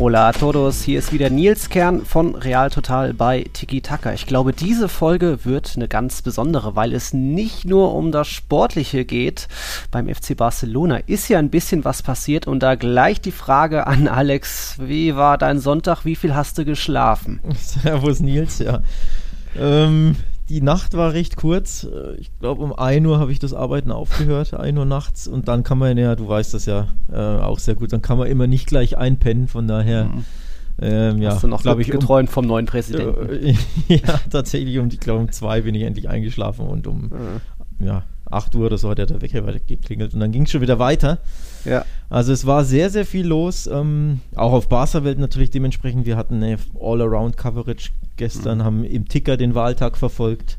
[0.00, 4.14] Hola a todos, hier ist wieder Nils Kern von Real Total bei Tiki Taka.
[4.14, 9.04] Ich glaube, diese Folge wird eine ganz besondere, weil es nicht nur um das Sportliche
[9.04, 9.46] geht.
[9.90, 14.08] Beim FC Barcelona ist ja ein bisschen was passiert und da gleich die Frage an
[14.08, 17.40] Alex, wie war dein Sonntag, wie viel hast du geschlafen?
[17.58, 18.82] Servus Nils, ja.
[19.54, 20.16] Ähm,
[20.50, 21.84] die Nacht war recht kurz.
[21.84, 25.28] Äh, ich glaube, um 1 Uhr habe ich das Arbeiten aufgehört, 1 Uhr nachts.
[25.28, 28.18] Und dann kann man ja, du weißt das ja äh, auch sehr gut, dann kann
[28.18, 29.48] man immer nicht gleich einpennen.
[29.48, 30.06] Von daher.
[30.06, 30.24] Mhm.
[30.82, 33.56] Ähm, ja, Hast du noch, glaube ich, geträumt um, vom neuen Präsidenten?
[33.88, 34.78] Ja, tatsächlich.
[34.78, 37.86] Um, ich glaube, um 2 bin ich endlich eingeschlafen und um mhm.
[37.86, 40.14] ja, 8 Uhr oder so hat der Wecker geklingelt.
[40.14, 41.18] Und dann ging es schon wieder weiter.
[41.64, 41.84] Ja.
[42.08, 43.66] Also es war sehr, sehr viel los.
[43.66, 46.06] Ähm, auch auf Barca-Welt natürlich dementsprechend.
[46.06, 48.64] Wir hatten eine All-Around-Coverage gestern, mhm.
[48.64, 50.58] haben im Ticker den Wahltag verfolgt.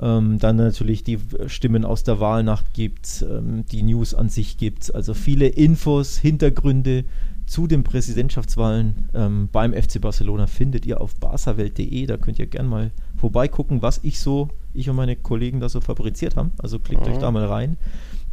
[0.00, 4.94] Ähm, dann natürlich die Stimmen aus der Wahlnacht gibt ähm, die News an sich gibt
[4.94, 7.04] Also viele Infos, Hintergründe
[7.46, 12.06] zu den Präsidentschaftswahlen ähm, beim FC Barcelona findet ihr auf barsawelt.de.
[12.06, 15.80] Da könnt ihr gerne mal vorbeigucken, was ich so, ich und meine Kollegen da so
[15.80, 16.52] fabriziert haben.
[16.58, 17.12] Also klickt mhm.
[17.12, 17.76] euch da mal rein.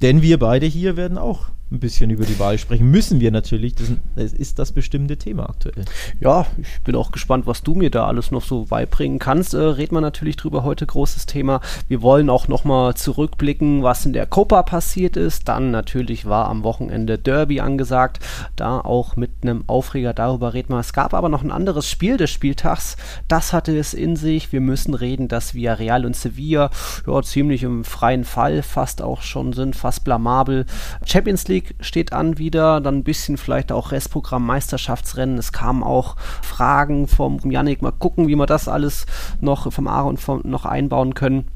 [0.01, 2.89] Denn wir beide hier werden auch ein bisschen über die Wahl sprechen.
[2.89, 3.75] Müssen wir natürlich.
[3.75, 5.85] Das, ist das bestimmte Thema aktuell.
[6.19, 9.53] Ja, ich bin auch gespannt, was du mir da alles noch so beibringen kannst.
[9.53, 10.85] Äh, reden wir natürlich drüber heute.
[10.85, 11.61] Großes Thema.
[11.87, 15.47] Wir wollen auch nochmal zurückblicken, was in der Copa passiert ist.
[15.47, 18.19] Dann natürlich war am Wochenende Derby angesagt.
[18.55, 20.79] Da auch mit einem Aufreger darüber reden wir.
[20.79, 22.97] Es gab aber noch ein anderes Spiel des Spieltags.
[23.27, 24.51] Das hatte es in sich.
[24.51, 26.69] Wir müssen reden, dass Villarreal und Sevilla
[27.07, 30.65] ja, ziemlich im freien Fall fast auch schon sind, fast blamabel.
[31.05, 35.37] Champions League League steht an wieder, dann ein bisschen vielleicht auch Restprogramm Meisterschaftsrennen.
[35.37, 39.05] Es kamen auch Fragen vom Yannick, mal gucken, wie wir das alles
[39.39, 41.47] noch vom Aaron noch einbauen können.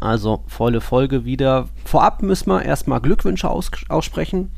[0.00, 1.68] Also volle Folge wieder.
[1.84, 4.52] Vorab müssen wir erstmal Glückwünsche aus aussprechen.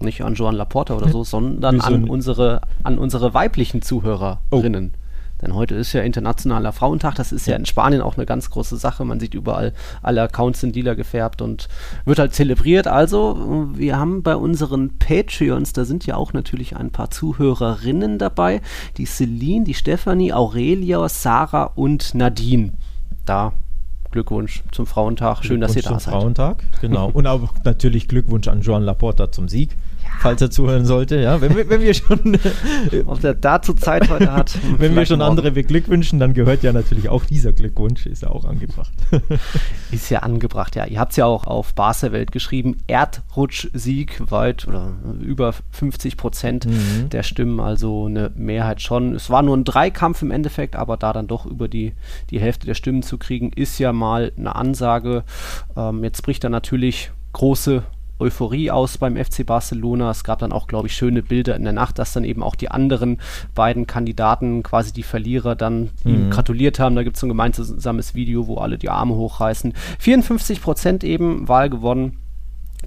[0.00, 4.92] Nicht an Joan Laporta oder so, sondern an unsere, an unsere weiblichen Zuhörerinnen.
[4.94, 5.03] Oh.
[5.44, 7.16] Denn heute ist ja Internationaler Frauentag.
[7.16, 9.04] Das ist ja in Spanien auch eine ganz große Sache.
[9.04, 11.68] Man sieht überall, alle Accounts sind lila gefärbt und
[12.06, 12.86] wird halt zelebriert.
[12.86, 18.62] Also, wir haben bei unseren Patreons, da sind ja auch natürlich ein paar Zuhörerinnen dabei.
[18.96, 22.72] Die Celine, die Stefanie, Aurelia, Sarah und Nadine.
[23.26, 23.52] Da
[24.12, 25.44] Glückwunsch zum Frauentag.
[25.44, 26.14] Schön, dass ihr da zum seid.
[26.14, 27.10] Frauentag, genau.
[27.12, 29.76] und auch natürlich Glückwunsch an Joan Laporta zum Sieg
[30.20, 31.20] falls er zuhören sollte.
[31.20, 32.38] Ja, wenn, wir, wenn wir schon.
[33.06, 34.58] Ob der dazu Zeit heute hat.
[34.78, 35.30] wenn wir schon morgen.
[35.30, 38.92] andere beglückwünschen, dann gehört ja natürlich auch dieser Glückwunsch, ist ja auch angebracht.
[39.90, 40.86] ist ja angebracht, ja.
[40.86, 42.78] Ihr habt es ja auch auf Barca Welt geschrieben.
[42.86, 47.10] Erdrutsch-Sieg weit oder über 50 Prozent mhm.
[47.10, 49.14] der Stimmen, also eine Mehrheit schon.
[49.14, 51.92] Es war nur ein Dreikampf im Endeffekt, aber da dann doch über die,
[52.30, 55.24] die Hälfte der Stimmen zu kriegen, ist ja mal eine Ansage.
[55.76, 57.82] Ähm, jetzt bricht da natürlich große
[58.18, 60.10] Euphorie aus beim FC Barcelona.
[60.10, 62.54] Es gab dann auch, glaube ich, schöne Bilder in der Nacht, dass dann eben auch
[62.54, 63.20] die anderen
[63.54, 66.14] beiden Kandidaten, quasi die Verlierer, dann mhm.
[66.14, 66.96] ihm gratuliert haben.
[66.96, 69.74] Da gibt es so ein gemeinsames Video, wo alle die Arme hochreißen.
[69.98, 72.18] 54 Prozent eben Wahl gewonnen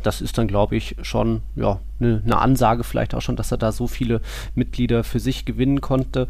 [0.03, 3.57] das ist dann, glaube ich, schon ja, eine ne Ansage vielleicht auch schon, dass er
[3.57, 4.21] da so viele
[4.55, 6.27] Mitglieder für sich gewinnen konnte.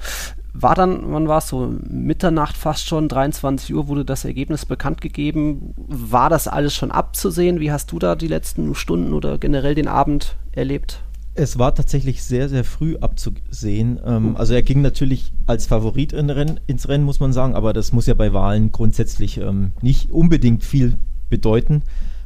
[0.60, 5.02] War dann, wann war es so, Mitternacht fast schon, 23 Uhr wurde das Ergebnis bekannt
[5.02, 5.76] gegeben.
[5.76, 7.60] War das alles schon abzusehen?
[7.60, 11.02] Wie hast du da die letzten Stunden oder generell den Abend erlebt?
[11.36, 14.00] Es war tatsächlich sehr, sehr früh abzusehen.
[14.04, 17.74] Ähm, also er ging natürlich als Favorit in Renn, ins Rennen, muss man sagen, aber
[17.74, 20.98] das muss ja bei Wahlen grundsätzlich ähm, nicht unbedingt viel
[21.30, 21.84] bedeuten.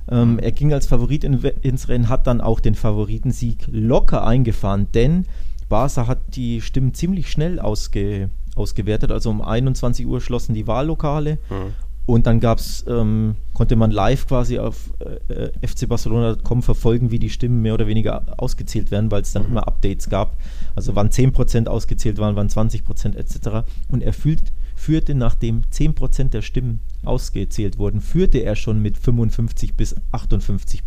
[0.09, 4.87] Ähm, er ging als Favorit in, ins Rennen, hat dann auch den Favoritensieg locker eingefahren,
[4.93, 5.25] denn
[5.71, 9.09] Barca hat die Stimmen ziemlich schnell ausge, ausgewertet.
[9.09, 11.73] Also um 21 Uhr schlossen die Wahllokale mhm.
[12.05, 14.91] und dann gab's, ähm, konnte man live quasi auf
[15.29, 19.51] äh, fcbarcelona.com verfolgen, wie die Stimmen mehr oder weniger ausgezählt werden, weil es dann mhm.
[19.51, 20.35] immer Updates gab.
[20.75, 23.65] Also wann 10% ausgezählt waren, wann 20% etc.
[23.87, 29.75] Und er fühlt, führte, nachdem 10% der Stimmen ausgezählt wurden, führte er schon mit 55
[29.75, 30.83] bis 58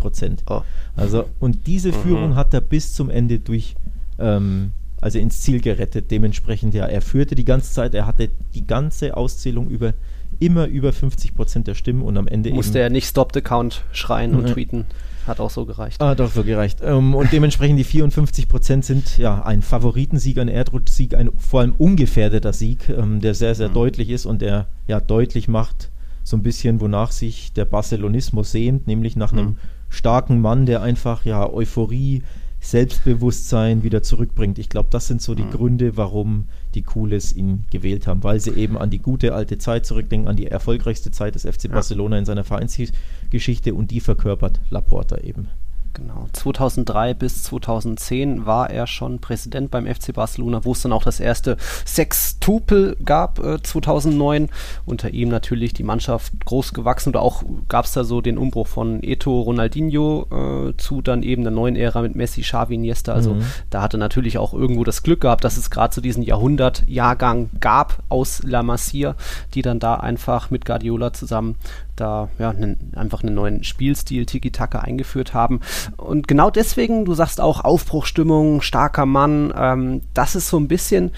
[0.46, 0.60] Oh.
[0.94, 1.94] Also, und diese mhm.
[1.94, 3.76] Führung hat er bis zum Ende durch
[4.18, 6.10] ähm, also ins Ziel gerettet.
[6.10, 9.94] Dementsprechend, ja, er führte die ganze Zeit, er hatte die ganze Auszählung über
[10.40, 13.84] immer über 50 Prozent der Stimmen und am Ende musste er nicht Stop the Count
[13.92, 14.38] schreien mhm.
[14.38, 14.86] und tweeten.
[15.26, 16.02] Hat auch so gereicht.
[16.02, 16.80] Ah, doch so gereicht.
[16.82, 21.72] Ähm, und dementsprechend die 54 Prozent sind ja ein Favoritensieg, ein Erdrutschsieg, ein vor allem
[21.78, 23.74] ungefährdeter Sieg, ähm, der sehr, sehr mhm.
[23.74, 25.90] deutlich ist und der ja deutlich macht,
[26.24, 29.58] so ein bisschen, wonach sich der Barcelonismus sehnt, nämlich nach einem mhm.
[29.88, 32.22] starken Mann, der einfach ja Euphorie,
[32.64, 34.58] Selbstbewusstsein wieder zurückbringt.
[34.58, 35.50] Ich glaube, das sind so die mhm.
[35.50, 39.84] Gründe, warum die Cooles ihn gewählt haben, weil sie eben an die gute alte Zeit
[39.84, 45.18] zurückdenken, an die erfolgreichste Zeit des FC Barcelona in seiner Vereinsgeschichte und die verkörpert Laporta
[45.18, 45.48] eben.
[45.94, 51.04] Genau, 2003 bis 2010 war er schon Präsident beim FC Barcelona, wo es dann auch
[51.04, 51.56] das erste
[51.86, 54.48] Sextupel gab, äh, 2009.
[54.86, 58.66] Unter ihm natürlich die Mannschaft groß gewachsen oder auch gab es da so den Umbruch
[58.66, 63.12] von Eto, Ronaldinho äh, zu dann eben der neuen Ära mit Messi, Xavi, Iniesta.
[63.12, 63.44] Also mhm.
[63.70, 68.02] da hatte natürlich auch irgendwo das Glück gehabt, dass es gerade so diesen Jahrhundertjahrgang gab
[68.08, 69.14] aus La Masia,
[69.54, 71.54] die dann da einfach mit Guardiola zusammen
[71.96, 75.60] da ja, nen, einfach einen neuen Spielstil, Tiki-Taka eingeführt haben.
[75.96, 81.12] Und genau deswegen, du sagst auch Aufbruchstimmung, starker Mann, ähm, das ist so ein bisschen,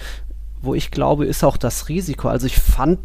[0.61, 2.27] wo ich glaube, ist auch das Risiko.
[2.27, 2.99] Also ich fand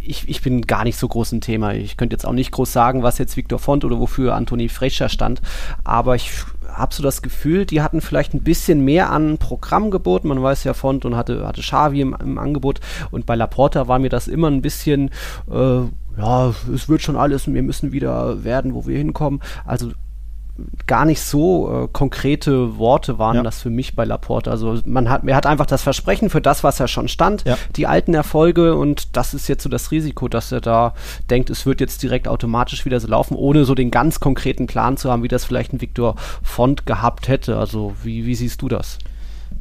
[0.00, 1.74] ich, ich, bin gar nicht so groß ein Thema.
[1.74, 5.10] Ich könnte jetzt auch nicht groß sagen, was jetzt Victor Font oder wofür Anthony Frescher
[5.10, 5.42] stand,
[5.84, 6.30] aber ich
[6.78, 10.28] habe so das Gefühl, die hatten vielleicht ein bisschen mehr an Programm geboten.
[10.28, 12.80] Man weiß ja Font und hatte, hatte Xavi im, im Angebot
[13.10, 15.10] und bei Laporta war mir das immer ein bisschen
[15.50, 15.80] äh,
[16.18, 19.40] ja, es wird schon alles und wir müssen wieder werden, wo wir hinkommen.
[19.64, 19.92] Also
[20.86, 23.42] gar nicht so äh, konkrete Worte waren ja.
[23.42, 24.50] das für mich bei Laporte.
[24.50, 27.56] Also man hat, er hat einfach das Versprechen für das, was er schon stand, ja.
[27.76, 30.94] die alten Erfolge und das ist jetzt so das Risiko, dass er da
[31.30, 34.96] denkt, es wird jetzt direkt automatisch wieder so laufen, ohne so den ganz konkreten Plan
[34.96, 37.56] zu haben, wie das vielleicht ein Viktor Font gehabt hätte.
[37.56, 38.98] Also wie, wie siehst du das?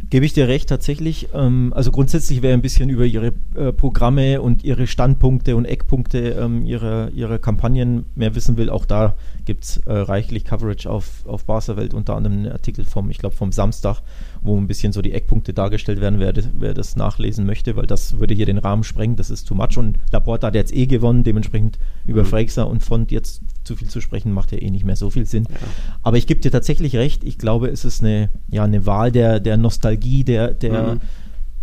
[0.10, 1.28] Gebe ich dir recht, tatsächlich.
[1.34, 6.30] Ähm, also grundsätzlich wäre ein bisschen über ihre äh, Programme und ihre Standpunkte und Eckpunkte
[6.30, 8.70] ähm, ihrer, ihrer Kampagnen mehr wissen will.
[8.70, 12.86] Auch da gibt es äh, reichlich Coverage auf, auf Barca Welt, unter anderem einen Artikel
[12.86, 14.02] vom, ich glaube, vom Samstag,
[14.42, 18.18] wo ein bisschen so die Eckpunkte dargestellt werden, wer, wer das nachlesen möchte, weil das
[18.18, 19.78] würde hier den Rahmen sprengen, das ist too much.
[19.78, 22.28] Und Laporta hat jetzt eh gewonnen, dementsprechend über mhm.
[22.28, 25.26] Freixer und Font jetzt zu viel zu sprechen, macht ja eh nicht mehr so viel
[25.26, 25.44] Sinn.
[25.50, 25.58] Ja.
[26.02, 29.40] Aber ich gebe dir tatsächlich recht, ich glaube, es ist eine, ja, eine Wahl der,
[29.40, 31.02] der Nostalgie, der, der mhm.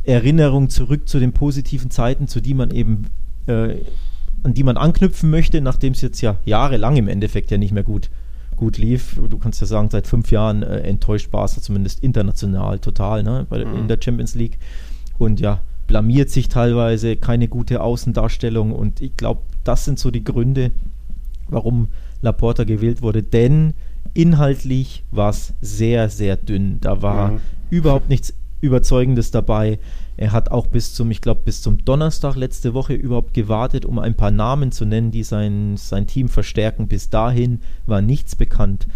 [0.04, 3.06] Erinnerung zurück zu den positiven Zeiten, zu die man eben,
[3.46, 3.76] äh,
[4.42, 7.82] an die man anknüpfen möchte, nachdem es jetzt ja jahrelang im Endeffekt ja nicht mehr
[7.82, 8.10] gut,
[8.54, 9.18] gut lief.
[9.28, 13.64] Du kannst ja sagen, seit fünf Jahren äh, enttäuscht Barca zumindest international total, ne, bei,
[13.64, 13.78] mhm.
[13.78, 14.58] in der Champions League.
[15.18, 20.24] Und ja, blamiert sich teilweise, keine gute Außendarstellung und ich glaube, das sind so die
[20.24, 20.72] Gründe,
[21.54, 21.88] warum
[22.20, 23.72] Laporta gewählt wurde, denn
[24.12, 26.78] inhaltlich war es sehr, sehr dünn.
[26.80, 27.40] Da war mhm.
[27.70, 29.78] überhaupt nichts Überzeugendes dabei.
[30.16, 33.98] Er hat auch bis zum, ich glaube, bis zum Donnerstag letzte Woche überhaupt gewartet, um
[33.98, 36.88] ein paar Namen zu nennen, die sein, sein Team verstärken.
[36.88, 38.86] Bis dahin war nichts bekannt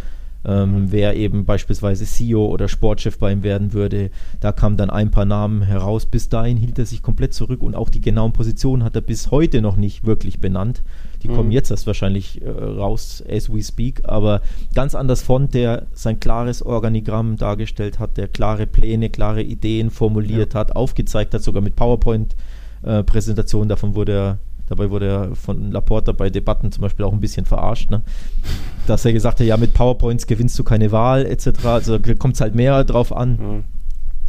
[0.44, 4.11] ähm, wer eben beispielsweise CEO oder Sportchef bei ihm werden würde.
[4.40, 6.06] Da kamen dann ein paar Namen heraus.
[6.06, 9.31] Bis dahin hielt er sich komplett zurück und auch die genauen Positionen hat er bis
[9.31, 10.82] heute noch nicht wirklich benannt.
[11.23, 11.35] Die mhm.
[11.35, 14.40] kommen jetzt erst wahrscheinlich äh, raus, as we speak, aber
[14.75, 20.55] ganz anders Font, der sein klares Organigramm dargestellt hat, der klare Pläne, klare Ideen formuliert
[20.55, 20.61] ja.
[20.61, 23.69] hat, aufgezeigt hat, sogar mit PowerPoint-Präsentationen.
[23.69, 24.38] Äh, Davon wurde er
[24.69, 28.03] Dabei wurde er von Laporta bei Debatten zum Beispiel auch ein bisschen verarscht, ne?
[28.87, 31.65] dass er gesagt hat, ja, mit PowerPoints gewinnst du keine Wahl etc.
[31.65, 33.31] Also kommt es halt mehr drauf an.
[33.31, 33.65] Mhm.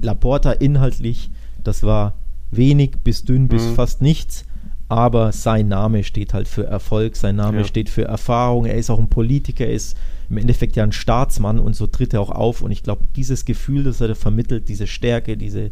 [0.01, 1.29] Laporta inhaltlich,
[1.63, 2.15] das war
[2.51, 3.75] wenig bis dünn bis mhm.
[3.75, 4.45] fast nichts,
[4.87, 7.63] aber sein Name steht halt für Erfolg, sein Name ja.
[7.63, 9.97] steht für Erfahrung, er ist auch ein Politiker, er ist
[10.29, 13.45] im Endeffekt ja ein Staatsmann und so tritt er auch auf und ich glaube, dieses
[13.45, 15.71] Gefühl, das er da vermittelt, diese Stärke, diese,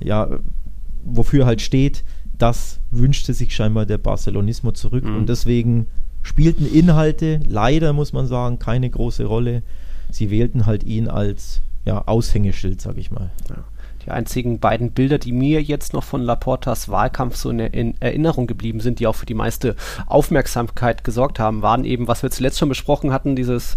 [0.00, 0.28] ja,
[1.04, 2.04] wofür er halt steht,
[2.38, 5.16] das wünschte sich scheinbar der Barcelonismo zurück mhm.
[5.16, 5.86] und deswegen
[6.22, 9.62] spielten Inhalte leider, muss man sagen, keine große Rolle.
[10.10, 13.30] Sie wählten halt ihn als ja, Aushängeschild, sag ich mal.
[13.48, 13.64] Ja.
[14.04, 18.46] Die einzigen beiden Bilder, die mir jetzt noch von Laportas Wahlkampf so in, in Erinnerung
[18.46, 19.74] geblieben sind, die auch für die meiste
[20.06, 23.74] Aufmerksamkeit gesorgt haben, waren eben, was wir zuletzt schon besprochen hatten, dieses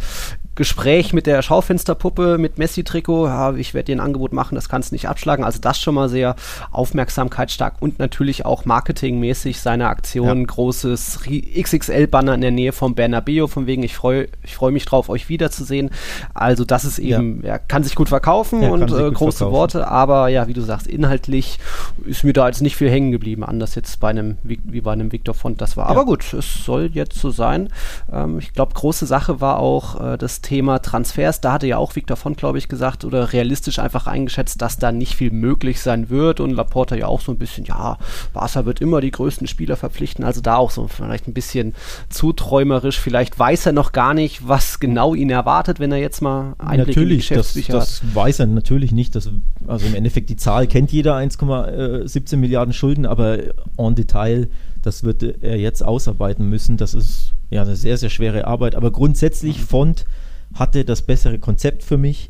[0.56, 4.92] Gespräch mit der Schaufensterpuppe mit Messi-Trikot, ja, ich werde dir ein Angebot machen, das kannst
[4.92, 5.46] du nicht abschlagen.
[5.46, 6.36] Also das schon mal sehr
[6.72, 10.46] aufmerksamkeitsstark und natürlich auch marketingmäßig seine Aktion, ja.
[10.46, 11.22] großes
[11.58, 15.30] XXL-Banner in der Nähe vom Bernabeo, von wegen ich freue ich freu mich drauf, euch
[15.30, 15.90] wiederzusehen.
[16.34, 17.58] Also das ist eben, ja.
[17.58, 19.52] kann sich gut verkaufen und äh, große verkaufen.
[19.52, 21.60] Worte, aber ja, wie du sagst, inhaltlich
[22.06, 24.92] ist mir da jetzt nicht viel hängen geblieben, anders jetzt bei einem, wie, wie bei
[24.92, 25.88] einem Victor Font das war.
[25.88, 27.70] Aber gut, es soll jetzt so sein.
[28.12, 31.42] Ähm, ich glaube, große Sache war auch äh, das Thema Transfers.
[31.42, 34.92] Da hatte ja auch Victor von, glaube ich, gesagt oder realistisch einfach eingeschätzt, dass da
[34.92, 36.40] nicht viel möglich sein wird.
[36.40, 37.98] Und Laporta ja auch so ein bisschen, ja,
[38.34, 40.26] Barca wird immer die größten Spieler verpflichten.
[40.26, 41.74] Also da auch so vielleicht ein bisschen
[42.10, 43.00] zuträumerisch.
[43.00, 46.88] Vielleicht weiß er noch gar nicht, was genau ihn erwartet, wenn er jetzt mal Einblick
[46.88, 49.16] natürlich, in die das, das weiß er natürlich nicht.
[49.16, 49.30] Das,
[49.68, 53.40] also im Endeffekt die Zahl kennt jeder, 1,17 Milliarden Schulden, aber
[53.78, 54.50] en Detail,
[54.82, 56.78] das wird er jetzt ausarbeiten müssen.
[56.78, 58.76] Das ist ja eine sehr, sehr schwere Arbeit.
[58.76, 60.06] Aber grundsätzlich Font
[60.54, 62.30] hatte das bessere Konzept für mich.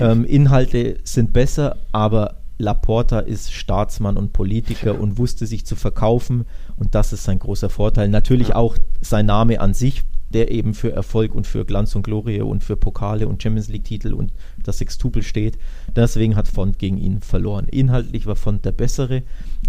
[0.00, 6.46] Ähm, Inhalte sind besser, aber Laporta ist Staatsmann und Politiker und wusste sich zu verkaufen
[6.76, 8.08] und das ist sein großer Vorteil.
[8.08, 12.40] Natürlich auch sein Name an sich, der eben für Erfolg und für Glanz und Glorie
[12.40, 14.32] und für Pokale und Champions League-Titel und
[14.62, 15.58] das Sextupel steht.
[15.94, 17.68] Deswegen hat Font gegen ihn verloren.
[17.68, 19.22] Inhaltlich war Font der bessere,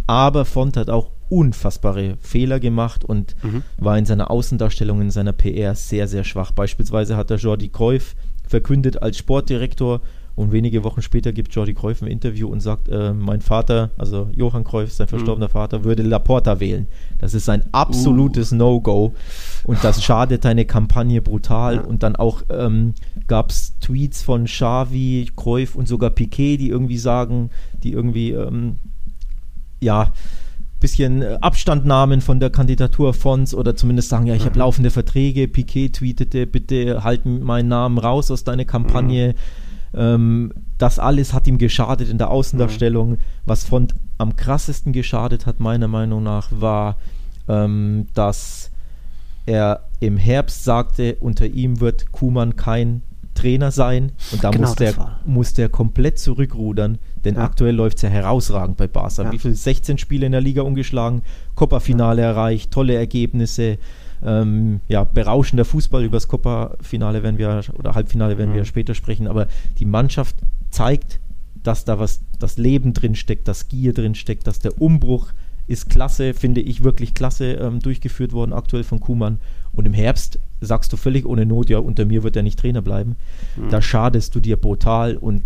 [0.07, 3.63] aber Font hat auch unfassbare Fehler gemacht und mhm.
[3.77, 6.51] war in seiner Außendarstellung, in seiner PR sehr, sehr schwach.
[6.51, 8.15] Beispielsweise hat er Jordi Cruyff
[8.47, 10.01] verkündet als Sportdirektor
[10.37, 14.29] und wenige Wochen später gibt Jordi Cruyff ein Interview und sagt, äh, mein Vater, also
[14.33, 15.51] Johann Cruyff, sein verstorbener mhm.
[15.51, 16.85] Vater, würde Laporta wählen.
[17.17, 18.55] Das ist ein absolutes uh.
[18.55, 19.15] No-Go
[19.63, 21.77] und das schadet deine Kampagne brutal.
[21.77, 21.81] Ja.
[21.81, 22.93] Und dann auch ähm,
[23.25, 27.49] gab es Tweets von Xavi, Cruyff und sogar Piquet, die irgendwie sagen,
[27.81, 28.77] die irgendwie, ähm,
[29.79, 30.11] ja,
[30.79, 34.59] bisschen äh, Abstand nahmen von der Kandidatur Fons oder zumindest sagen, ja, ich habe mhm.
[34.59, 35.47] laufende Verträge.
[35.47, 39.29] Piquet tweetete, bitte halten meinen Namen raus aus deiner Kampagne.
[39.29, 43.11] Mhm ähm, das alles hat ihm geschadet in der Außendarstellung.
[43.11, 43.17] Mhm.
[43.45, 46.97] Was Font am krassesten geschadet hat, meiner Meinung nach, war,
[47.47, 48.71] ähm, dass
[49.45, 53.01] er im Herbst sagte, unter ihm wird Kuman kein
[53.37, 54.73] Trainer sein und da genau,
[55.25, 57.41] muss, der, komplett zurückrudern, denn ja.
[57.41, 59.23] aktuell läuft es ja herausragend bei Barca.
[59.23, 59.31] Ja.
[59.31, 61.21] Wie viele 16 Spiele in der Liga umgeschlagen,
[61.55, 62.29] Copa-Finale ja.
[62.29, 63.77] erreicht, tolle Ergebnisse,
[64.25, 66.03] ähm, ja, berauschender Fußball.
[66.03, 68.55] Über das Copa-Finale werden wir, oder Halbfinale werden mhm.
[68.55, 70.35] wir später sprechen, aber die Mannschaft
[70.71, 71.19] zeigt,
[71.63, 75.27] dass da was, das Leben drin steckt, das Gier drin steckt, dass der Umbruch
[75.67, 79.39] ist klasse, finde ich wirklich klasse ähm, durchgeführt worden, aktuell von Kuhmann.
[79.77, 82.81] Und im Herbst sagst du völlig ohne Not, ja, unter mir wird er nicht Trainer
[82.81, 83.15] bleiben.
[83.55, 83.69] Mhm.
[83.69, 85.43] Da schadest du dir brutal und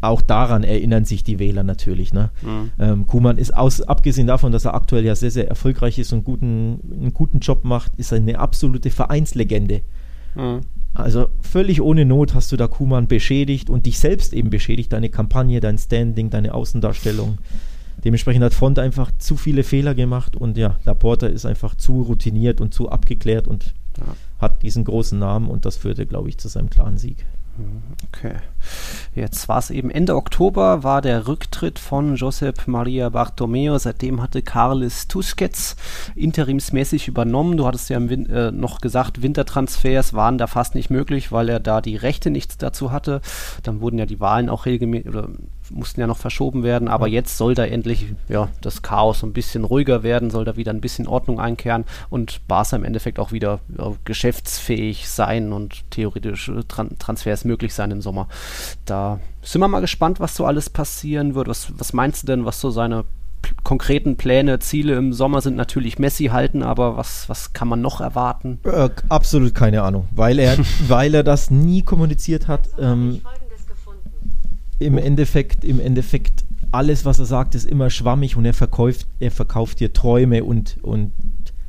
[0.00, 2.12] auch daran erinnern sich die Wähler natürlich.
[2.12, 2.30] Ne?
[2.42, 2.70] Mhm.
[2.80, 6.24] Ähm, Kuhmann ist aus, abgesehen davon, dass er aktuell ja sehr, sehr erfolgreich ist und
[6.24, 9.82] guten, einen guten Job macht, ist er eine absolute Vereinslegende.
[10.34, 10.62] Mhm.
[10.94, 15.08] Also völlig ohne Not hast du da Kuhmann beschädigt und dich selbst eben beschädigt, deine
[15.08, 17.38] Kampagne, dein Standing, deine Außendarstellung.
[18.04, 22.60] Dementsprechend hat Font einfach zu viele Fehler gemacht und ja, Laporta ist einfach zu routiniert
[22.60, 24.16] und zu abgeklärt und ja.
[24.40, 27.24] hat diesen großen Namen und das führte, glaube ich, zu seinem klaren Sieg.
[28.08, 28.36] Okay.
[29.14, 33.78] Jetzt war es eben Ende Oktober, war der Rücktritt von Josep Maria Bartomeo.
[33.78, 35.76] Seitdem hatte Carles Tusquets
[36.14, 37.56] interimsmäßig übernommen.
[37.56, 41.80] Du hattest ja äh, noch gesagt, Wintertransfers waren da fast nicht möglich, weil er da
[41.80, 43.20] die Rechte nichts dazu hatte.
[43.62, 45.28] Dann wurden ja die Wahlen auch regelmäßig oder
[45.70, 49.64] mussten ja noch verschoben werden, aber jetzt soll da endlich ja, das Chaos ein bisschen
[49.64, 53.60] ruhiger werden, soll da wieder ein bisschen Ordnung einkehren und Barca im Endeffekt auch wieder
[53.76, 58.28] ja, geschäftsfähig sein und theoretisch äh, Tran Transfers möglich sein im Sommer.
[58.84, 61.48] Da sind wir mal gespannt, was so alles passieren wird.
[61.48, 63.04] Was, was meinst du denn, was so seine
[63.64, 68.00] konkreten Pläne, Ziele im Sommer sind natürlich Messi halten, aber was, was kann man noch
[68.00, 68.60] erwarten?
[68.64, 70.56] Äh, absolut keine Ahnung, weil er,
[70.88, 72.68] weil er das nie kommuniziert hat.
[72.78, 73.20] Ähm,
[74.78, 79.30] im Endeffekt, im Endeffekt, alles, was er sagt, ist immer schwammig und er verkauft, er
[79.30, 81.12] verkauft dir Träume und, und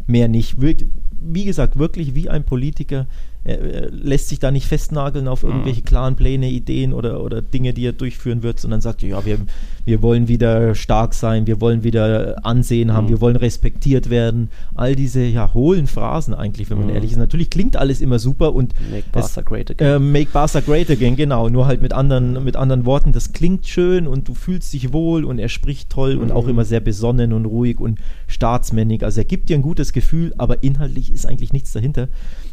[0.07, 0.55] mehr nicht.
[0.59, 3.07] Wie gesagt, wirklich wie ein Politiker,
[3.45, 5.85] er, lässt sich da nicht festnageln auf irgendwelche mhm.
[5.85, 9.37] klaren Pläne, Ideen oder, oder Dinge, die er durchführen wird, sondern sagt, ja, wir,
[9.85, 13.09] wir wollen wieder stark sein, wir wollen wieder Ansehen haben, mhm.
[13.09, 14.49] wir wollen respektiert werden.
[14.75, 16.95] All diese ja, hohlen Phrasen eigentlich, wenn man mhm.
[16.95, 17.17] ehrlich ist.
[17.17, 19.87] Natürlich klingt alles immer super und Make Barca great again.
[19.87, 21.49] Äh, make Barca great again, genau.
[21.49, 23.11] Nur halt mit anderen, mit anderen Worten.
[23.11, 26.51] Das klingt schön und du fühlst dich wohl und er spricht toll und auch mhm.
[26.51, 29.03] immer sehr besonnen und ruhig und staatsmännig.
[29.03, 32.07] Also er gibt dir ein gutes Gefühl, aber inhaltlich ist eigentlich nichts dahinter.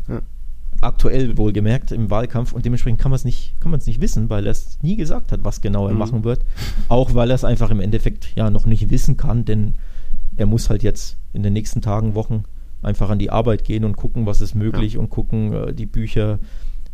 [0.08, 0.20] Ja
[0.80, 4.30] aktuell wohlgemerkt im Wahlkampf und dementsprechend kann man es nicht, kann man es nicht wissen,
[4.30, 5.98] weil er es nie gesagt hat, was genau er mhm.
[5.98, 6.44] machen wird.
[6.88, 9.74] Auch weil er es einfach im Endeffekt ja noch nicht wissen kann, denn
[10.36, 12.44] er muss halt jetzt in den nächsten Tagen, Wochen
[12.82, 15.00] einfach an die Arbeit gehen und gucken, was ist möglich ja.
[15.00, 16.38] und gucken, äh, die Bücher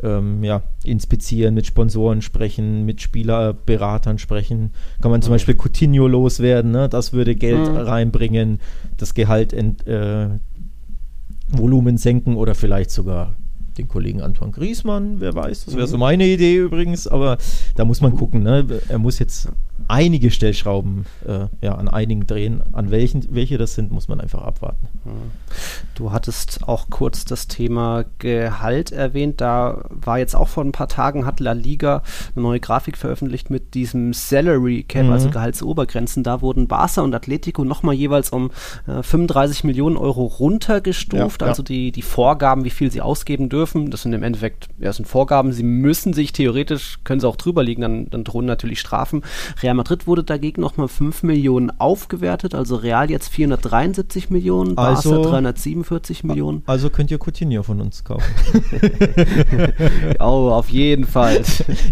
[0.02, 4.72] ähm, ja, inspizieren, mit Sponsoren sprechen, mit Spielerberatern sprechen.
[5.00, 5.34] Kann man zum mhm.
[5.34, 6.88] Beispiel Coutinho loswerden, ne?
[6.88, 7.76] das würde Geld mhm.
[7.76, 8.58] reinbringen,
[8.96, 10.28] das Gehalt ent, äh,
[11.48, 13.34] Volumen senken oder vielleicht sogar
[13.78, 16.00] den Kollegen Antoine Griesmann, wer weiß, das wäre so mhm.
[16.00, 17.38] meine Idee übrigens, aber
[17.74, 18.66] da muss man gucken, ne?
[18.88, 19.48] er muss jetzt
[19.88, 22.62] einige Stellschrauben äh, ja, an einigen drehen.
[22.72, 24.88] An welchen, welche das sind, muss man einfach abwarten.
[25.94, 29.40] Du hattest auch kurz das Thema Gehalt erwähnt.
[29.40, 32.02] Da war jetzt auch vor ein paar Tagen, hat La Liga
[32.34, 35.12] eine neue Grafik veröffentlicht mit diesem Salary Cap, mhm.
[35.12, 36.22] also Gehaltsobergrenzen.
[36.22, 38.50] Da wurden Barca und Atletico nochmal jeweils um
[38.86, 41.42] äh, 35 Millionen Euro runtergestuft.
[41.42, 43.90] Ja, also Die, die Vorgaben, wie viel sie ausgeben dürfen dürfen.
[43.90, 45.52] Das sind im Endeffekt, ja, sind Vorgaben.
[45.52, 49.22] Sie müssen sich theoretisch, können sie auch drüber liegen, dann, dann drohen natürlich Strafen.
[49.62, 55.22] Real Madrid wurde dagegen nochmal 5 Millionen aufgewertet, also Real jetzt 473 Millionen, Barca Also-
[55.24, 56.62] 347 Millionen.
[56.66, 58.24] Also könnt ihr Coutinho von uns kaufen.
[60.18, 61.42] Oh, auf jeden Fall.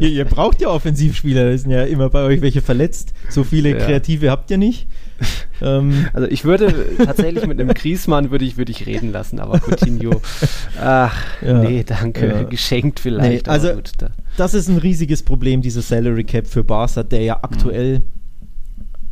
[0.01, 3.13] ihr, ihr braucht ja Offensivspieler, da sind ja immer bei euch welche verletzt.
[3.29, 3.77] So viele Ja.
[3.85, 4.87] Kreative habt ihr nicht.
[5.63, 9.61] ähm, Also ich würde tatsächlich mit einem Griesmann würde ich, würde ich reden lassen, aber
[9.61, 10.21] Coutinho,
[10.81, 11.59] ach, Ja.
[11.63, 12.43] nee, danke, Ja.
[12.43, 13.47] geschenkt vielleicht.
[13.47, 17.23] Nee, also- gut, da, das ist ein riesiges Problem, dieser Salary Cap für Barca, der
[17.23, 18.03] ja aktuell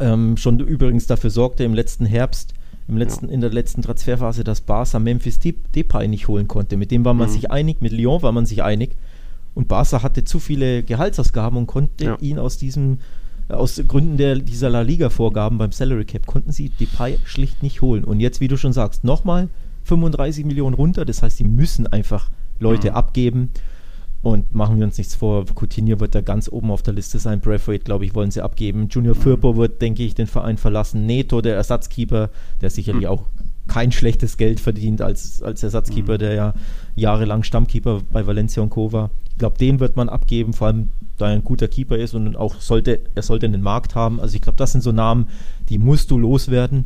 [0.00, 2.54] ähm, schon übrigens dafür sorgte im letzten Herbst,
[2.88, 6.76] im letzten, in der letzten Transferphase, dass Barca Memphis Dep- Depay nicht holen konnte.
[6.76, 7.32] Mit dem war man Mhm.
[7.32, 8.96] sich einig, mit Lyon war man sich einig.
[9.54, 12.16] Und Barca hatte zu viele Gehaltsausgaben und konnte Ja.
[12.20, 12.98] ihn aus diesem
[13.52, 18.04] aus Gründen der, dieser La Liga-Vorgaben beim Salary Cap konnten sie Depay schlicht nicht holen.
[18.04, 19.48] Und jetzt, wie du schon sagst, nochmal
[19.84, 21.04] 35 Millionen runter.
[21.04, 22.30] Das heißt, sie müssen einfach
[22.60, 22.96] Leute Mhm.
[22.96, 23.50] abgeben.
[24.22, 27.40] Und machen wir uns nichts vor, Coutinho wird da ganz oben auf der Liste sein.
[27.40, 28.86] Braithwaite, glaube ich, wollen sie abgeben.
[28.88, 31.06] Junior Firpo wird, denke ich, den Verein verlassen.
[31.06, 32.30] Neto, der Ersatzkeeper,
[32.60, 33.08] der sicherlich Mhm.
[33.08, 33.24] auch
[33.72, 36.18] kein schlechtes Geld verdient als, als Ersatzkeeper, Mhm.
[36.18, 36.54] der ja
[36.94, 38.92] jahrelang Stammkeeper bei Valencia und Co.
[38.92, 39.08] war.
[39.30, 42.36] Ich glaube, den wird man abgeben, vor allem da er ein guter Keeper ist und
[42.36, 44.20] auch sollte, er sollte einen Markt haben.
[44.20, 45.28] Also ich glaube, das sind so Namen,
[45.70, 46.84] die musst du loswerden.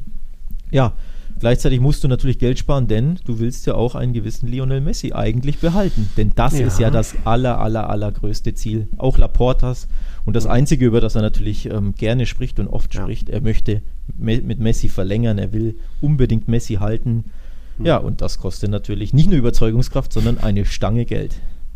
[0.71, 0.93] Ja,
[1.39, 5.13] gleichzeitig musst du natürlich Geld sparen, denn du willst ja auch einen gewissen Lionel Messi
[5.13, 6.09] eigentlich behalten.
[6.17, 6.67] Denn das Ja.
[6.67, 8.89] ist ja das aller, aller, allergrößte Ziel.
[8.99, 9.89] Auch Laportas.
[10.25, 10.47] Und das.
[10.47, 13.03] Einzige, über das er natürlich ähm, gerne spricht und oft Ja.
[13.03, 13.83] spricht, er möchte
[14.19, 17.25] me mit Messi verlängern, er will unbedingt Messi halten.
[17.83, 21.35] Ja, und das kostet natürlich nicht nur Überzeugungskraft, sondern eine Stange Geld.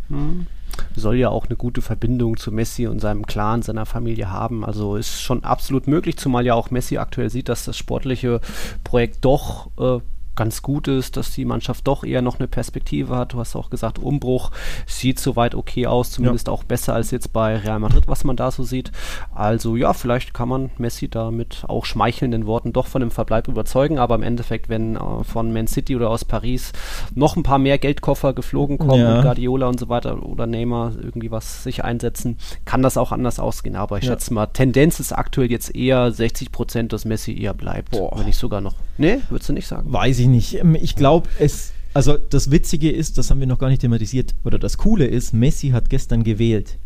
[0.09, 0.47] Hm.
[0.95, 4.65] Soll ja auch eine gute Verbindung zu Messi und seinem Clan, seiner Familie haben.
[4.65, 8.41] Also ist schon absolut möglich, zumal ja auch Messi aktuell sieht, dass das sportliche
[8.85, 10.01] Projekt doch äh,
[10.41, 13.35] ganz gut ist, dass die Mannschaft doch eher noch eine Perspektive hat.
[13.35, 14.53] Du hast auch gesagt, Umbruch
[14.87, 18.51] sieht soweit okay aus, zumindest auch besser als jetzt bei Real Madrid, was man da
[18.51, 18.91] so sieht.
[19.35, 23.49] Also ja, vielleicht kann man Messi da mit auch schmeichelnden Worten doch von dem Verbleib
[23.49, 26.73] überzeugen, aber im Endeffekt, wenn äh, von Man City oder aus Paris
[27.15, 29.17] noch ein paar mehr Geldkoffer geflogen kommen Ja.
[29.17, 33.39] und Guardiola und so weiter oder Neymar irgendwie was sich einsetzen, kann das auch anders
[33.39, 33.77] ausgehen.
[33.77, 34.13] Aber ich Ja.
[34.13, 37.91] schätze mal, Tendenz ist aktuell jetzt eher 60 Prozent, dass Messi eher bleibt.
[37.91, 38.17] Boah.
[38.19, 38.75] Wenn nicht sogar noch.
[38.97, 39.93] Nee, würdest du nicht sagen?
[39.93, 40.55] Weiß ich nicht.
[40.55, 41.73] Ähm, Ich glaube, es.
[41.93, 45.35] Also das Witzige ist, das haben wir noch gar nicht thematisiert, oder das Coole ist,
[45.35, 46.79] Messi hat gestern gewählt.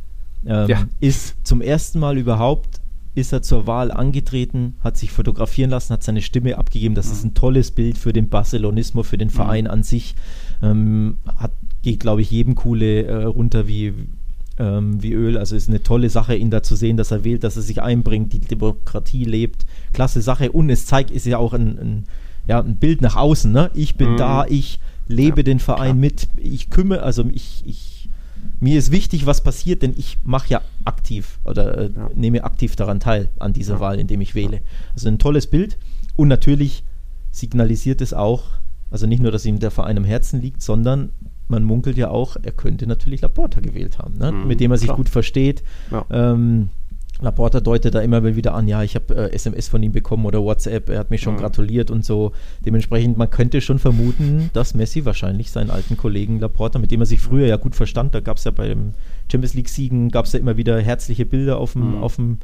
[0.47, 0.89] Ähm, Ja.
[1.01, 2.81] Ist zum ersten Mal überhaupt,
[3.15, 6.95] ist er zur Wahl angetreten, hat sich fotografieren lassen, hat seine Stimme abgegeben.
[6.95, 10.15] Das ist ein tolles Bild für den Barcelonismo, für den Verein an sich.
[10.63, 11.53] Ähm, hat,
[11.83, 13.93] geht, glaube ich, jedem Coole äh, runter wie,
[14.59, 15.37] ähm, wie Öl.
[15.37, 17.83] Also ist eine tolle Sache, ihn da zu sehen, dass er wählt, dass er sich
[17.83, 19.67] einbringt, die Demokratie lebt.
[19.93, 20.51] Klasse Sache.
[20.51, 22.05] Und es zeigt, ist ja auch ein, ein,
[22.47, 23.51] ja, ein Bild nach außen.
[23.53, 23.71] Ne?
[23.75, 24.17] Ich bin Mhm.
[24.17, 24.79] da, ich
[25.09, 25.95] lebe Ja, den Verein klar.
[25.95, 28.09] mit, ich kümmere, also ich, ich,
[28.61, 32.11] mir ist wichtig, was passiert, denn ich mache ja aktiv oder äh, Ja.
[32.15, 33.81] nehme aktiv daran teil, an dieser Ja.
[33.81, 34.61] Wahl, indem ich wähle.
[34.95, 35.79] Also ein tolles Bild
[36.17, 36.85] und natürlich
[37.31, 38.45] signalisiert es auch,
[38.91, 41.11] also nicht nur, dass ihm der Verein am Herzen liegt, sondern
[41.49, 44.33] man munkelt ja auch, er könnte natürlich Laporta gewählt haben, ne?
[44.33, 44.97] Mhm, mit dem er sich klar.
[44.97, 45.63] gut versteht.
[45.91, 46.07] Ja.
[46.11, 46.71] Ähm,
[47.21, 50.27] Laporta deutet da immer mal wieder an, ja, ich habe äh, SMS von ihm bekommen
[50.27, 51.39] oder WhatsApp, er hat mich schon Mhm.
[51.39, 52.33] gratuliert und so.
[52.67, 57.07] Dementsprechend, man könnte schon vermuten, dass Messi wahrscheinlich seinen alten Kollegen Laporta, mit dem er
[57.07, 58.95] sich früher ja gut verstand, da gab es ja bei dem
[59.31, 62.03] Champions League-Siegen, gab es ja immer wieder herzliche Bilder auf dem, Mhm.
[62.03, 62.39] auf dem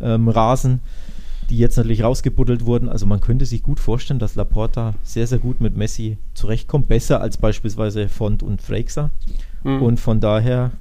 [0.00, 0.80] ähm, Rasen,
[1.50, 2.88] die jetzt natürlich rausgebuddelt wurden.
[2.88, 7.20] Also man könnte sich gut vorstellen, dass Laporta sehr, sehr gut mit Messi zurechtkommt, besser
[7.20, 9.10] als beispielsweise Font und Freixer.
[9.64, 9.82] Mhm.
[9.82, 10.72] Und von daher,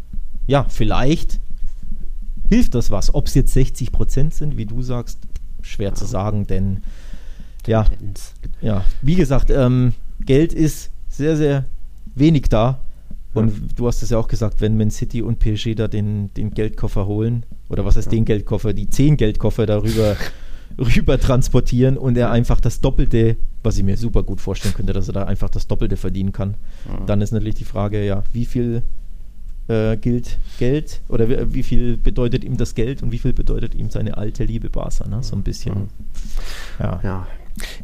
[0.47, 1.39] ja, vielleicht
[2.47, 3.13] hilft das was.
[3.13, 5.19] Ob es jetzt 60 Prozent sind, wie du sagst,
[5.61, 6.83] schwer zu sagen, denn
[7.65, 7.85] ja,
[8.61, 9.93] ja, wie gesagt, ähm,
[10.25, 11.65] Geld ist sehr, sehr
[12.15, 12.79] wenig da.
[13.33, 13.53] Und Ja.
[13.75, 17.05] du hast es ja auch gesagt, wenn Man City und PSG da den, den Geldkoffer
[17.05, 18.11] holen, oder was heißt Ja.
[18.11, 20.15] den Geldkoffer, die zehn Geldkoffer darüber
[20.79, 25.07] rüber transportieren und er einfach das Doppelte, was ich mir super gut vorstellen könnte, dass
[25.09, 26.55] er da einfach das Doppelte verdienen kann,
[26.87, 27.05] Ja.
[27.05, 28.81] dann ist natürlich die Frage, ja, wie viel
[29.67, 33.89] äh, gilt Geld oder wie, viel bedeutet ihm das Geld und wie viel bedeutet ihm
[33.89, 35.21] seine alte Liebe Barca, ne?
[35.23, 35.73] So ein bisschen.
[35.75, 35.87] Mhm.
[36.79, 36.99] Ja.
[37.03, 37.27] Ja.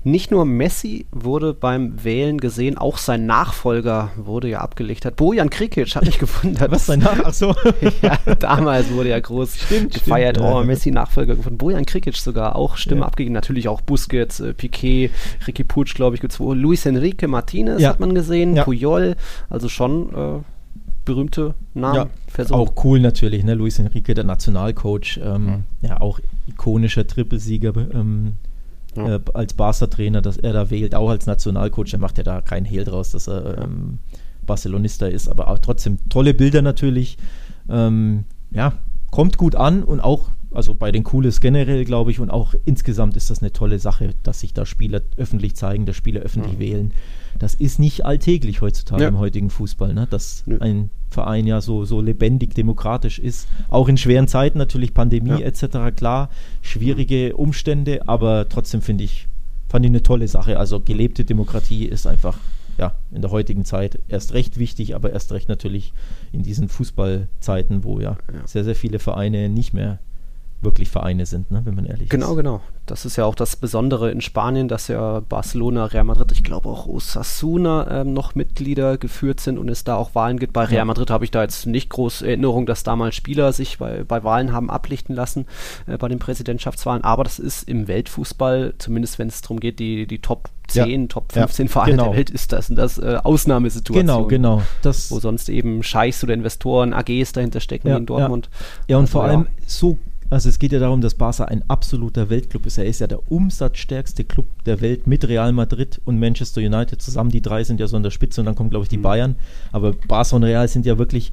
[0.03, 5.15] Nicht nur Messi wurde beim Wählen gesehen, auch sein Nachfolger wurde ja abgelichtet.
[5.15, 6.69] Bojan Krikic hat mich gewundert.
[6.69, 7.17] Was sein Nach?
[7.23, 7.55] Ach so.
[8.03, 10.37] ja, damals wurde ja groß Stimmt, gefeiert.
[10.37, 10.63] stimmt, oh, ja.
[10.63, 11.57] Messi Nachfolger gefunden.
[11.57, 13.07] Bojan Krikic sogar auch Stimme Ja.
[13.07, 13.33] abgegeben.
[13.33, 15.09] Natürlich auch Busquets, äh, Piquet,
[15.47, 16.53] Ricky Puig, glaube ich, wo.
[16.53, 18.53] Luis Enrique Martinez hat man gesehen.
[18.63, 19.15] Puyol.
[19.49, 20.39] Also schon äh,
[21.05, 21.95] berühmte Namen.
[21.95, 22.59] Ja, Personen.
[22.61, 23.53] auch cool natürlich, ne?
[23.53, 28.33] Luis Enrique, der Nationalcoach, ähm, ja, auch ikonischer Trippelsieger ähm,
[28.95, 29.15] Ja.
[29.15, 32.65] äh, als Barca-Trainer, dass er da wählt, auch als Nationalcoach, er macht ja da keinen
[32.65, 33.99] Hehl draus, dass er ähm,
[34.45, 37.17] Barcelonista ist, aber auch trotzdem tolle Bilder natürlich.
[37.69, 38.73] Ähm, ja,
[39.09, 43.17] kommt gut an und auch, also bei den Cooles generell, glaube ich, und auch insgesamt
[43.17, 46.59] ist das eine tolle Sache, dass sich da Spieler öffentlich zeigen, dass Spieler öffentlich mhm.
[46.59, 46.93] wählen.
[47.39, 49.09] Das ist nicht alltäglich heutzutage ja.
[49.09, 50.07] im heutigen Fußball, ne?
[50.09, 50.59] dass Nö.
[50.59, 53.47] ein Verein ja so, so lebendig demokratisch ist.
[53.69, 55.39] Auch in schweren Zeiten natürlich, Pandemie ja.
[55.39, 56.29] etc., klar,
[56.61, 59.27] schwierige Umstände, aber trotzdem finde ich,
[59.69, 60.59] fand ich eine tolle Sache.
[60.59, 62.37] Also gelebte Demokratie ist einfach
[62.77, 65.93] ja, in der heutigen Zeit erst recht wichtig, aber erst recht natürlich
[66.31, 68.47] in diesen Fußballzeiten, wo ja, ja.
[68.47, 69.99] sehr, sehr viele Vereine nicht mehr
[70.63, 72.38] wirklich Vereine sind, ne, wenn man ehrlich genau, ist.
[72.38, 72.62] Genau, genau.
[72.86, 76.67] Das ist ja auch das Besondere in Spanien, dass ja Barcelona, Real Madrid, ich glaube
[76.67, 80.54] auch Osasuna ähm, noch Mitglieder geführt sind und es da auch Wahlen gibt.
[80.54, 84.04] Bei Real Madrid habe ich da jetzt nicht groß Erinnerung, dass damals Spieler sich bei,
[84.04, 85.45] bei Wahlen haben ablichten lassen,
[85.88, 87.04] äh, bei den Präsidentschaftswahlen.
[87.04, 91.08] Aber das ist im Weltfußball, zumindest wenn es darum geht, die, die Top 10, ja.
[91.08, 92.04] Top 15 ja, Vereine genau.
[92.06, 94.06] der Welt, ist das, das äh, Ausnahmesituation.
[94.06, 94.62] Genau, genau.
[94.82, 98.49] Das wo sonst eben Scheichs oder Investoren, AGs dahinter stecken ja, in Dortmund.
[98.88, 99.97] Ja, und also, vor allem so
[100.33, 102.79] also es geht ja darum, dass Barca ein absoluter Weltclub ist.
[102.79, 107.29] Er ist ja der umsatzstärkste Club der Welt mit Real Madrid und Manchester United zusammen.
[107.29, 109.03] Die drei sind ja so an der Spitze und dann kommen, glaube ich, die mhm.
[109.03, 109.35] Bayern.
[109.71, 111.31] Aber Barca und Real sind ja wirklich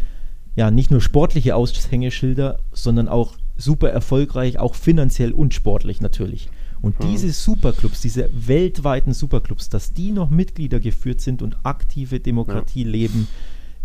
[0.54, 6.50] ja nicht nur sportliche Aushängeschilder, sondern auch super erfolgreich, auch finanziell und sportlich natürlich.
[6.82, 7.10] Und mhm.
[7.10, 12.90] diese Superclubs, diese weltweiten Superclubs, dass die noch Mitglieder geführt sind und aktive Demokratie ja.
[12.90, 13.28] leben,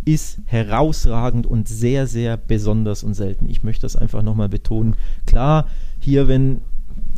[0.05, 3.49] ist herausragend und sehr, sehr besonders und selten.
[3.49, 4.95] Ich möchte das einfach nochmal betonen.
[5.25, 5.67] Klar,
[5.99, 6.61] hier, wenn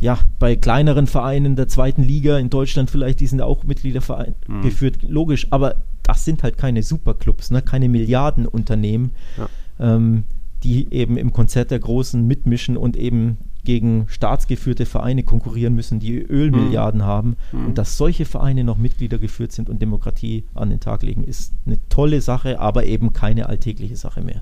[0.00, 4.62] ja, bei kleineren Vereinen der zweiten Liga in Deutschland vielleicht, die sind auch Mitgliederverein mhm.
[4.62, 7.62] geführt, logisch, aber das sind halt keine Superclubs, ne?
[7.62, 9.48] keine Milliardenunternehmen, ja.
[9.80, 10.24] ähm,
[10.62, 16.16] die eben im Konzert der Großen mitmischen und eben gegen staatsgeführte Vereine konkurrieren müssen, die
[16.16, 17.04] Ölmilliarden mhm.
[17.04, 17.36] haben.
[17.52, 17.66] Mhm.
[17.66, 21.52] Und dass solche Vereine noch Mitglieder geführt sind und Demokratie an den Tag legen, ist
[21.66, 24.40] eine tolle Sache, aber eben keine alltägliche Sache mehr.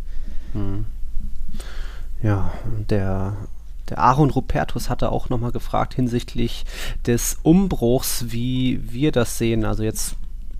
[0.54, 0.84] Mhm.
[2.22, 2.52] Ja,
[2.88, 3.36] der
[3.88, 6.64] der Aaron Rupertus hatte auch nochmal gefragt hinsichtlich
[7.04, 9.64] des Umbruchs, wie wir das sehen.
[9.64, 10.14] Also jetzt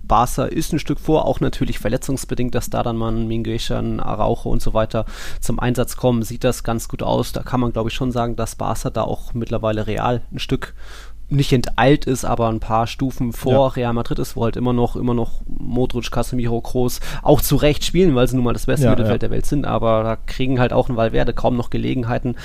[0.07, 4.01] Barca ist ein Stück vor, auch natürlich verletzungsbedingt, dass da dann mal ein Minguesha, ein
[4.01, 5.05] Araujo und so weiter
[5.41, 7.33] zum Einsatz kommen, sieht das ganz gut aus.
[7.33, 10.75] Da kann man, glaube ich, schon sagen, dass Barca da auch mittlerweile real ein Stück
[11.29, 13.67] nicht enteilt ist, aber ein paar Stufen vor ja.
[13.67, 17.85] Real Madrid ist, wo halt immer noch, immer noch Modric, Casemiro, Kroos auch zu Recht
[17.85, 19.29] spielen, weil sie nun mal das beste ja, Mittelfeld ja.
[19.29, 22.37] der Welt sind, aber da kriegen halt auch ein Valverde kaum noch Gelegenheiten.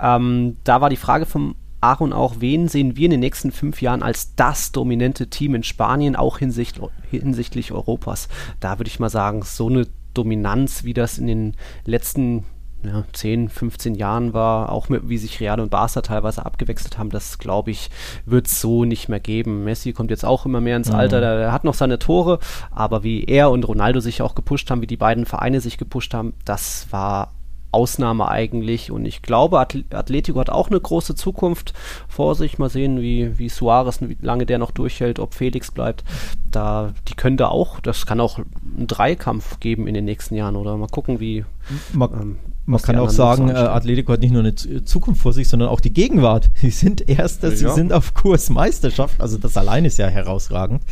[0.00, 3.80] Ähm, da war die Frage vom Aaron auch, wen sehen wir in den nächsten fünf
[3.82, 8.28] Jahren als das dominante Team in Spanien, auch hinsicht, hinsichtlich Europas?
[8.60, 12.44] Da würde ich mal sagen, so eine Dominanz, wie das in den letzten
[12.82, 17.10] ja, 10, 15 Jahren war, auch mit, wie sich Real und Barca teilweise abgewechselt haben,
[17.10, 17.90] das glaube ich,
[18.24, 19.64] wird es so nicht mehr geben.
[19.64, 20.94] Messi kommt jetzt auch immer mehr ins mhm.
[20.94, 22.38] Alter, der, der, hat noch seine Tore,
[22.70, 26.14] aber wie er und Ronaldo sich auch gepusht haben, wie die beiden Vereine sich gepusht
[26.14, 27.32] haben, das war
[27.72, 28.90] Ausnahme eigentlich.
[28.90, 31.72] Und ich glaube, Atletico hat auch eine große Zukunft
[32.08, 32.58] vor sich.
[32.58, 36.04] Mal sehen, wie, wie Suarez, wie lange der noch durchhält, ob Felix bleibt.
[36.50, 40.56] Da, die können da auch, das kann auch einen Dreikampf geben in den nächsten Jahren.
[40.56, 41.44] Oder mal gucken, wie.
[41.92, 45.48] Mal, ähm, man kann auch sagen, äh, Atletico hat nicht nur eine Zukunft vor sich,
[45.48, 46.50] sondern auch die Gegenwart.
[46.54, 47.56] Sie sind Erster, ja.
[47.56, 49.20] sie sind auf Kurs Meisterschaft.
[49.20, 50.82] Also das allein ist ja herausragend.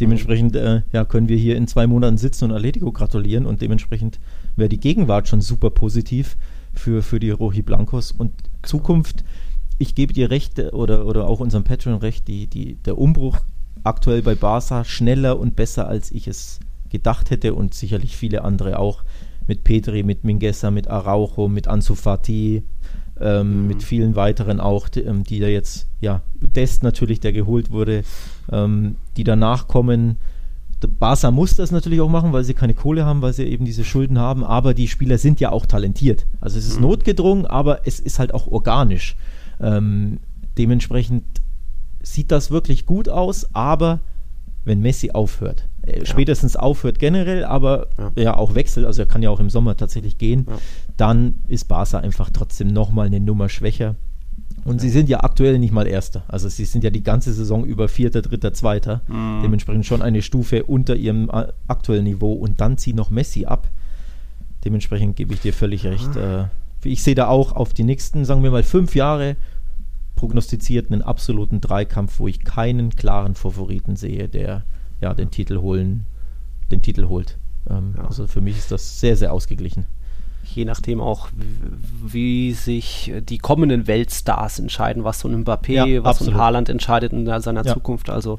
[0.00, 4.18] Dementsprechend äh, ja, können wir hier in zwei Monaten sitzen und Atletico gratulieren und dementsprechend
[4.58, 6.36] wäre die Gegenwart schon super positiv
[6.74, 9.24] für, für die Rohi Blancos und Zukunft.
[9.78, 13.38] Ich gebe dir recht äh, oder, oder auch unserem Patron recht, die, die, der Umbruch
[13.84, 18.78] aktuell bei Barca schneller und besser, als ich es gedacht hätte und sicherlich viele andere
[18.78, 19.02] auch
[19.46, 22.62] mit Petri, mit Mingessa, mit Araujo, mit Ansu Fati,
[23.20, 23.66] ähm, mhm.
[23.68, 28.04] mit vielen weiteren auch, die, ähm, die da jetzt, ja, Dest natürlich, der geholt wurde,
[28.52, 30.16] ähm, die danach kommen.
[30.86, 33.84] Barca muss das natürlich auch machen, weil sie keine Kohle haben, weil sie eben diese
[33.84, 36.26] Schulden haben, aber die Spieler sind ja auch talentiert.
[36.40, 36.82] Also es ist mhm.
[36.82, 39.16] notgedrungen, aber es ist halt auch organisch.
[39.60, 40.18] Ähm,
[40.56, 41.24] dementsprechend
[42.02, 44.00] sieht das wirklich gut aus, aber
[44.64, 46.06] wenn Messi aufhört, äh, ja.
[46.06, 48.22] spätestens aufhört generell, aber ja.
[48.22, 48.36] ja.
[48.36, 50.58] auch wechselt, also er kann ja auch im Sommer tatsächlich gehen, ja.
[50.96, 53.96] dann ist Barca einfach trotzdem nochmal eine Nummer schwächer.
[54.64, 54.80] Und ja.
[54.80, 56.22] sie sind ja aktuell nicht mal Erster.
[56.28, 59.02] Also sie sind ja die ganze Saison über Vierter, Dritter, Zweiter.
[59.08, 59.40] Mhm.
[59.42, 62.32] Dementsprechend schon eine Stufe unter ihrem äh, aktuellen Niveau.
[62.32, 63.68] Und dann zieht noch Messi ab.
[64.64, 66.16] Dementsprechend gebe ich dir völlig recht.
[66.16, 66.44] Äh,
[66.84, 69.36] ich sehe da auch auf die nächsten, sagen wir mal, fünf Jahre
[70.14, 74.64] prognostiziert einen absoluten Dreikampf, wo ich keinen klaren Favoriten sehe, der
[75.00, 76.06] ja den Titel holen,
[76.72, 77.38] den Titel holt.
[77.70, 78.04] Ähm, ja.
[78.04, 79.86] Also für mich ist das sehr, sehr ausgeglichen
[80.54, 81.28] je nachdem auch,
[82.04, 86.34] wie sich die kommenden Weltstars entscheiden, was so ein Mbappé, ja, was absolut.
[86.34, 87.74] so ein Haaland entscheidet in seiner ja.
[87.74, 88.10] Zukunft.
[88.10, 88.38] Also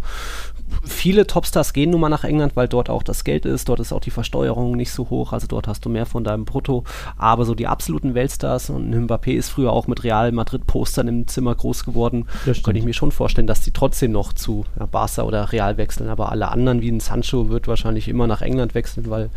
[0.83, 3.93] viele Topstars gehen nun mal nach England, weil dort auch das Geld ist, dort ist
[3.93, 6.83] auch die Versteuerung nicht so hoch, also dort hast du mehr von deinem Brutto.
[7.17, 11.27] Aber so die absoluten Weltstars und Mbappé ist früher auch mit Real Madrid Postern im
[11.27, 12.27] Zimmer groß geworden.
[12.63, 16.09] Könnte ich mir schon vorstellen, dass die trotzdem noch zu ja, Barca oder Real wechseln.
[16.09, 19.29] Aber alle anderen wie ein Sancho wird wahrscheinlich immer nach England wechseln, weil,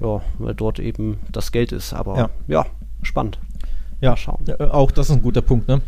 [0.00, 1.92] ja, weil dort eben das Geld ist.
[1.92, 2.66] Aber ja, ja
[3.02, 3.38] spannend.
[4.00, 4.38] Ja, schauen.
[4.70, 5.68] auch das ist ein guter Punkt.
[5.68, 5.82] Ne?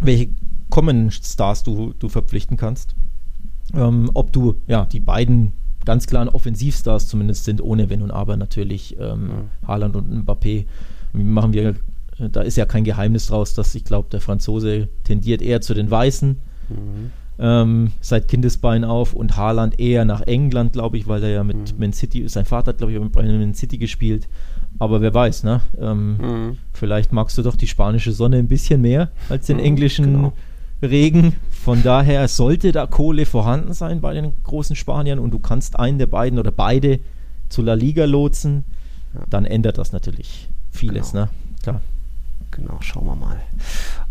[0.00, 0.28] Welche
[0.70, 2.94] Common Stars du, du verpflichten kannst?
[3.74, 5.52] Ähm, ob du ja die beiden
[5.84, 9.66] ganz klaren Offensivstars zumindest sind, ohne Wenn und Aber natürlich ähm, mhm.
[9.66, 10.66] Haaland und Mbappé.
[11.12, 11.74] Machen wir,
[12.18, 15.90] da ist ja kein Geheimnis draus, dass ich glaube, der Franzose tendiert eher zu den
[15.90, 16.36] Weißen.
[16.68, 17.10] Mhm.
[17.38, 21.56] Ähm, seit Kindesbein auf und Haaland eher nach England, glaube ich, weil er ja mit
[21.56, 21.78] mhm.
[21.78, 24.28] Man City, sein Vater hat, glaube ich, bei Man City gespielt.
[24.78, 25.62] Aber wer weiß, ne?
[25.80, 26.58] Ähm, mhm.
[26.72, 30.32] Vielleicht magst du doch die spanische Sonne ein bisschen mehr als den mhm, englischen genau.
[30.82, 31.34] Regen.
[31.62, 35.98] Von daher sollte da Kohle vorhanden sein bei den großen Spaniern und du kannst einen
[35.98, 37.00] der beiden oder beide
[37.50, 38.64] zu La Liga lotsen,
[39.12, 39.20] ja.
[39.28, 41.24] dann ändert das natürlich vieles, genau.
[41.24, 41.30] ne?
[41.62, 41.80] Klar.
[42.50, 43.40] Genau, schauen wir mal.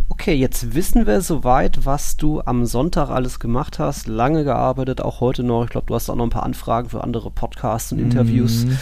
[0.09, 4.07] Okay, jetzt wissen wir soweit, was du am Sonntag alles gemacht hast.
[4.07, 5.63] Lange gearbeitet, auch heute noch.
[5.63, 8.65] Ich glaube, du hast auch noch ein paar Anfragen für andere Podcasts und Interviews.
[8.65, 8.77] Mhm.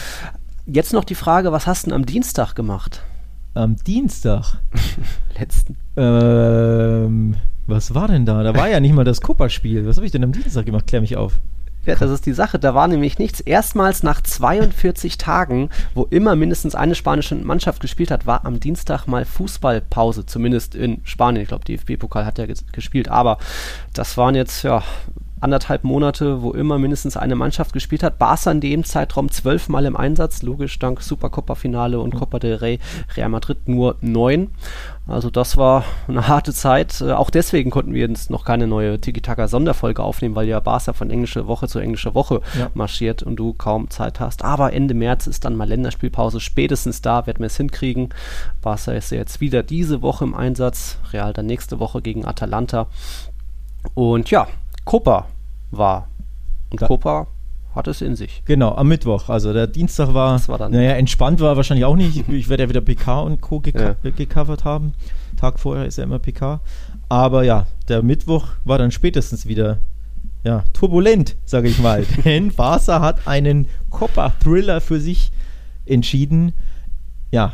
[0.66, 3.02] Jetzt noch die Frage, was hast du am Dienstag gemacht?
[3.54, 4.58] Am Dienstag?
[5.38, 5.78] Letzten.
[5.96, 7.36] Ähm,
[7.68, 8.42] was war denn da?
[8.42, 9.86] Da war ja nicht mal das Copa-Spiel.
[9.86, 10.86] Was habe ich denn am Dienstag gemacht?
[10.86, 11.34] Klär mich auf.
[11.84, 12.58] Ja, das ist die Sache.
[12.58, 13.40] Da war nämlich nichts.
[13.40, 19.06] Erstmals nach 42 Tagen, wo immer mindestens eine spanische Mannschaft gespielt hat, war am Dienstag
[19.06, 20.26] mal Fußballpause.
[20.26, 21.42] Zumindest in Spanien.
[21.42, 23.08] Ich glaube, DFB-Pokal hat ja gespielt.
[23.08, 23.38] Aber
[23.94, 24.82] das waren jetzt, ja,
[25.40, 28.18] anderthalb Monate, wo immer mindestens eine Mannschaft gespielt hat.
[28.18, 32.78] Barca in dem Zeitraum zwölfmal im Einsatz, logisch dank Supercopa-Finale und Copa del Rey,
[33.16, 34.50] Real Madrid nur neun.
[35.06, 37.00] Also das war eine harte Zeit.
[37.00, 41.10] Äh, auch deswegen konnten wir jetzt noch keine neue Tiki-Taka-Sonderfolge aufnehmen, weil ja Barca von
[41.10, 42.70] englischer Woche zu englischer Woche ja.
[42.74, 44.44] marschiert und du kaum Zeit hast.
[44.44, 46.40] Aber Ende März ist dann mal Länderspielpause.
[46.40, 48.10] Spätestens da werden wir es hinkriegen.
[48.60, 50.98] Barca ist ja jetzt wieder diese Woche im Einsatz.
[51.12, 52.86] Real dann nächste Woche gegen Atalanta.
[53.94, 54.46] Und ja,
[54.88, 55.26] Copa
[55.70, 56.08] war.
[56.70, 56.86] Und ja.
[56.86, 57.26] Copa
[57.74, 58.42] hat es in sich.
[58.46, 59.28] Genau, am Mittwoch.
[59.28, 62.26] Also der Dienstag war, war dann naja, entspannt war wahrscheinlich auch nicht.
[62.26, 63.60] Ich, werde ja wieder PK und Co.
[63.60, 63.96] Geco ja.
[64.02, 64.94] gecovert haben.
[65.36, 66.60] Tag vorher ist ja immer PK.
[67.10, 69.78] Aber ja, der Mittwoch war dann spätestens wieder
[70.42, 72.06] ja, turbulent, sage ich mal.
[72.24, 75.32] Denn Barca hat einen Copa-Thriller für sich
[75.84, 76.54] entschieden.
[77.30, 77.52] Ja,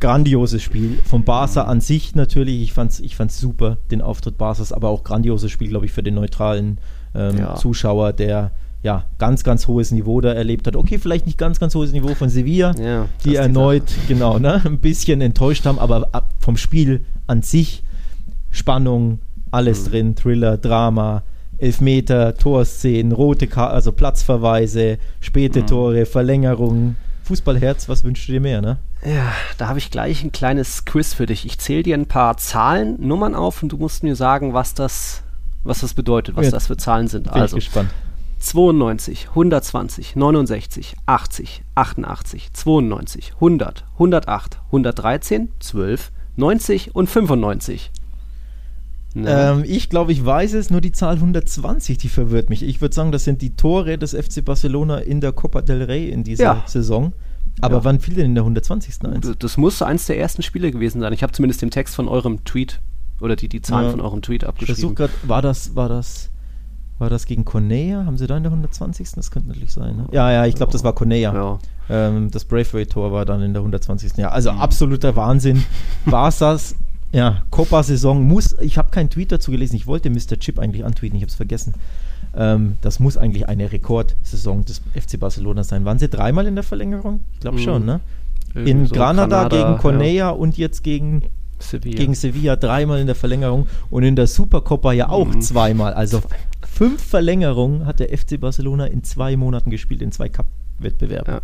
[0.00, 0.98] grandioses Spiel.
[1.04, 4.88] Von Barca an sich natürlich, ich fand es ich fand's super, den Auftritt Barca's, aber
[4.88, 6.78] auch grandioses Spiel, glaube ich, für den neutralen
[7.14, 7.54] ähm, ja.
[7.54, 10.76] Zuschauer, der ja ganz, ganz hohes Niveau da erlebt hat.
[10.76, 14.62] Okay, vielleicht nicht ganz, ganz hohes Niveau von Sevilla, ja, die erneut, die genau, ne,
[14.64, 17.82] ein bisschen enttäuscht haben, aber ab, vom Spiel an sich
[18.50, 19.18] Spannung,
[19.50, 19.90] alles mhm.
[19.90, 21.22] drin, Thriller, Drama,
[21.58, 25.66] Elfmeter, Torszenen, rote Karte, also Platzverweise, späte mhm.
[25.66, 26.96] Tore, Verlängerungen.
[27.26, 28.78] Fußballherz, was wünschst du dir mehr, ne?
[29.04, 31.44] Ja, da habe ich gleich ein kleines Quiz für dich.
[31.44, 35.22] Ich zähle dir ein paar Zahlen, Nummern auf und du musst mir sagen, was das,
[35.64, 37.24] was das bedeutet, was ja, das für Zahlen sind.
[37.24, 37.90] Bin also, ich gespannt.
[38.38, 47.90] 92, 120, 69, 80, 88, 92, 100, 108, 113, 12, 90 und 95.
[49.24, 52.62] Ähm, ich glaube, ich weiß es, nur die Zahl 120, die verwirrt mich.
[52.62, 56.10] Ich würde sagen, das sind die Tore des FC Barcelona in der Copa del Rey
[56.10, 56.62] in dieser ja.
[56.66, 57.12] Saison.
[57.60, 57.84] Aber ja.
[57.84, 59.04] wann fiel denn in der 120.
[59.06, 59.32] eins?
[59.38, 61.12] Das muss eins der ersten Spiele gewesen sein.
[61.12, 62.80] Ich habe zumindest den Text von eurem Tweet
[63.20, 63.90] oder die, die Zahlen ja.
[63.92, 64.74] von eurem Tweet abgeschrieben.
[64.74, 66.28] Ich versuche gerade, war das, war das,
[66.98, 68.04] war das gegen Cornea?
[68.04, 69.12] Haben sie da in der 120.
[69.12, 69.96] Das könnte natürlich sein.
[69.96, 70.06] Ne?
[70.12, 71.32] Ja, ja, ich glaube, das war Cornea.
[71.32, 71.58] Ja.
[71.88, 74.18] Ähm, das Braithwaite-Tor war dann in der 120.
[74.18, 74.60] Ja, also mhm.
[74.60, 75.64] absoluter Wahnsinn.
[76.04, 76.74] War es das?
[77.12, 80.38] Ja, Copa-Saison muss, ich habe keinen Tweet dazu gelesen, ich wollte Mr.
[80.38, 81.74] Chip eigentlich antweeten, ich habe es vergessen.
[82.36, 85.84] Ähm, das muss eigentlich eine Rekordsaison des FC Barcelona sein.
[85.84, 87.20] Waren sie dreimal in der Verlängerung?
[87.34, 87.62] Ich glaube mhm.
[87.62, 88.00] schon, ne?
[88.54, 90.30] in so Granada, Granada, gegen Cornea ja.
[90.30, 91.22] und jetzt gegen
[91.58, 91.96] Sevilla.
[91.96, 95.40] gegen Sevilla dreimal in der Verlängerung und in der Supercopa ja auch mhm.
[95.40, 95.94] zweimal.
[95.94, 96.22] Also
[96.66, 101.34] fünf Verlängerungen hat der FC Barcelona in zwei Monaten gespielt, in zwei Cup-Wettbewerben.
[101.34, 101.40] Ja.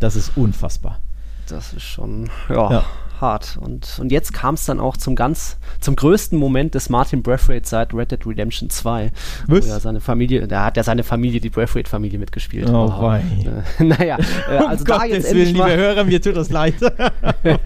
[0.00, 1.00] Das ist unfassbar.
[1.48, 2.70] Das ist schon, ja.
[2.70, 2.84] ja
[3.20, 3.58] hart.
[3.60, 7.68] Und, und jetzt kam es dann auch zum ganz, zum größten Moment des Martin Braithwaite
[7.68, 9.10] seit Red Dead Redemption 2.
[9.46, 9.66] Was?
[9.66, 12.68] Wo er seine Familie, da hat ja seine Familie, die Braithwaite-Familie mitgespielt.
[12.70, 13.12] Oh, oh.
[13.12, 14.18] Äh, naja,
[14.50, 16.74] äh, also um da Gottes jetzt Willen, liebe Hörer, mir tut das leid.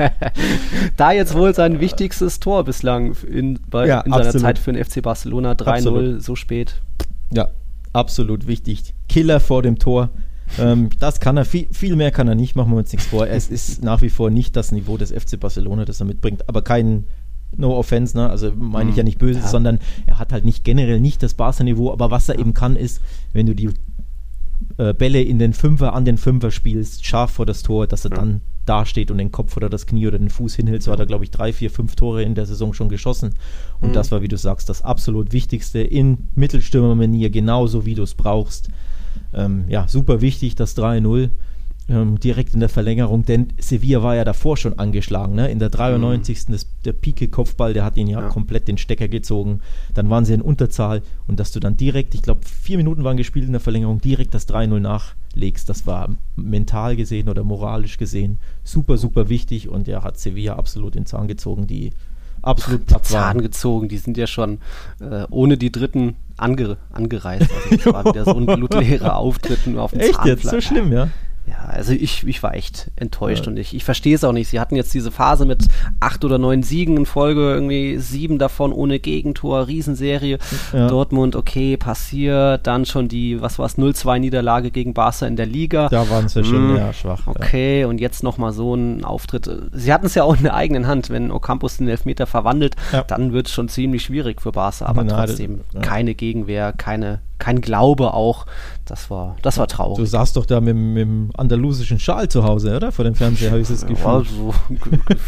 [0.97, 4.85] da jetzt wohl sein wichtigstes Tor bislang in, bei, ja, in seiner Zeit für den
[4.85, 5.53] FC Barcelona.
[5.53, 6.81] 3-0, so spät.
[7.31, 7.49] Ja,
[7.93, 8.95] absolut wichtig.
[9.09, 10.11] Killer vor dem Tor.
[10.59, 13.27] Ähm, das kann er, viel, viel, mehr kann er nicht, machen wir uns nichts vor.
[13.27, 16.63] Es ist nach wie vor nicht das Niveau des FC Barcelona, das er mitbringt, aber
[16.63, 17.05] kein
[17.55, 18.31] No offense, ne?
[18.31, 18.99] Also meine ich Mhm.
[18.99, 19.47] ja nicht böse, Ja.
[19.47, 23.01] sondern er hat halt nicht generell nicht das Barca-Niveau, aber was er eben kann, ist,
[23.35, 23.69] wenn du die
[24.79, 28.13] äh, Bälle in den Fünfer, an den Fünfer spielst, scharf vor das Tor, dass er
[28.13, 28.17] Ja.
[28.19, 30.83] dann dasteht und den Kopf oder das Knie oder den Fuß hinhält.
[30.83, 33.35] So hat er, glaube ich, drei, vier, fünf Tore in der Saison schon geschossen.
[33.81, 33.93] Und Mhm.
[33.95, 38.69] das war, wie du sagst, das absolut Wichtigste in Mittelstürmermanier, genauso wie du es brauchst.
[39.35, 41.31] Ähm, ja, super wichtig, das 3-0
[41.89, 45.35] ähm, direkt in der Verlängerung, denn Sevilla war ja davor schon angeschlagen.
[45.35, 45.51] Ne?
[45.51, 46.47] In der 93.
[46.47, 48.29] Das, der Pike-Kopfball, der hat ihn ja, Ja.
[48.29, 49.61] komplett den Stecker gezogen.
[49.95, 53.17] Dann waren sie in Unterzahl und dass du dann direkt, ich glaube, vier Minuten waren
[53.17, 58.39] gespielt in der Verlängerung, direkt das 3-0 nachlegst, das war mental gesehen oder moralisch gesehen
[58.65, 61.91] super, super wichtig und ja, hat Sevilla absolut in den Zahn gezogen, die
[62.43, 63.43] absolut platt Zahn waren.
[63.43, 64.59] gezogen, die sind ja schon
[65.01, 67.51] äh, ohne die dritten ange angereist.
[67.51, 70.45] Also das war wieder so ein blutleerer Auftritt nur auf dem Echt jetzt?
[70.45, 71.09] So schlimm, ja?
[71.45, 73.51] Ja, also ich, ich war echt enttäuscht Ja.
[73.51, 74.49] und ich, ich verstehe es auch nicht.
[74.49, 75.65] Sie hatten jetzt diese Phase mit
[75.99, 80.39] acht oder neun Siegen in Folge, irgendwie sieben davon ohne Gegentor, Riesenserie.
[80.73, 80.87] Ja.
[80.87, 82.67] Dortmund, okay, passiert.
[82.67, 85.89] Dann schon die, was war es, 0-2-Niederlage gegen Barca in der Liga.
[85.89, 87.27] Da waren sie schon Mm, ja, schwach.
[87.27, 87.33] Ja.
[87.35, 89.51] Okay, und jetzt nochmal so ein Auftritt.
[89.73, 91.11] Sie hatten es ja auch in der eigenen Hand.
[91.11, 93.03] Wenn Ocampos den Elfmeter verwandelt, Ja.
[93.03, 94.87] dann wird es schon ziemlich schwierig für Barca.
[94.87, 95.81] Aber Na, trotzdem ja.
[95.81, 98.47] keine Gegenwehr, keine, kein Glaube auch.
[98.85, 100.09] Das war, das war Du traurig.
[100.11, 102.93] saßt doch da mit, dem- mit dem andalusischen Schal zu Hause, oder?
[102.93, 104.07] Vor dem Fernseher habe ich das Gefühl.
[104.07, 104.55] Ja, so,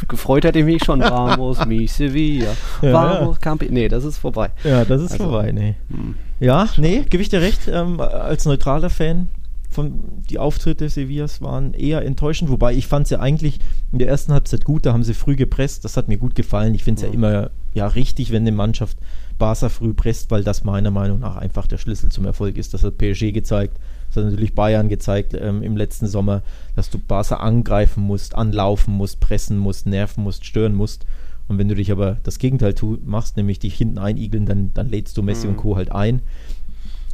[0.08, 1.00] gefreut hätte ich mich schon.
[1.00, 2.50] Vamos, mi Sevilla.
[2.82, 3.68] Ja, Vamos, Campi.
[3.70, 4.50] Nee, das ist vorbei.
[4.64, 5.74] Ja, das ist Also, vorbei, nee.
[5.90, 6.14] hm.
[6.40, 7.60] Ja, nee, gebe ich dir recht.
[7.68, 9.28] Ähm, als neutraler Fan
[9.70, 9.94] von
[10.30, 13.58] die Auftritte Sevillas waren eher enttäuschend, wobei ich fand sie eigentlich
[13.92, 16.74] in der ersten Halbzeit gut, da haben sie früh gepresst, das hat mir gut gefallen.
[16.74, 17.14] Ich finde es ja Mhm.
[17.14, 18.98] immer ja richtig, wenn eine Mannschaft
[19.38, 22.72] Barca früh presst, weil das meiner Meinung nach einfach der Schlüssel zum Erfolg ist.
[22.74, 26.42] Das hat PSG gezeigt, das hat natürlich Bayern gezeigt ähm, im letzten Sommer,
[26.76, 31.04] dass du Barca angreifen musst, anlaufen musst, pressen musst, nerven musst, stören musst.
[31.48, 34.88] Und wenn du dich aber das Gegenteil tu, machst, nämlich dich hinten einigeln, dann, dann
[34.88, 35.52] lädst du Messi Mhm.
[35.52, 35.76] und Co.
[35.76, 36.22] halt ein.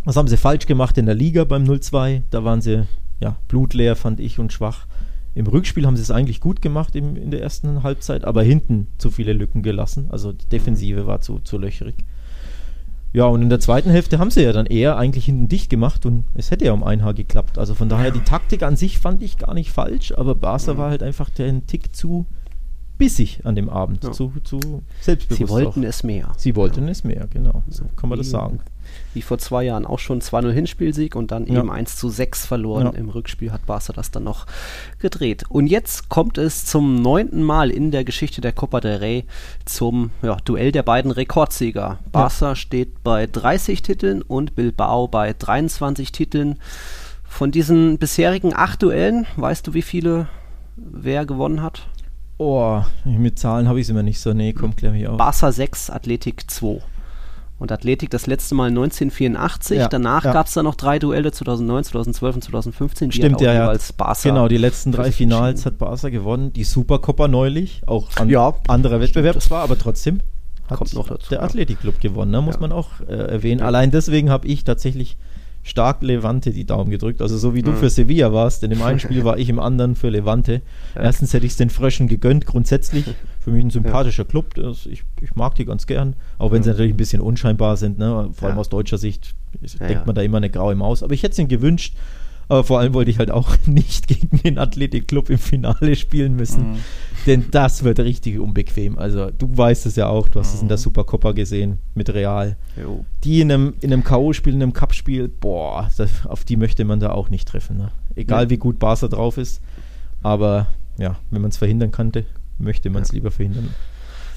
[0.04, 2.22] Was haben sie falsch gemacht in der Liga beim 0-2?
[2.30, 2.84] Da waren sie
[3.20, 4.86] ja, blutleer, fand ich, und schwach.
[5.34, 8.88] Im Rückspiel haben sie es eigentlich gut gemacht im, in der ersten Halbzeit, aber hinten
[8.98, 10.08] zu viele Lücken gelassen.
[10.10, 11.94] Also die Defensive war zu, zu löcherig.
[13.12, 16.06] Ja, und in der zweiten Hälfte haben sie ja dann eher eigentlich hinten dicht gemacht
[16.06, 17.58] und es hätte ja um ein Haar geklappt.
[17.58, 20.78] Also von daher, die Taktik an sich fand ich gar nicht falsch, aber Barca Mhm.
[20.78, 22.26] war halt einfach den Tick zu
[22.98, 24.12] bissig an dem Abend, Ja.
[24.12, 25.38] zu, zu selbstbewusst.
[25.38, 25.88] Sie wollten auch.
[25.88, 26.32] es mehr.
[26.36, 27.62] Sie wollten es mehr, genau.
[27.68, 28.60] So kann man das sagen.
[29.14, 31.58] Wie vor zwei Jahren auch schon 2-0 Hinspielsieg und dann Ja.
[31.60, 32.86] eben 1 zu 6 verloren.
[32.86, 32.90] Ja.
[32.92, 34.46] Im Rückspiel hat Barca das dann noch
[34.98, 35.44] gedreht.
[35.48, 39.24] Und jetzt kommt es zum neunten Mal in der Geschichte der Copa del Rey
[39.64, 41.98] zum ja, Duell der beiden Rekordsieger.
[42.12, 46.58] Barca steht bei 30 Titeln und Bilbao bei 23 Titeln.
[47.24, 50.28] Von diesen bisherigen acht Duellen, weißt du, wie viele
[50.76, 51.86] wer gewonnen hat?
[52.38, 54.32] Oh, mit Zahlen habe ich es immer nicht so.
[54.32, 55.18] Nee, komm, klär mich auf.
[55.18, 56.80] Barca 6, Athletik 2.
[57.60, 59.78] Und Athletik das letzte Mal 1984.
[59.78, 60.32] Ja, Danach ja.
[60.32, 63.10] gab es dann noch drei Duelle 2009, 2012 und 2015.
[63.10, 63.76] Die Stimmt, ja, ja.
[63.98, 64.28] Barca.
[64.28, 66.54] Genau, die letzten drei Finals hat Barca gewonnen.
[66.54, 69.44] Die Supercopa neulich, auch an Ja, anderer Wettbewerb stimmt.
[69.44, 70.20] zwar, aber trotzdem
[70.68, 71.44] hat Kommt noch dazu, der ja.
[71.44, 73.60] Athletikclub gewonnen, ne, muss man auch äh, erwähnen.
[73.60, 75.18] Allein deswegen habe ich tatsächlich
[75.62, 77.20] stark Levante die Daumen gedrückt.
[77.20, 77.76] Also so wie du Mhm.
[77.76, 80.62] für Sevilla warst, denn im einen Spiel war ich im anderen für Levante.
[80.94, 81.02] Ja.
[81.02, 83.04] Erstens hätte ich es den Fröschen gegönnt, grundsätzlich.
[83.40, 84.54] Für mich ein sympathischer Club.
[84.54, 86.14] Das, ich, ich mag die ganz gern.
[86.38, 86.74] Auch wenn sie Ja.
[86.74, 87.98] natürlich ein bisschen unscheinbar sind.
[87.98, 88.28] Ne?
[88.34, 88.60] Vor allem Ja.
[88.60, 90.02] aus deutscher Sicht Ja, denkt ja.
[90.04, 91.02] man da immer eine graue Maus.
[91.02, 91.94] Aber ich hätte es ihnen gewünscht.
[92.50, 96.72] Aber vor allem wollte ich halt auch nicht gegen den Athletikclub im Finale spielen müssen.
[96.72, 96.76] Mhm.
[97.26, 98.98] Denn das wird richtig unbequem.
[98.98, 100.82] Also du weißt es ja auch, du hast es in der Mhm.
[100.82, 102.56] Supercopa gesehen mit Real.
[102.80, 103.04] Jo.
[103.24, 106.98] Die in einem, in einem K.O.-Spiel, in einem Cup-Spiel, boah, das, auf die möchte man
[106.98, 107.76] da auch nicht treffen.
[107.78, 107.92] Ne?
[108.16, 108.50] Egal Ja.
[108.50, 109.60] wie gut Barca drauf ist.
[110.22, 110.66] Aber
[110.98, 112.24] ja, wenn man es verhindern könnte,
[112.58, 113.14] möchte man es Ja.
[113.14, 113.68] lieber verhindern.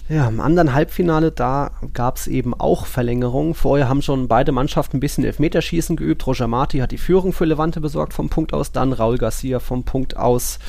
[0.10, 3.56] Ja, im anderen Halbfinale, da gab es eben auch Verlängerung.
[3.56, 6.28] Vorher haben schon beide Mannschaften ein bisschen Elfmeterschießen geübt.
[6.28, 9.86] Roger Marti hat die Führung für Levante besorgt vom Punkt aus, dann Raul Garcia vom
[9.86, 10.60] Punkt aus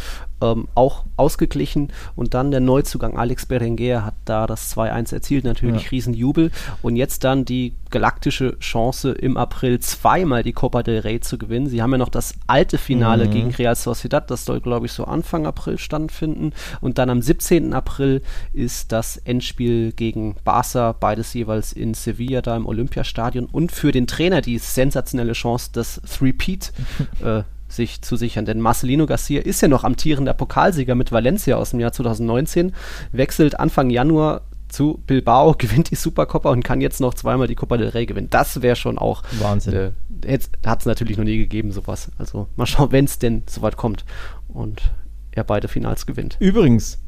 [0.40, 5.85] ähm, auch ausgeglichen und dann der Neuzugang Alex Berenguer hat da das 2-1 erzielt, natürlich
[5.85, 5.88] Ja.
[5.90, 6.51] Riesenjubel
[6.83, 11.68] und jetzt dann die galaktische Chance im April zweimal die Copa del Rey zu gewinnen.
[11.68, 13.31] Sie haben ja noch das alte Finale Mhm.
[13.31, 17.73] gegen Real Sociedad, das soll glaube ich so Anfang April stattfinden und dann am 17.
[17.73, 23.92] April ist das Endspiel gegen Barca, beides jeweils in Sevilla da im Olympiastadion und für
[23.92, 26.73] den Trainer die sensationelle Chance, das Three-Peat
[27.24, 27.43] äh,
[27.75, 28.45] sich zu sichern.
[28.45, 32.75] Denn Marcelino Garcia ist ja noch amtierender Pokalsieger mit Valencia aus dem Jahr 2019,
[33.12, 37.77] wechselt Anfang Januar zu Bilbao, gewinnt die Supercopa und kann jetzt noch zweimal die Copa
[37.77, 38.29] del Rey gewinnen.
[38.31, 39.93] Das wäre schon auch Wahnsinn.
[40.27, 42.11] äh, hat es natürlich noch nie gegeben, sowas.
[42.18, 44.05] Also mal schauen, wenn es denn soweit kommt
[44.49, 44.93] und
[45.33, 46.37] er beide Finals gewinnt.
[46.41, 46.99] Übrigens,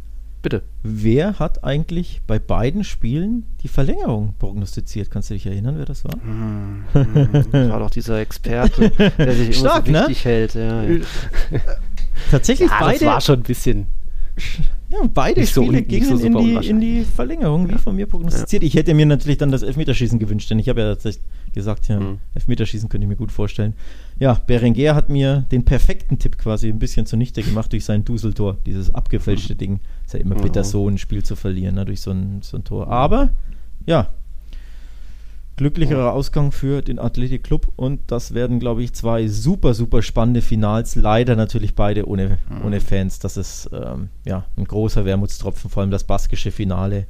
[0.47, 0.63] Bitte.
[0.85, 5.11] Wer hat eigentlich bei beiden Spielen die Verlängerung prognostiziert?
[5.11, 6.13] Kannst du dich erinnern, wer das war?
[6.23, 10.05] Hm, hm, das war doch dieser Experte, der sich Stark, immer ne?
[10.05, 10.55] so wichtig hält.
[10.55, 11.01] Ja, ja.
[12.31, 13.01] Tatsächlich ja, beide.
[13.01, 13.87] das war schon ein bisschen.
[14.89, 18.07] Ja, beide Nicht so Spiele gingen so in, die, in die Verlängerung, wie von mir
[18.07, 18.63] prognostiziert.
[18.63, 21.25] Ich hätte mir natürlich dann das Elfmeterschießen gewünscht, denn ich habe ja tatsächlich
[21.55, 22.19] gesagt, ja, Mhm.
[22.35, 23.75] Elfmeterschießen könnte ich mir gut vorstellen.
[24.19, 28.57] Ja, Berenguer hat mir den perfekten Tipp quasi ein bisschen zunichte gemacht durch sein Duseltor,
[28.65, 29.59] dieses abgefälschte Mhm.
[29.59, 29.81] Ding.
[30.07, 32.65] Ist ja immer bitter, so ein Spiel zu verlieren, ne, durch so ein, so ein
[32.65, 32.89] Tor.
[32.89, 33.31] Aber,
[33.85, 34.09] ja,
[35.57, 40.43] glücklicherer Ausgang für den Athletic Club und das werden, glaube ich, zwei super, super spannende
[40.43, 40.97] Finals.
[40.97, 43.19] Leider natürlich beide ohne, ohne Fans.
[43.21, 47.07] Das ist ähm, ja ein großer Wermutstropfen, vor allem das baskische Finale.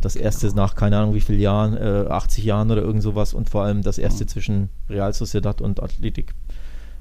[0.00, 3.50] Das erste nach keine Ahnung wie vielen Jahren, äh, 80 Jahren oder irgend sowas und
[3.50, 6.32] vor allem das erste zwischen Real Sociedad und Athletic,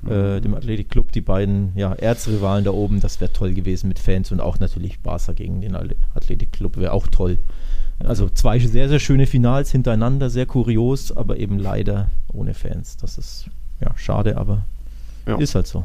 [0.07, 2.99] äh, dem Athletic Club, die beiden ja, Erzrivalen da oben.
[2.99, 6.77] Das wäre toll gewesen mit Fans und auch natürlich Barca gegen den Ale- Athletic Club
[6.77, 7.37] wäre auch toll.
[7.99, 12.95] Also zwei sehr, sehr schöne Finals hintereinander, sehr kurios, aber eben leider ohne Fans.
[12.97, 13.49] Das ist
[13.81, 14.65] ja schade, aber
[15.27, 15.35] Ja.
[15.37, 15.83] ist halt so.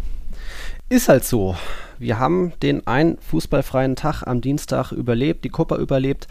[0.94, 1.56] Ist halt so.
[1.98, 6.28] Wir haben den einen fußballfreien Tag am Dienstag überlebt, die Copa überlebt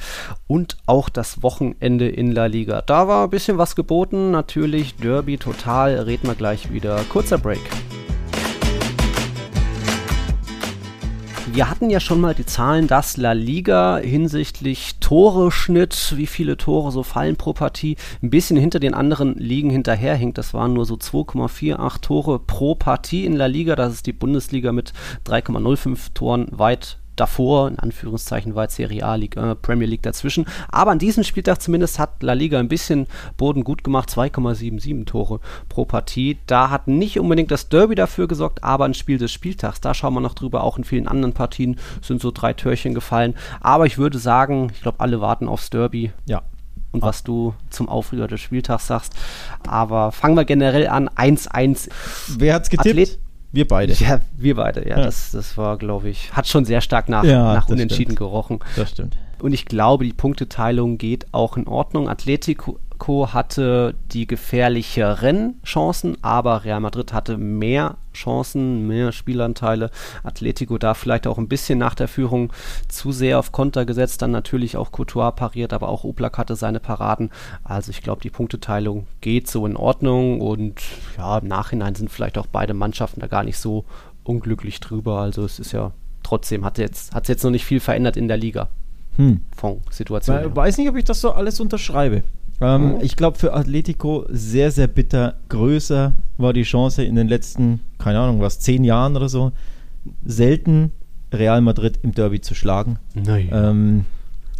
[0.47, 2.81] und auch das Wochenende in La Liga.
[2.81, 7.03] Da war ein bisschen was geboten, natürlich Derby total, reden wir gleich wieder.
[7.09, 7.59] Kurzer Break.
[11.53, 16.91] Wir hatten ja schon mal die Zahlen, dass La Liga hinsichtlich Tore-Schnitt, wie viele Tore
[16.91, 20.39] so fallen pro Partie, ein bisschen hinter den anderen Ligen hinterherhinkt.
[20.39, 23.75] Das waren nur so 2,48 Tore pro Partie in La Liga.
[23.75, 24.93] Das ist die Bundesliga mit
[25.27, 30.45] 3,05 Toren weit davor, in Anführungszeichen weit Serie A, Liga, äh, Premier League dazwischen.
[30.71, 33.07] Aber an diesem Spieltag zumindest hat La Liga ein bisschen
[33.37, 35.39] Boden gut gemacht, 2,77 Tore
[35.69, 36.37] pro Partie.
[36.47, 39.81] Da hat nicht unbedingt das Derby dafür gesorgt, aber ein Spiel des Spieltags.
[39.81, 40.63] Da schauen wir noch drüber.
[40.63, 43.35] Auch in vielen anderen Partien sind so drei Türchen gefallen.
[43.61, 46.41] Aber ich würde sagen, ich glaube, alle warten aufs Derby Ja.
[46.91, 49.13] und was du zum Aufreger des Spieltags sagst.
[49.67, 51.09] Aber fangen wir generell an.
[51.09, 51.89] 1-1.
[52.37, 52.87] Wer hat's getippt?
[52.97, 53.19] Athlet-
[53.53, 53.93] Wir beide.
[53.93, 54.81] Ja, wir beide.
[54.89, 55.03] Ja, Ja.
[55.05, 58.17] Das, das war, glaube ich, hat schon sehr stark nach, Ja, nach Unentschieden stimmt.
[58.19, 58.59] gerochen.
[58.75, 59.15] Das stimmt.
[59.39, 62.09] Und ich glaube, die Punkteteilung geht auch in Ordnung.
[62.09, 69.89] Atletico hatte die gefährlicheren Chancen, aber Real Madrid hatte mehr Chancen, mehr Spielanteile.
[70.23, 72.53] Atletico da vielleicht auch ein bisschen nach der Führung
[72.87, 76.79] zu sehr auf Konter gesetzt, dann natürlich auch Courtois pariert, aber auch Oblak hatte seine
[76.79, 77.29] Paraden.
[77.63, 80.81] Also ich glaube, die Punkteteilung geht so in Ordnung und
[81.17, 83.85] ja, im Nachhinein sind vielleicht auch beide Mannschaften da gar nicht so
[84.23, 85.19] unglücklich drüber.
[85.19, 85.91] Also es ist ja
[86.23, 88.69] trotzdem, hat jetzt, hat jetzt noch nicht viel verändert in der Liga
[89.17, 89.41] Hm.
[89.55, 90.39] von Situation.
[90.47, 92.23] Ich weiß nicht, ob ich das so alles unterschreibe.
[92.61, 92.97] Ähm.
[93.01, 95.35] Ich glaube, für Atletico sehr, sehr bitter.
[95.49, 99.51] Größer war die Chance in den letzten, keine Ahnung, was, zehn Jahren oder so,
[100.25, 100.91] selten
[101.31, 102.99] Real Madrid im Derby zu schlagen.
[103.15, 103.49] Nein.
[103.51, 104.05] Ähm,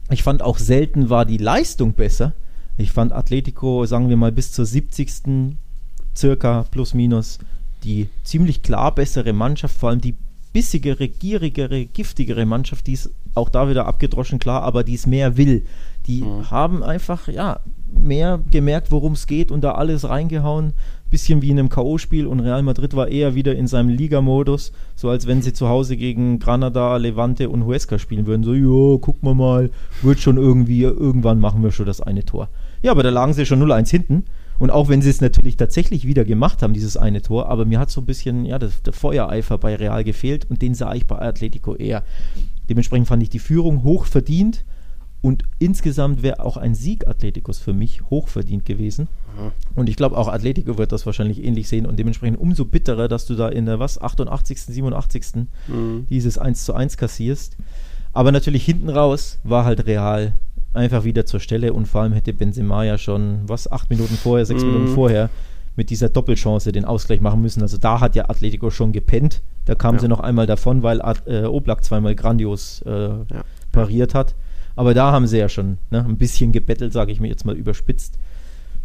[0.10, 2.34] ich fand auch selten war die Leistung besser.
[2.78, 5.56] Ich fand Atletico, sagen wir mal, bis zur 70.
[6.16, 7.40] circa plus minus
[7.84, 10.16] die ziemlich klar bessere Mannschaft, vor allem die
[10.54, 15.36] bissigere, gierigere, giftigere Mannschaft, die ist auch da wieder abgedroschen, klar, aber die es mehr
[15.38, 15.66] will.
[16.06, 16.50] Die Mhm.
[16.52, 17.60] haben einfach, ja,
[17.98, 20.74] mehr gemerkt, worum es geht und da alles reingehauen.
[21.10, 25.10] Bisschen wie in einem K.O.-Spiel und Real Madrid war eher wieder in seinem Ligamodus, so
[25.10, 28.44] als wenn sie zu Hause gegen Granada, Levante und Huesca spielen würden.
[28.44, 29.70] So, jo, guck mal mal,
[30.02, 32.50] wird schon irgendwie, irgendwann machen wir schon das eine Tor.
[32.82, 34.24] Ja, aber da lagen sie schon 0-1 hinten.
[34.60, 37.80] Und auch wenn sie es natürlich tatsächlich wieder gemacht haben, dieses eine Tor, aber mir
[37.80, 41.06] hat so ein bisschen ja, das, der Feuereifer bei Real gefehlt und den sah ich
[41.06, 42.04] bei Atletico eher.
[42.70, 44.64] Dementsprechend fand ich die Führung hoch verdient
[45.24, 49.08] und insgesamt wäre auch ein Sieg Atleticos für mich hoch verdient gewesen.
[49.74, 53.26] Und ich glaube, auch Atletico wird das wahrscheinlich ähnlich sehen und dementsprechend umso bitterer, dass
[53.26, 55.48] du da in der was 88., 87.
[55.68, 56.06] Mhm.
[56.10, 57.58] dieses 1 zu 1 kassierst.
[58.12, 60.34] Aber natürlich hinten raus war halt Real
[60.74, 64.46] einfach wieder zur Stelle und vor allem hätte Benzema ja schon, was, acht Minuten vorher,
[64.46, 64.72] sechs Mhm.
[64.74, 65.30] Minuten vorher
[65.76, 67.62] mit dieser Doppelchance den Ausgleich machen müssen.
[67.64, 69.42] Also da hat ja Atletico schon gepennt.
[69.66, 70.02] Da kam Ja.
[70.02, 73.24] sie noch einmal davon, weil äh, Oblak zweimal grandios äh, Ja.
[73.72, 74.36] pariert hat.
[74.76, 77.56] Aber da haben sie ja schon ne, ein bisschen gebettelt, sage ich mir jetzt mal
[77.56, 78.18] überspitzt.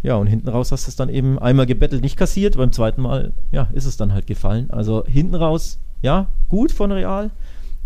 [0.03, 2.57] Ja, und hinten raus hast du es dann eben einmal gebettelt, nicht kassiert.
[2.57, 4.71] Beim zweiten Mal, ja, ist es dann halt gefallen.
[4.71, 7.31] Also hinten raus, ja, gut von Real.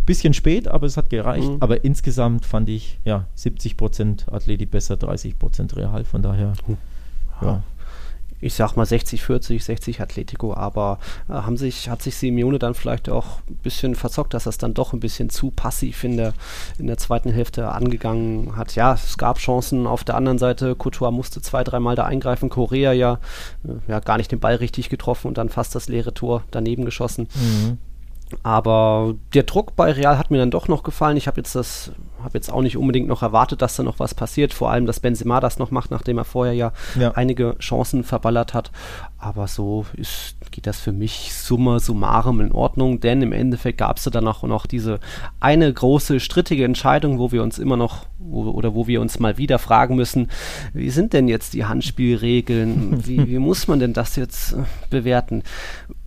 [0.05, 1.49] Bisschen spät, aber es hat gereicht.
[1.49, 1.57] Mhm.
[1.61, 6.05] Aber insgesamt fand ich, ja, 70% Atleti besser, 30% Real.
[6.05, 6.53] Von daher,
[7.41, 7.63] ja.
[8.43, 12.75] Ich sag mal 60, 40, 60 Atletico, aber äh, haben sich, hat sich Simeone dann
[12.75, 16.17] vielleicht auch ein bisschen verzockt, dass er es dann doch ein bisschen zu passiv in
[16.17, 16.35] der,
[16.79, 18.75] in der zweiten Hälfte angegangen hat.
[18.75, 20.75] Ja, es gab Chancen auf der anderen Seite.
[20.75, 22.51] Courtois musste zwei, dreimal da eingreifen.
[22.51, 23.21] Korea ja,
[23.65, 26.85] äh, ja gar nicht den Ball richtig getroffen und dann fast das leere Tor daneben
[26.85, 27.29] geschossen.
[27.35, 27.79] Mhm.
[28.43, 31.17] Aber der Druck bei Real hat mir dann doch noch gefallen.
[31.17, 34.15] Ich habe jetzt das, habe jetzt auch nicht unbedingt noch erwartet, dass da noch was
[34.15, 34.55] passiert.
[34.55, 37.13] Vor allem, dass Benzema das noch macht, nachdem er vorher ja, ja.
[37.13, 38.71] einige Chancen verballert hat.
[39.19, 43.99] Aber so ist, geht das für mich summa summarum in Ordnung, denn im Endeffekt gab
[43.99, 44.99] es dann auch noch diese
[45.41, 49.39] eine große strittige Entscheidung, wo wir uns immer noch wo, oder wo wir uns mal
[49.39, 50.29] wieder fragen müssen,
[50.73, 53.07] wie sind denn jetzt die Handspielregeln?
[53.07, 55.43] Wie, wie muss man denn das jetzt äh, bewerten?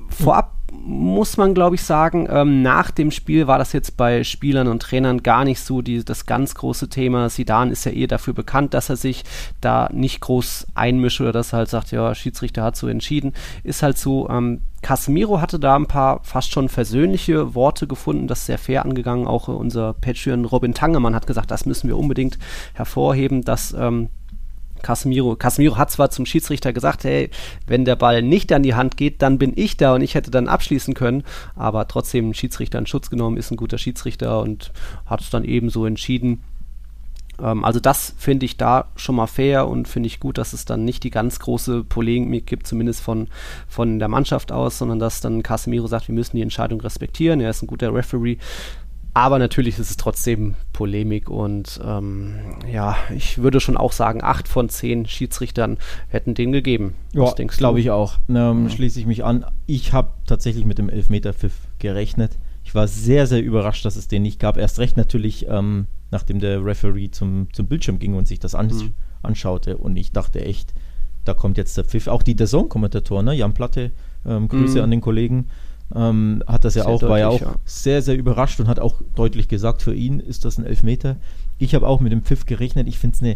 [0.09, 4.67] Vorab muss man, glaube ich, sagen, ähm, nach dem Spiel war das jetzt bei Spielern
[4.67, 7.29] und Trainern gar nicht so die, das ganz große Thema.
[7.29, 9.23] Sidan ist ja eher dafür bekannt, dass er sich
[9.61, 13.33] da nicht groß einmischt oder dass er halt sagt, ja, Schiedsrichter hat so entschieden.
[13.63, 18.41] Ist halt so, ähm, Casemiro hatte da ein paar fast schon versöhnliche Worte gefunden, das
[18.41, 19.25] ist sehr fair angegangen.
[19.25, 22.37] Auch unser Patreon Robin Tangemann hat gesagt, das müssen wir unbedingt
[22.73, 24.09] hervorheben, dass ähm,
[24.85, 25.35] Casemiro.
[25.35, 27.31] Casemiro hat zwar zum Schiedsrichter gesagt, hey,
[27.65, 30.29] wenn der Ball nicht an die Hand geht, dann bin ich da und ich hätte
[30.29, 31.23] dann abschließen können,
[31.55, 34.71] aber trotzdem Schiedsrichter in Schutz genommen, ist ein guter Schiedsrichter und
[35.07, 36.43] hat es dann eben so entschieden.
[37.41, 40.65] Ähm, also das finde ich da schon mal fair und finde ich gut, dass es
[40.65, 43.27] dann nicht die ganz große Polemik gibt, zumindest von,
[43.67, 47.49] von der Mannschaft aus, sondern dass dann Casemiro sagt, wir müssen die Entscheidung respektieren, er
[47.49, 48.37] ist ein guter Referee.
[49.15, 52.35] Aber natürlich ist es trotzdem Polemik und ähm,
[52.69, 55.77] ja, ich würde schon auch sagen, acht von zehn Schiedsrichtern
[56.09, 56.95] hätten den gegeben.
[57.13, 58.17] Ja, glaube ich auch.
[58.27, 58.69] Ähm, ja.
[58.69, 59.45] Schließe ich mich an.
[59.67, 62.37] Ich habe tatsächlich mit dem Elfmeter-Pfiff gerechnet.
[62.65, 64.57] Ich war sehr, sehr überrascht, dass es den nicht gab.
[64.57, 68.67] Erst recht natürlich, ähm, nachdem der Referee zum, zum Bildschirm ging und sich das an,
[68.67, 68.93] mhm.
[69.23, 69.77] anschaute.
[69.77, 70.73] Und ich dachte echt,
[71.23, 72.07] da kommt jetzt der Pfiff.
[72.07, 73.33] Auch die der kommentatoren ne?
[73.33, 73.91] Jan Platte,
[74.25, 74.83] ähm, Grüße mhm.
[74.83, 75.47] an den Kollegen
[75.93, 77.55] ähm, hat das ja sehr auch, deutlich, war ja auch ja.
[77.65, 81.17] sehr, sehr überrascht und hat auch deutlich gesagt, für ihn ist das ein Elfmeter.
[81.59, 82.87] Ich habe auch mit dem Pfiff gerechnet.
[82.87, 83.35] Ich finde es eine,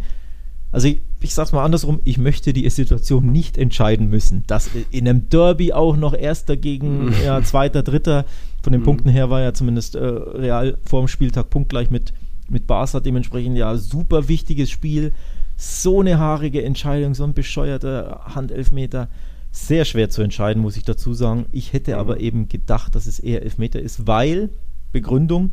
[0.71, 4.43] also ich, ich sag's mal andersrum, ich möchte die Situation nicht entscheiden müssen.
[4.47, 7.13] Dass in einem Derby auch noch Erster gegen mhm.
[7.23, 8.25] ja, Zweiter, Dritter,
[8.61, 8.85] von den mhm.
[8.85, 12.13] Punkten her war ja zumindest äh, Real vorm Spieltag punktgleich mit,
[12.49, 15.13] mit Barca, dementsprechend ja super wichtiges Spiel.
[15.55, 19.09] So eine haarige Entscheidung, so ein bescheuerter Handelfmeter
[19.51, 21.45] sehr schwer zu entscheiden, muss ich dazu sagen.
[21.51, 21.99] Ich hätte mhm.
[21.99, 24.49] aber eben gedacht, dass es eher Elfmeter ist, weil,
[24.91, 25.51] Begründung,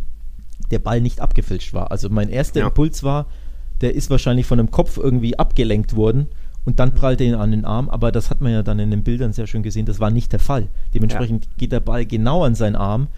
[0.70, 1.90] der Ball nicht abgefälscht war.
[1.90, 2.66] Also mein erster ja.
[2.66, 3.26] Impuls war,
[3.80, 6.28] der ist wahrscheinlich von einem Kopf irgendwie abgelenkt worden
[6.64, 8.90] und dann prallte er ihn an den Arm, aber das hat man ja dann in
[8.90, 10.68] den Bildern sehr schön gesehen, das war nicht der Fall.
[10.94, 11.50] Dementsprechend ja.
[11.58, 13.08] geht der Ball genau an seinen Arm.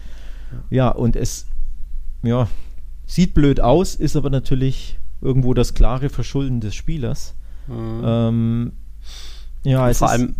[0.69, 1.47] Ja, und es
[2.23, 2.47] ja,
[3.05, 7.35] sieht blöd aus, ist aber natürlich irgendwo das klare Verschulden des Spielers.
[7.67, 8.01] Mhm.
[8.03, 8.71] Ähm,
[9.63, 10.35] ja, vor allem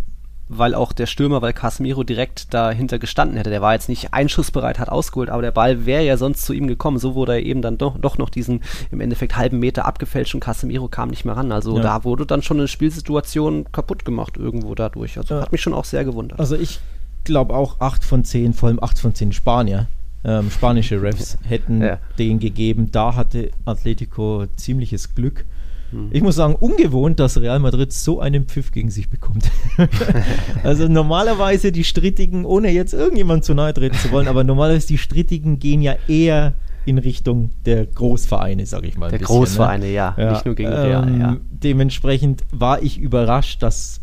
[0.52, 3.50] weil auch der Stürmer, weil Casemiro direkt dahinter gestanden hätte.
[3.50, 6.66] Der war jetzt nicht einschussbereit, hat ausgeholt, aber der Ball wäre ja sonst zu ihm
[6.66, 6.98] gekommen.
[6.98, 10.40] So wurde er eben dann doch, doch noch diesen im Endeffekt halben Meter abgefälscht und
[10.40, 11.52] Casemiro kam nicht mehr ran.
[11.52, 11.82] Also ja.
[11.82, 15.18] da wurde dann schon eine Spielsituation kaputt gemacht irgendwo dadurch.
[15.18, 15.40] Also ja.
[15.40, 16.40] hat mich schon auch sehr gewundert.
[16.40, 16.80] Also ich
[17.22, 19.86] glaube auch 8 von 10, vor allem 8 von 10 Spanier.
[20.24, 21.98] Ähm, spanische Refs hätten ja.
[22.18, 22.90] den gegeben.
[22.90, 25.44] Da hatte Atletico ziemliches Glück.
[25.90, 26.08] Hm.
[26.10, 29.50] Ich muss sagen, ungewohnt, dass Real Madrid so einen Pfiff gegen sich bekommt.
[30.64, 34.98] also normalerweise die Strittigen, ohne jetzt irgendjemand zu nahe treten zu wollen, aber normalerweise die
[34.98, 36.54] Strittigen gehen ja eher
[36.86, 39.10] in Richtung der Großvereine, sage ich mal.
[39.10, 39.38] Der bisschen, ne?
[39.40, 39.92] Großvereine, ne?
[39.92, 41.18] ja, ja, nicht nur gegen ähm, Real.
[41.18, 41.36] Ja.
[41.50, 44.00] Dementsprechend war ich überrascht, dass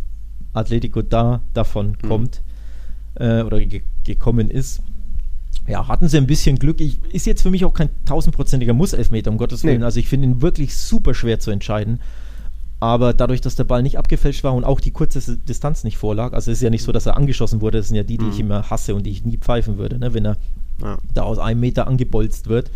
[0.54, 2.08] Atletico da davon mhm.
[2.08, 2.42] kommt
[3.16, 4.82] äh, oder ge gekommen ist
[5.68, 6.80] ja, hatten sie ein bisschen Glück.
[6.80, 9.80] Ich, ist jetzt für mich auch kein tausendprozentiger Muss-Elfmeter, um Gottes Willen.
[9.80, 9.86] Nee.
[9.86, 12.00] Also ich finde ihn wirklich super schwer zu entscheiden.
[12.80, 16.34] Aber dadurch, dass der Ball nicht abgefälscht war und auch die kurze Distanz nicht vorlag,
[16.34, 18.26] also es ist ja nicht so, dass er angeschossen wurde, das sind ja die, die
[18.26, 18.32] mhm.
[18.32, 20.38] ich immer hasse und die ich nie pfeifen würde, ne, wenn er
[20.82, 20.98] ja.
[21.14, 22.70] da aus einem Meter angebolzt wird.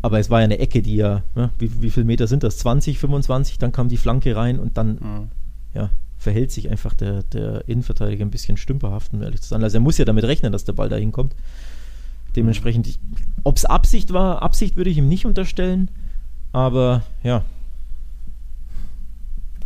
[0.00, 2.56] Aber es war ja eine Ecke, die ja, ne, wie, wie viele Meter sind das?
[2.58, 5.28] 20, 25, dann kam die Flanke rein und dann, mhm.
[5.74, 9.62] ja, verhält sich einfach der, der Innenverteidiger ein bisschen stümperhaft, um ehrlich zu sein.
[9.62, 11.34] Also er muss ja damit rechnen, dass der Ball da hinkommt.
[12.36, 12.98] Dementsprechend,
[13.44, 15.90] ob es Absicht war, Absicht würde ich ihm nicht unterstellen,
[16.52, 17.42] aber ja,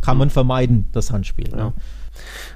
[0.01, 1.49] kann man vermeiden, das Handspiel.
[1.51, 1.57] Ja.
[1.57, 1.73] ja.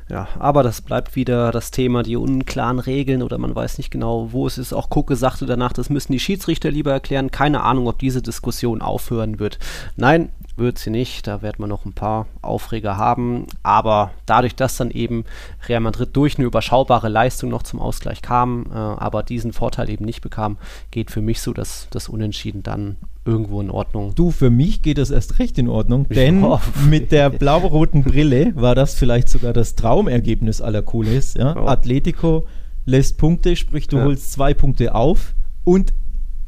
[0.10, 4.32] Ja, aber das bleibt wieder das Thema, die unklaren Regeln oder man weiß nicht genau,
[4.32, 4.72] wo es ist.
[4.72, 7.30] Auch Kucke sagte danach, das müssen die Schiedsrichter lieber erklären.
[7.30, 9.60] Keine Ahnung, ob diese Diskussion aufhören wird.
[9.98, 11.28] Nein, wird sie nicht.
[11.28, 13.48] Da wird man noch ein paar Aufreger haben.
[13.64, 15.26] Aber dadurch, dass dann eben
[15.68, 20.06] Real Madrid durch eine überschaubare Leistung noch zum Ausgleich kam, äh, aber diesen Vorteil eben
[20.06, 20.58] nicht bekam,
[20.92, 22.98] geht für mich so dass das Unentschieden dann
[23.28, 24.16] irgendwo in Ordnung.
[24.16, 26.46] Du, für mich geht das erst recht in Ordnung, denn
[26.90, 31.34] mit der blau-roten Brille war das vielleicht sogar das Traumergebnis aller Coolers.
[31.34, 31.56] Ja?
[31.56, 31.68] Oh.
[31.68, 32.46] Atletico
[32.86, 34.06] lässt Punkte, sprich du ja.
[34.06, 35.34] holst zwei Punkte auf
[35.64, 35.94] und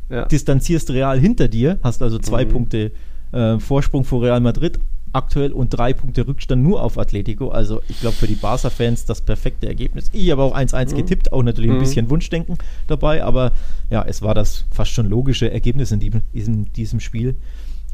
[0.10, 0.26] ja.
[0.26, 2.50] distanzierst Real hinter dir, hast also zwei mhm.
[2.50, 2.92] Punkte
[3.32, 4.80] äh, Vorsprung vor Real Madrid.
[5.12, 7.50] aktuell und drei Punkte Rückstand nur auf Atletico.
[7.50, 10.10] Also ich glaube für die Barca-Fans das perfekte Ergebnis.
[10.14, 10.98] Ich habe auch 1-1 mhm.
[10.98, 11.82] getippt, auch natürlich ein mhm.
[11.82, 13.52] bisschen Wunschdenken dabei, aber
[13.90, 17.36] ja, es war das fast schon logische Ergebnis in diesem, diesem Spiel.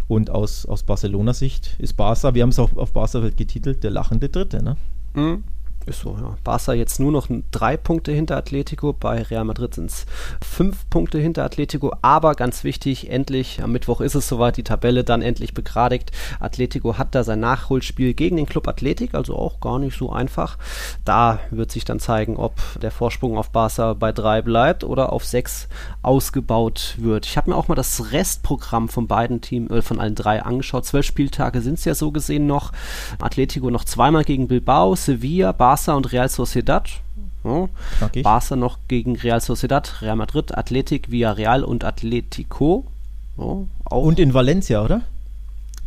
[0.07, 4.29] Und aus, aus Barcelona-Sicht ist Barca, wir haben es auch auf Barca-Welt getitelt, der lachende
[4.29, 4.61] Dritte.
[4.61, 4.75] Ne?
[5.15, 5.54] Mhm.
[5.87, 6.35] Ist so, ja.
[6.43, 10.07] Barca jetzt nur noch drei Punkte hinter Atletico, bei Real Madrid sind es
[10.43, 15.03] fünf Punkte hinter Atletico, aber ganz wichtig, endlich, am Mittwoch ist es soweit, die Tabelle
[15.03, 16.11] dann endlich begradigt.
[16.39, 20.57] Atletico hat da sein Nachholspiel gegen den Club Athletik, also auch gar nicht so einfach.
[21.03, 25.23] Da wird sich dann zeigen, ob der Vorsprung auf Barca bei drei bleibt oder auf
[25.23, 25.67] sechs
[26.01, 27.27] ausgebaut wird.
[27.27, 30.85] Ich habe mir auch mal das Restprogramm von beiden Teams, äh, von allen drei angeschaut.
[30.85, 32.71] Zwölf Spieltage sind es ja so gesehen noch.
[33.19, 36.89] Atletico noch zweimal gegen Bilbao, Sevilla, Barca Barca und Real Sociedad.
[37.43, 37.67] Ja.
[38.23, 42.85] Barca noch gegen Real Sociedad, Real Madrid, Athletic, Villarreal und Atletico.
[43.37, 45.01] Ja, und in Valencia, oder?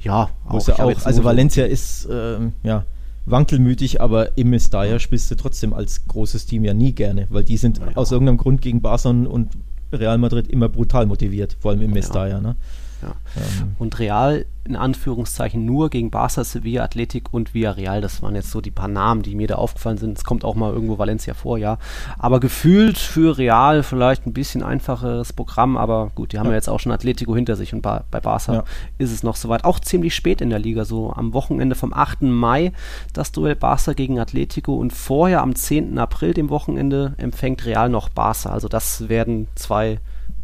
[0.01, 0.68] Ja, auch.
[0.68, 2.84] Ja auch also Valencia ist ähm, ja
[3.26, 7.57] wankelmütig, aber im Mestalla spielst du trotzdem als großes Team ja nie gerne, weil die
[7.57, 9.51] sind aus irgendeinem Grund gegen Barca und
[9.93, 12.41] Real Madrid immer brutal motiviert, vor allem im Mestalla.
[12.41, 12.57] Ne?
[13.03, 13.15] Ja.
[13.37, 13.77] Ähm.
[13.79, 18.03] Und Real in Anführungszeichen nur gegen Barca, Sevilla, Athletic und Villarreal.
[18.03, 20.19] Das waren jetzt so die paar Namen, die mir da aufgefallen sind.
[20.19, 21.79] Es kommt auch mal irgendwo Valencia vor, ja.
[22.19, 26.57] Aber gefühlt für Real vielleicht ein bisschen einfacheres Programm, aber gut, die haben ja, ja
[26.57, 28.65] jetzt auch schon Atletico hinter sich und bei, bei Barca ja.
[28.99, 29.65] ist es noch soweit.
[29.65, 32.23] Auch ziemlich spät in der Liga, so am Wochenende vom 8.
[32.23, 32.73] Mai
[33.15, 35.99] das Duell Barca gegen Atletico und vorher am 10.
[35.99, 38.51] April, dem Wochenende, empfängt Real noch Barca.
[38.51, 39.99] Also das werden zwei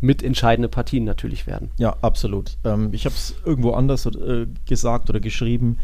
[0.04, 1.70] mitentscheidende Partien natürlich werden.
[1.78, 2.56] Ja, absolut.
[2.64, 5.78] Ähm, ich habe es irgendwo anders äh, gesagt oder geschrieben.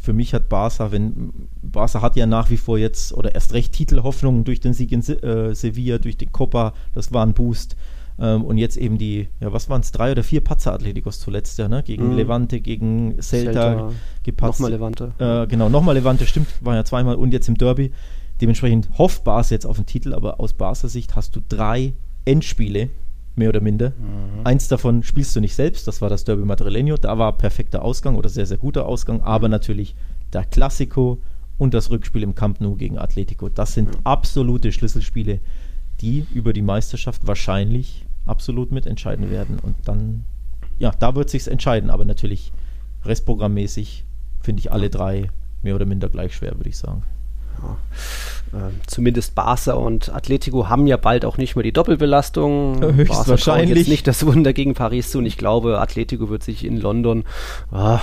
[0.00, 3.72] Für mich hat Barca, wenn Barca hat ja nach wie vor jetzt oder erst recht
[3.72, 7.76] Titelhoffnungen durch den Sieg in Se äh, Sevilla, durch den Copa, das war ein Boost.
[8.18, 11.68] Ähm, und jetzt eben die, ja, was waren es, drei oder vier Patzer-Atleticos zuletzt, ja,
[11.68, 11.82] ne?
[11.82, 12.16] Gegen mhm.
[12.16, 14.60] Levante, gegen Celta, Celta gepatzt.
[14.60, 15.12] Nochmal Levante.
[15.18, 17.90] Äh, genau, nochmal Levante, stimmt, war ja zweimal und jetzt im Derby.
[18.40, 21.94] Dementsprechend hofft Barca jetzt auf den Titel, aber aus Barca Sicht hast du drei
[22.24, 22.88] Endspiele
[23.36, 23.90] mehr oder minder.
[23.90, 24.44] Mhm.
[24.44, 28.16] Eins davon spielst du nicht selbst, das war das Derby Madrileño, da war perfekter Ausgang
[28.16, 29.94] oder sehr, sehr guter Ausgang, aber natürlich
[30.32, 31.20] der Classico
[31.58, 33.48] und das Rückspiel im Camp Nou gegen Atletico.
[33.48, 35.40] Das sind absolute Schlüsselspiele,
[36.00, 39.58] die über die Meisterschaft wahrscheinlich absolut mitentscheiden werden.
[39.60, 40.24] Und dann,
[40.78, 42.52] ja, da wird sich's entscheiden, aber natürlich
[43.04, 44.04] restprogrammmäßig
[44.40, 45.30] finde ich alle drei
[45.62, 47.04] mehr oder minder gleich schwer, würde ich sagen
[47.64, 52.82] ja, äh, zumindest Barca und Atletico haben ja bald auch nicht mehr die Doppelbelastung.
[52.82, 53.78] Höchstwahrscheinlich.
[53.78, 57.24] Jetzt nicht das Wunder gegen Paris zu und ich glaube, Atletico wird sich in London
[57.72, 57.98] äh,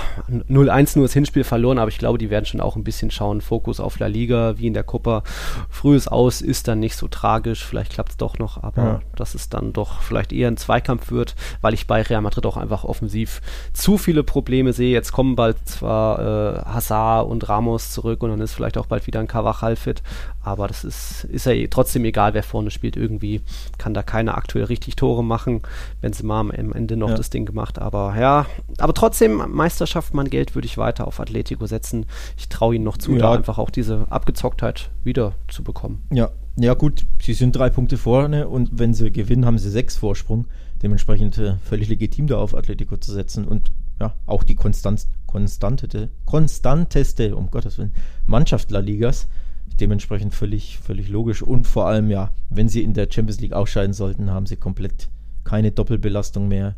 [0.50, 3.40] 0-1 nur das Hinspiel verloren, aber ich glaube, die werden schon auch ein bisschen schauen.
[3.40, 5.22] Fokus auf La Liga, wie in der Copa.
[5.70, 9.00] Frühes Aus ist dann nicht so tragisch, vielleicht klappt es doch noch, aber ja.
[9.16, 12.56] dass es dann doch vielleicht eher ein Zweikampf wird, weil ich bei Real Madrid auch
[12.56, 13.40] einfach offensiv
[13.72, 14.92] zu viele Probleme sehe.
[14.92, 19.06] Jetzt kommen bald zwar äh, Hazard und Ramos zurück und dann ist vielleicht auch bald
[19.06, 20.02] wieder ein Cover Carvajal fit.
[20.44, 22.96] Aber das ist, ist ja trotzdem egal, wer vorne spielt.
[22.96, 23.42] Irgendwie
[23.78, 25.62] kann da keiner aktuell richtig Tore machen.
[26.00, 27.16] wenn sie mal am Ende noch ja.
[27.16, 27.78] das Ding gemacht.
[27.78, 28.46] Aber ja,
[28.78, 32.06] aber trotzdem, Meisterschaft, mein Geld würde ich weiter auf Atletico setzen.
[32.36, 33.18] Ich traue ihnen noch zu, ja.
[33.18, 36.02] da einfach auch diese Abgezocktheit wieder zu bekommen.
[36.10, 39.96] Ja, ja gut, sie sind drei Punkte vorne und wenn sie gewinnen, haben sie sechs
[39.96, 40.46] Vorsprung.
[40.82, 46.10] Dementsprechend äh, völlig legitim da auf Atletico zu setzen und ja, auch die Konstanz, konstantete,
[46.24, 47.92] konstanteste, um Gottes Willen,
[48.26, 49.28] Mannschaft La Ligas.
[49.76, 51.42] Dementsprechend völlig, völlig logisch.
[51.42, 55.08] Und vor allem, ja, wenn sie in der Champions League ausscheiden sollten, haben sie komplett
[55.44, 56.76] keine Doppelbelastung mehr.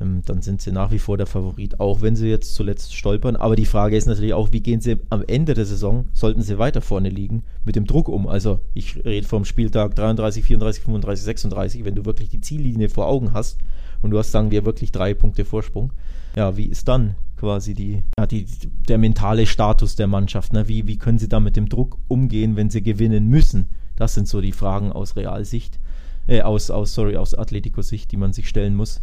[0.00, 3.36] Ähm, dann sind sie nach wie vor der Favorit, auch wenn sie jetzt zuletzt stolpern.
[3.36, 6.58] Aber die Frage ist natürlich auch, wie gehen sie am Ende der Saison, sollten sie
[6.58, 8.26] weiter vorne liegen, mit dem Druck um?
[8.26, 13.06] Also ich rede vom Spieltag 33, 34, 35, 36, wenn du wirklich die Ziellinie vor
[13.06, 13.58] Augen hast
[14.02, 15.92] und du hast, sagen wir, wirklich drei Punkte Vorsprung.
[16.36, 18.44] Ja, wie ist dann quasi die, ja, die,
[18.86, 20.52] der mentale Status der Mannschaft.
[20.52, 20.68] Ne?
[20.68, 23.70] Wie, wie können sie da mit dem Druck umgehen, wenn sie gewinnen müssen?
[23.96, 25.80] Das sind so die Fragen aus Realsicht,
[26.26, 29.02] äh, aus, aus, sorry, aus Atletico-Sicht, die man sich stellen muss.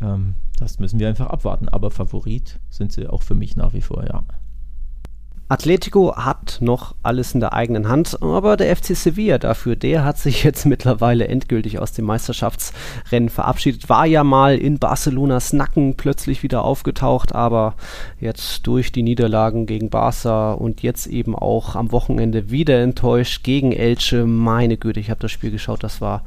[0.00, 1.68] Ähm, das müssen wir einfach abwarten.
[1.68, 4.24] Aber Favorit sind sie auch für mich nach wie vor, ja.
[5.48, 10.18] Atletico hat noch alles in der eigenen Hand, aber der FC Sevilla dafür, der hat
[10.18, 13.88] sich jetzt mittlerweile endgültig aus dem Meisterschaftsrennen verabschiedet.
[13.88, 17.74] War ja mal in Barcelonas Nacken plötzlich wieder aufgetaucht, aber
[18.18, 23.70] jetzt durch die Niederlagen gegen Barca und jetzt eben auch am Wochenende wieder enttäuscht gegen
[23.70, 24.26] Elche.
[24.26, 26.22] Meine Güte, ich habe das Spiel geschaut, das war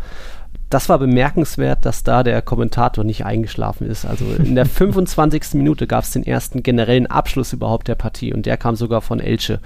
[0.69, 4.05] das war bemerkenswert, dass da der Kommentator nicht eingeschlafen ist.
[4.05, 5.55] Also in der 25.
[5.55, 9.19] Minute gab es den ersten generellen Abschluss überhaupt der Partie und der kam sogar von
[9.19, 9.59] Elche.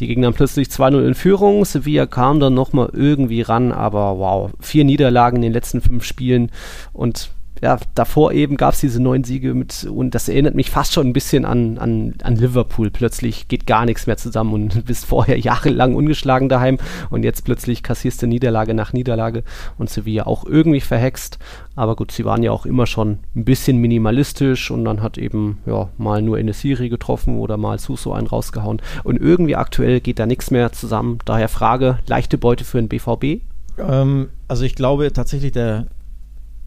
[0.00, 1.64] Die gingen dann plötzlich 2-0 in Führung.
[1.64, 6.50] Sevilla kam dann nochmal irgendwie ran, aber wow, vier Niederlagen in den letzten fünf Spielen
[6.92, 7.30] und
[7.62, 11.08] ja, davor eben gab es diese neun Siege mit, und das erinnert mich fast schon
[11.08, 12.90] ein bisschen an, an, an Liverpool.
[12.90, 16.78] Plötzlich geht gar nichts mehr zusammen und bist vorher jahrelang ungeschlagen daheim
[17.10, 19.42] und jetzt plötzlich kassierst du Niederlage nach Niederlage
[19.76, 21.38] und Sevilla auch irgendwie verhext.
[21.74, 25.58] Aber gut, sie waren ja auch immer schon ein bisschen minimalistisch und dann hat eben
[25.66, 28.82] ja mal nur Enesiri getroffen oder mal Suso einen rausgehauen.
[29.04, 31.18] Und irgendwie aktuell geht da nichts mehr zusammen.
[31.24, 33.42] Daher Frage, leichte Beute für den BVB?
[33.78, 35.86] Ähm, also ich glaube tatsächlich, der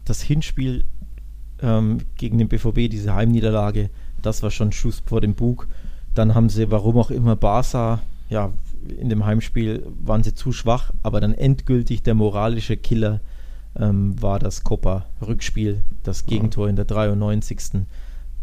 [0.04, 0.84] das Hinspiel
[1.60, 3.90] ähm, gegen den BVB, diese Heimniederlage,
[4.20, 5.68] das war schon Schuss vor dem Bug.
[6.14, 8.52] Dann haben sie, warum auch immer, Barca, ja,
[8.98, 13.20] in dem Heimspiel waren sie zu schwach, aber dann endgültig der moralische Killer
[13.78, 17.84] ähm, war das Copa-Rückspiel, das Gegentor in der 93.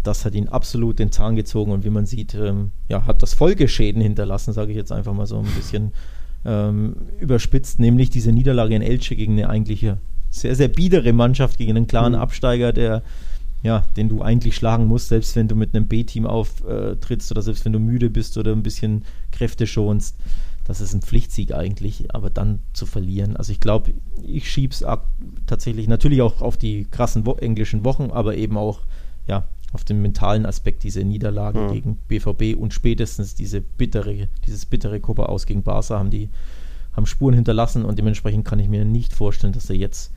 [0.04, 3.34] Das hat ihn absolut den Zahn gezogen und wie man sieht, ähm, ja, hat das
[3.34, 5.92] Folgeschäden hinterlassen, sage ich jetzt einfach mal so ein bisschen
[6.46, 9.98] ähm, überspitzt, nämlich diese Niederlage in Elche gegen eine eigentliche
[10.30, 12.20] sehr, sehr biedere Mannschaft gegen einen klaren mhm.
[12.20, 13.02] Absteiger, der,
[13.64, 17.66] ja, den du eigentlich schlagen musst, selbst wenn du mit einem B-Team auftrittst oder selbst
[17.66, 20.16] wenn du müde bist oder ein bisschen Kräfte schonst.
[20.66, 23.36] Das ist ein Pflichtsieg eigentlich, aber dann zu verlieren.
[23.36, 23.92] Also ich glaube,
[24.24, 24.86] ich schiebe es
[25.48, 28.82] tatsächlich natürlich auch auf die krassen wo englischen Wochen, aber eben auch
[29.28, 31.74] ja, auf den mentalen Aspekt dieser Niederlage mhm.
[31.74, 36.30] gegen BVB und spätestens diese bittere, dieses bittere Copa aus gegen Barca haben die
[36.94, 40.12] haben Spuren hinterlassen und dementsprechend kann ich mir nicht vorstellen, dass er jetzt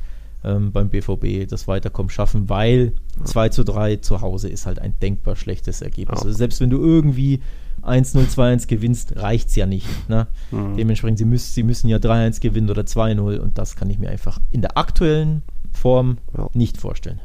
[0.44, 2.92] ähm, beim BVB das Weiterkommen schaffen, weil
[3.24, 6.20] 2 zu 3 zu Hause ist halt ein denkbar schlechtes Ergebnis.
[6.20, 6.26] Ja.
[6.26, 7.40] Also selbst wenn du irgendwie
[7.82, 9.86] 1-0, 2-1 gewinnst, reicht es ja nicht.
[10.08, 10.26] Ne?
[10.50, 10.76] Mhm.
[10.76, 14.10] Dementsprechend, sie, müssen, sie müssen ja 3-1 gewinnen oder 2-0 und das kann ich mir
[14.10, 16.48] einfach in der aktuellen Form ja.
[16.54, 17.20] nicht vorstellen.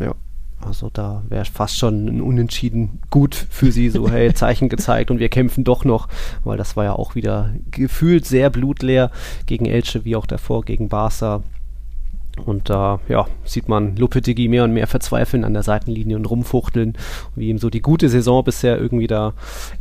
[0.00, 0.14] Ja.
[0.60, 5.20] Also da wäre fast schon ein Unentschieden gut für sie, so hey, Zeichen gezeigt und
[5.20, 6.08] wir kämpfen doch noch,
[6.42, 9.12] weil das war ja auch wieder gefühlt sehr blutleer
[9.46, 11.44] gegen Elche wie auch davor gegen Barca.
[12.38, 16.96] Und da ja, sieht man Lopetegui mehr und mehr verzweifeln an der Seitenlinie und rumfuchteln,
[17.34, 19.34] wie ihm so die gute Saison bisher irgendwie da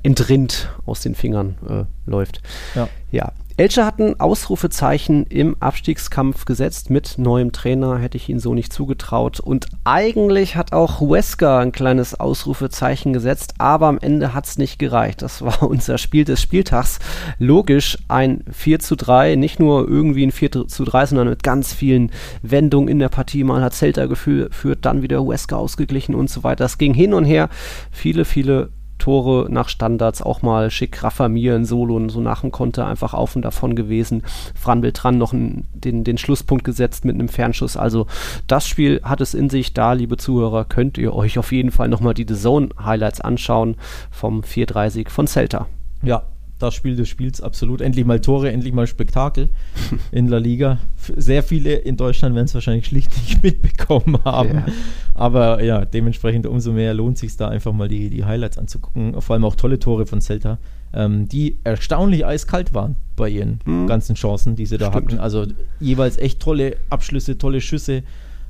[0.03, 2.41] entrinnt aus den Fingern äh, läuft.
[2.75, 2.89] Ja.
[3.11, 6.91] ja, Elche hat ein Ausrufezeichen im Abstiegskampf gesetzt.
[6.91, 9.39] Mit neuem Trainer hätte ich ihn so nicht zugetraut.
[9.39, 14.77] Und eigentlich hat auch Huesca ein kleines Ausrufezeichen gesetzt, aber am Ende hat es nicht
[14.77, 15.23] gereicht.
[15.23, 16.99] Das war unser Spiel des Spieltags.
[17.39, 21.73] Logisch ein 4 zu 3, nicht nur irgendwie ein 4 zu 3, sondern mit ganz
[21.73, 22.11] vielen
[22.43, 23.43] Wendungen in der Partie.
[23.43, 24.53] Mal hat Celta geführt,
[24.83, 26.63] dann wieder Huesca ausgeglichen und so weiter.
[26.63, 27.49] Das ging hin und her.
[27.91, 32.51] Viele, viele Tore nach Standards auch mal schick Raffamir in Solo und so nach dem
[32.51, 34.23] Konter einfach auf und davon gewesen.
[34.55, 37.77] Fran Beltran noch einen, den, den Schlusspunkt gesetzt mit einem Fernschuss.
[37.77, 38.07] Also
[38.47, 39.73] das Spiel hat es in sich.
[39.73, 43.75] Da, liebe Zuhörer, könnt ihr euch auf jeden Fall nochmal die The Zone Highlights anschauen
[44.11, 45.67] vom 4-3-Sieg von Celta.
[46.03, 46.23] Ja,
[46.59, 47.81] das Spiel des Spiels absolut.
[47.81, 49.49] Endlich mal Tore, endlich mal Spektakel
[50.11, 50.79] in La Liga.
[51.15, 54.63] Sehr viele in Deutschland werden es wahrscheinlich schlicht nicht mitbekommen haben.
[54.65, 54.65] Ja.
[55.13, 59.19] Aber ja, dementsprechend umso mehr lohnt sich da einfach mal die, die Highlights anzugucken.
[59.21, 60.57] Vor allem auch tolle Tore von Celta,
[60.93, 63.87] ähm, die erstaunlich eiskalt waren bei ihren mhm.
[63.87, 65.11] ganzen Chancen, die sie da Stimmt.
[65.11, 65.19] hatten.
[65.19, 65.45] Also
[65.79, 68.03] jeweils echt tolle Abschlüsse, tolle Schüsse,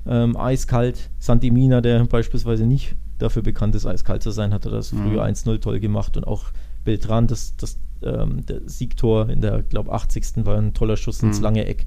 [0.08, 1.10] ähm, eiskalt.
[1.20, 5.03] Santimina, der beispielsweise nicht dafür bekannt ist, eiskalt zu sein, hat er das mhm.
[5.03, 6.45] früher 1-0 toll gemacht und auch
[6.88, 10.45] Beltran, das, das ähm, der Siegtor in der, glaube 80.
[10.45, 11.43] war ein toller Schuss ins mhm.
[11.43, 11.85] lange Eck.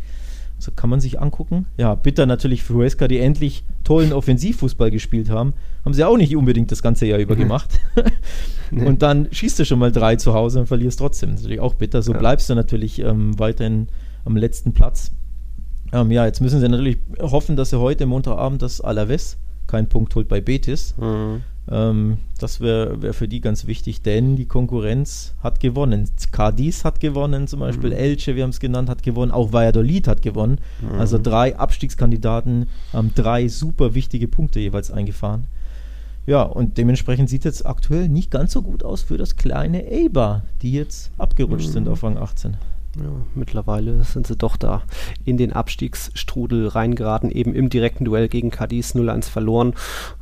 [0.58, 1.64] So kann man sich angucken.
[1.78, 5.54] Ja, bitter natürlich für Huesca, die endlich tollen Offensivfußball gespielt haben.
[5.86, 7.80] Haben sie auch nicht unbedingt das ganze Jahr über gemacht.
[8.70, 8.84] nee.
[8.84, 11.30] Und dann schießt du schon mal drei zu Hause und verlierst trotzdem.
[11.30, 12.02] Das ist natürlich auch bitter.
[12.02, 12.18] So ja.
[12.18, 13.88] bleibst du natürlich ähm, weiterhin
[14.26, 15.12] am letzten Platz.
[15.94, 20.14] Ähm, ja, jetzt müssen sie natürlich hoffen, dass sie heute Montagabend das Alaves keinen Punkt
[20.14, 20.94] holt bei Betis.
[20.98, 21.40] Mhm.
[21.70, 26.08] Ähm, das wäre wär für die ganz wichtig, denn die Konkurrenz hat gewonnen.
[26.32, 27.96] Cadiz hat gewonnen, zum Beispiel mhm.
[27.96, 30.58] Elche, wir haben es genannt, hat gewonnen, auch Valladolid hat gewonnen.
[30.80, 30.98] Mhm.
[30.98, 35.44] Also drei Abstiegskandidaten haben drei super wichtige Punkte jeweils eingefahren.
[36.26, 40.42] Ja, und dementsprechend sieht es aktuell nicht ganz so gut aus für das kleine Eibar,
[40.62, 41.72] die jetzt abgerutscht mhm.
[41.72, 42.56] sind auf Rang 18.
[42.96, 44.82] Ja, mittlerweile sind sie doch da
[45.24, 49.74] in den Abstiegsstrudel reingeraten, eben im direkten Duell gegen Cadiz 0-1 verloren.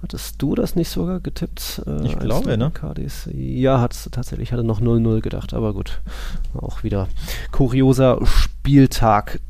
[0.03, 1.83] Hattest du das nicht sogar getippt?
[1.87, 2.71] Äh, ich glaube, ne?
[2.73, 3.29] Cadiz?
[3.33, 6.01] Ja, hat tatsächlich, hatte noch 0-0 gedacht, aber gut.
[6.55, 7.09] Auch wieder
[7.53, 9.41] kurioser Spieltag.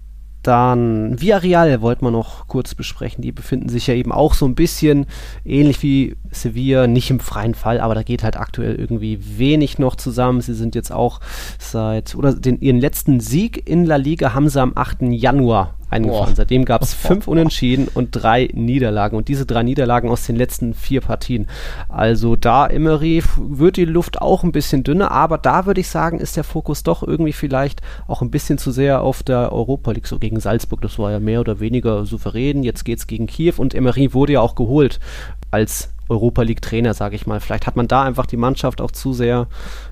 [0.42, 3.22] Dann Villarreal wollten wir noch kurz besprechen.
[3.22, 5.06] Die befinden sich ja eben auch so ein bisschen
[5.44, 9.96] ähnlich wie Sevilla, nicht im freien Fall, aber da geht halt aktuell irgendwie wenig noch
[9.96, 10.40] zusammen.
[10.40, 11.20] Sie sind jetzt auch
[11.58, 15.02] seit, oder den, ihren letzten Sieg in La Liga haben sie am 8.
[15.02, 16.34] Januar eingefallen.
[16.34, 19.16] Seitdem gab es fünf Unentschieden und drei Niederlagen.
[19.16, 21.46] Und diese drei Niederlagen aus den letzten vier Partien.
[21.88, 26.18] Also da Emery wird die Luft auch ein bisschen dünner, aber da würde ich sagen,
[26.18, 30.06] ist der Fokus doch irgendwie vielleicht auch ein bisschen zu sehr auf der Europa League,
[30.06, 30.80] so gegen Salzburg.
[30.82, 32.62] Das war ja mehr oder weniger souverän.
[32.62, 35.00] Jetzt geht es gegen Kiew und Emery wurde ja auch geholt
[35.50, 37.40] als Europa League Trainer, sage ich mal.
[37.40, 39.46] Vielleicht hat man da einfach die Mannschaft auch zu sehr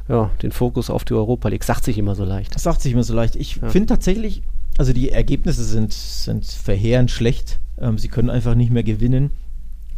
[0.08, 1.64] ja, den Fokus auf die Europa League.
[1.64, 2.54] Sagt sich immer so leicht.
[2.54, 3.36] Das sagt sich immer so leicht.
[3.36, 3.68] Ich ja.
[3.68, 4.42] finde tatsächlich,
[4.78, 7.58] also die Ergebnisse sind, sind verheerend schlecht.
[7.78, 9.30] Ähm, sie können einfach nicht mehr gewinnen.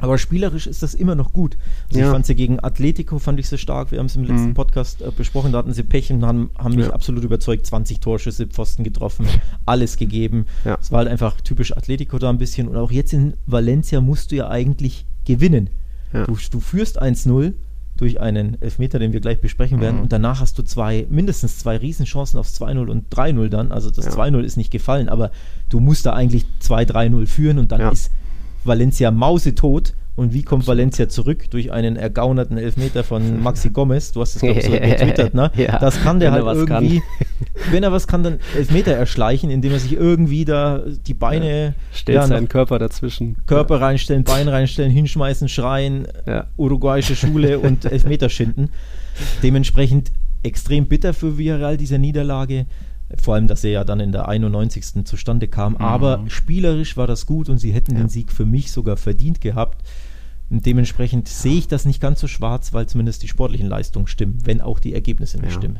[0.00, 1.56] Aber spielerisch ist das immer noch gut.
[1.88, 2.06] Also ja.
[2.06, 3.90] Ich fand sie gegen Atletico, fand ich sie stark.
[3.90, 4.54] Wir haben es im letzten mhm.
[4.54, 5.52] Podcast äh, besprochen.
[5.52, 6.92] Da hatten sie Pech und haben, haben mich ja.
[6.92, 7.66] absolut überzeugt.
[7.66, 9.26] 20 Torschüsse, Pfosten getroffen,
[9.66, 10.46] alles gegeben.
[10.60, 10.78] Es ja.
[10.90, 12.68] war halt einfach typisch Atletico da ein bisschen.
[12.68, 15.68] Und auch jetzt in Valencia musst du ja eigentlich gewinnen.
[16.12, 17.54] Du, du führst 1-0
[17.96, 19.96] durch einen Elfmeter, den wir gleich besprechen werden.
[19.96, 20.02] Mhm.
[20.02, 23.72] Und danach hast du zwei, mindestens zwei Riesenchancen aufs 2-0 und 3-0 dann.
[23.72, 24.12] Also das ja.
[24.12, 25.30] 2-0 ist nicht gefallen, aber
[25.68, 27.90] du musst da eigentlich 2-3-0 führen und dann ja.
[27.90, 28.10] ist
[28.64, 31.48] Valencia mausetot und wie kommt Valencia zurück?
[31.50, 34.10] Durch einen ergaunerten Elfmeter von Maxi Gomez.
[34.10, 35.52] Du hast es, glaube ich, so getwittert, ne?
[35.54, 37.46] ja, das kann der halt irgendwie, kann.
[37.70, 41.66] wenn er was kann, dann Elfmeter erschleichen, indem er sich irgendwie da die Beine...
[41.66, 43.36] Ja, stellt ja, seinen Körper dazwischen.
[43.46, 43.86] Körper ja.
[43.86, 46.08] reinstellen, Bein reinstellen, hinschmeißen, schreien,
[46.56, 48.70] uruguayische Schule und Elfmeter schinden.
[49.44, 50.10] Dementsprechend
[50.42, 52.66] extrem bitter für Villarreal, diese Niederlage.
[53.22, 55.04] Vor allem, dass er ja dann in der 91.
[55.04, 55.74] zustande kam.
[55.74, 55.80] Mhm.
[55.80, 59.84] Aber spielerisch war das gut und sie hätten den Sieg für mich sogar verdient gehabt.
[60.50, 64.38] Und dementsprechend sehe ich das nicht ganz so schwarz, weil zumindest die sportlichen Leistungen stimmen,
[64.44, 65.58] wenn auch die Ergebnisse nicht ja.
[65.58, 65.78] stimmen.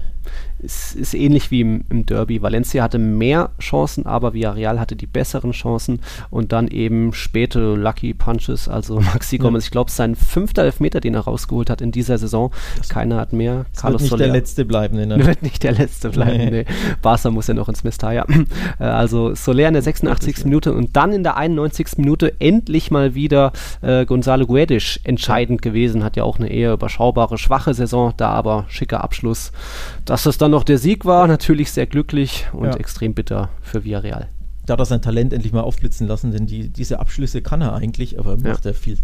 [0.63, 2.43] Es ist ähnlich wie im, im, Derby.
[2.43, 6.01] Valencia hatte mehr Chancen, aber Villarreal hatte die besseren Chancen
[6.31, 9.65] und dann eben späte Lucky Punches, also Maxi Gomez.
[9.65, 9.67] Ja.
[9.69, 12.51] Ich glaube, sein fünfter Elfmeter, den er rausgeholt hat in dieser Saison.
[12.77, 13.67] Das Keiner hat mehr.
[13.73, 14.25] Das Carlos wird nicht Soler.
[14.25, 14.97] der letzte bleiben.
[14.97, 15.09] Ne?
[15.29, 16.51] Wird nicht der letzte bleiben, nee.
[16.51, 16.65] nee.
[17.03, 18.27] Barca muss ja noch ins Mestalla.
[18.79, 20.45] Äh, also Soler in der 86.
[20.45, 21.99] Minute und dann in der 91.
[21.99, 23.53] Minute endlich mal wieder
[23.83, 26.03] äh, Gonzalo Guedes entscheidend gewesen.
[26.03, 29.53] Hat ja auch eine eher überschaubare, schwache Saison, da aber schicker Abschluss.
[30.05, 32.75] Dass das dann noch der Sieg war, natürlich sehr glücklich und ja.
[32.75, 34.29] extrem bitter für Villarreal.
[34.67, 37.75] Da hat er sein Talent endlich mal aufblitzen lassen, denn die, diese Abschlüsse kann er
[37.75, 38.73] eigentlich, aber macht ja.
[38.73, 38.99] er viel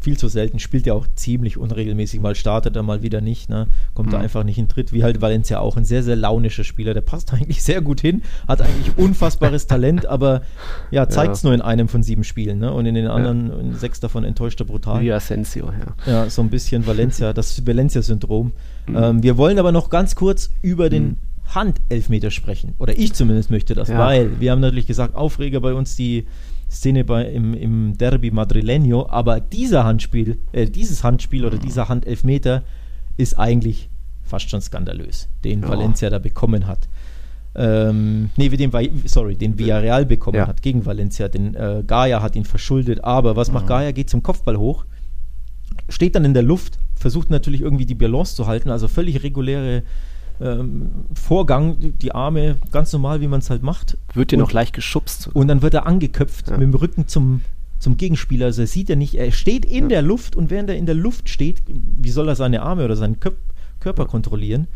[0.00, 3.68] viel zu selten, spielt ja auch ziemlich unregelmäßig, mal startet er mal wieder nicht, ne?
[3.94, 4.12] kommt mhm.
[4.12, 7.00] da einfach nicht in Tritt, wie halt Valencia auch, ein sehr, sehr launischer Spieler, der
[7.00, 10.42] passt eigentlich sehr gut hin, hat eigentlich unfassbares Talent, aber
[10.90, 11.48] ja, zeigt es ja.
[11.48, 12.72] nur in einem von sieben Spielen ne?
[12.72, 13.58] und in den anderen, ja.
[13.58, 15.00] in sechs davon enttäuscht er brutal.
[15.00, 16.12] Wie Asensio, ja.
[16.12, 18.52] Ja, so ein bisschen Valencia, das Valencia-Syndrom.
[18.86, 18.96] Mhm.
[18.96, 21.16] Ähm, wir wollen aber noch ganz kurz über den mhm.
[21.54, 23.98] Handelfmeter sprechen, oder ich zumindest möchte das, ja.
[23.98, 26.26] weil wir haben natürlich gesagt, Aufreger bei uns die
[26.70, 32.62] Szene bei, im, im Derby Madrileño, aber dieser Handspiel, äh, dieses Handspiel oder dieser Handelfmeter
[33.16, 33.88] ist eigentlich
[34.22, 35.68] fast schon skandalös, den ja.
[35.68, 36.88] Valencia da bekommen hat.
[37.54, 38.70] Ähm, nee, den,
[39.06, 40.46] sorry, den Villarreal bekommen ja.
[40.46, 41.28] hat gegen Valencia.
[41.28, 43.68] Den äh, Gaia hat ihn verschuldet, aber was macht mhm.
[43.68, 43.90] Gaia?
[43.92, 44.84] Geht zum Kopfball hoch,
[45.88, 49.82] steht dann in der Luft, versucht natürlich irgendwie die Balance zu halten, also völlig reguläre
[50.40, 53.96] ähm, Vorgang, die Arme ganz normal, wie man es halt macht.
[54.14, 55.28] Wird dir noch leicht geschubst.
[55.32, 56.56] Und dann wird er angeköpft ja.
[56.56, 57.42] mit dem Rücken zum,
[57.78, 58.46] zum Gegenspieler.
[58.46, 59.88] Also er sieht er nicht, er steht in ja.
[59.88, 62.96] der Luft und während er in der Luft steht, wie soll er seine Arme oder
[62.96, 63.36] seinen Köp
[63.80, 64.66] Körper kontrollieren?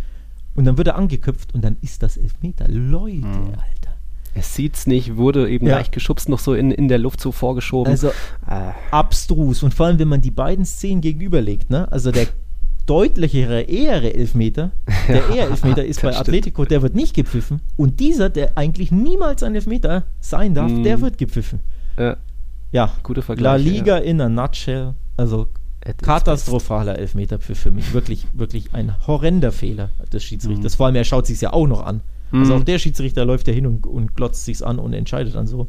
[0.55, 2.69] Und dann wird er angeköpft und dann ist das Elfmeter.
[2.69, 3.55] Leute, mhm.
[3.55, 3.95] Alter.
[4.35, 5.77] Er sieht's nicht, wurde eben ja.
[5.77, 7.91] leicht geschubst, noch so in, in der Luft so vorgeschoben.
[7.91, 8.73] Also äh.
[8.91, 9.63] abstrus.
[9.63, 11.91] Und vor allem, wenn man die beiden Szenen gegenüberlegt, ne?
[11.91, 12.29] Also der
[12.87, 14.71] deutlichere, ehre Elfmeter.
[15.09, 17.61] Der ja, eher Elfmeter ist bei Atletico, der wird nicht gepfiffen.
[17.77, 20.83] Und dieser, der eigentlich niemals ein Elfmeter sein darf, mm.
[20.85, 21.61] der wird gepfiffen.
[21.99, 22.17] Ja,
[22.71, 22.93] ja.
[23.03, 23.45] gute Vergleich.
[23.45, 24.05] La Liga ja.
[24.05, 24.95] in a nutshell.
[25.17, 25.49] Also
[25.97, 27.93] katastrophaler Elfmeterpfiff für mich.
[27.93, 30.75] Wirklich, wirklich ein horrender Fehler des Schiedsrichters.
[30.75, 30.77] Mm.
[30.77, 32.03] Vor allem, er schaut sich ja auch noch an.
[32.31, 32.39] Mm.
[32.39, 35.47] Also auch der Schiedsrichter läuft ja hin und, und glotzt sich's an und entscheidet dann
[35.47, 35.69] so.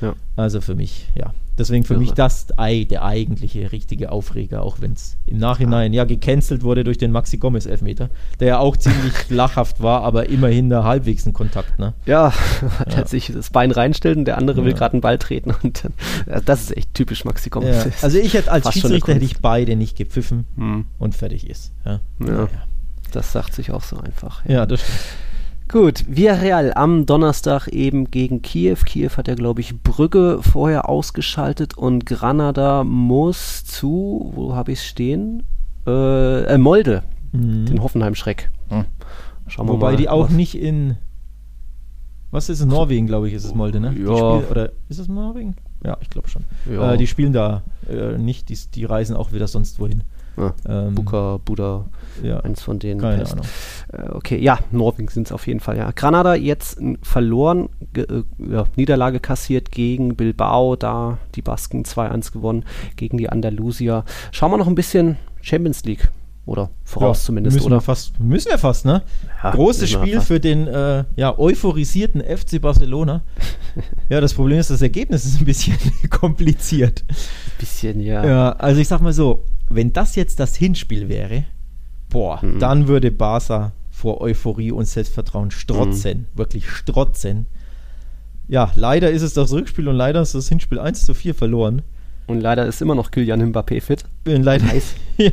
[0.00, 0.14] Ja.
[0.36, 1.32] Also für mich, ja.
[1.56, 2.02] Deswegen für Irre.
[2.02, 5.94] mich das der eigentliche richtige Aufreger, auch wenn es im Nachhinein ah.
[5.94, 10.28] ja gecancelt wurde durch den Maxi Gomez Elfmeter, der ja auch ziemlich lachhaft war, aber
[10.28, 11.78] immerhin da halbwegs ein Kontakt.
[11.78, 11.94] Ne?
[12.06, 12.32] Ja,
[12.88, 12.96] ja.
[12.96, 14.66] hat sich das Bein reinstellt und der andere ja.
[14.66, 17.84] will gerade einen Ball treten und dann, das ist echt typisch Maxi Gomez.
[17.84, 17.90] Ja.
[18.02, 20.86] Also ich hätte als Schiedsrichter hätte ich beide nicht gepfiffen hm.
[20.98, 21.72] und fertig ist.
[21.84, 22.00] Ja.
[23.12, 24.44] Das sagt sich auch so einfach.
[24.46, 24.98] Ja, das stimmt.
[25.74, 28.76] Gut, Villarreal am Donnerstag eben gegen Kiew.
[28.86, 34.78] Kiew hat ja, glaube ich, Brügge vorher ausgeschaltet und Granada muss zu, wo habe ich
[34.78, 35.42] es stehen?
[35.84, 37.02] Äh, äh, Molde,
[37.32, 37.66] mhm.
[37.66, 38.52] den Hoffenheim-Schreck.
[38.70, 38.84] Mhm.
[39.48, 40.96] Schauen wir Wobei mal, die auch nicht in,
[42.30, 43.88] was ist es, Norwegen, glaube ich, ist es Molde, ne?
[43.98, 44.42] Ja.
[44.42, 45.56] Spiel, oder ist es Norwegen?
[45.84, 46.44] Ja, ich glaube schon.
[46.70, 46.92] Ja.
[46.92, 50.04] Äh, die spielen da äh, nicht, die, die reisen auch wieder sonst wohin.
[50.36, 51.86] Ja, ähm, Buka, Buda,
[52.22, 53.00] ja, eins von denen.
[53.00, 53.32] Keine Pest.
[53.32, 53.46] Ahnung.
[53.92, 55.90] Äh, okay, ja, Norwegen sind es auf jeden Fall, ja.
[55.90, 58.04] Granada jetzt verloren, äh,
[58.38, 62.64] ja, Niederlage kassiert gegen Bilbao, da die Basken 2-1 gewonnen
[62.96, 64.04] gegen die Andalusier.
[64.32, 66.08] Schauen wir noch ein bisschen Champions League.
[66.46, 67.76] Oder voraus ja, zumindest, müssen oder?
[67.76, 69.02] Wir fast, müssen wir fast, ne?
[69.42, 73.22] Ja, Großes Spiel für den äh, ja, euphorisierten FC Barcelona.
[74.10, 75.78] ja, das Problem ist, das Ergebnis ist ein bisschen
[76.10, 77.02] kompliziert.
[77.08, 77.16] Ein
[77.58, 78.26] bisschen, ja.
[78.26, 81.44] Ja, also ich sag mal so, wenn das jetzt das Hinspiel wäre,
[82.14, 82.60] boah, mhm.
[82.60, 86.28] dann würde Barca vor Euphorie und Selbstvertrauen strotzen.
[86.32, 86.38] Mhm.
[86.38, 87.46] Wirklich strotzen.
[88.46, 91.82] Ja, leider ist es das Rückspiel und leider ist das Hinspiel 1 zu 4 verloren.
[92.26, 94.04] Und leider ist immer noch Kilian Mbappé fit.
[94.26, 94.94] Und leider, heiß.
[95.16, 95.30] ja,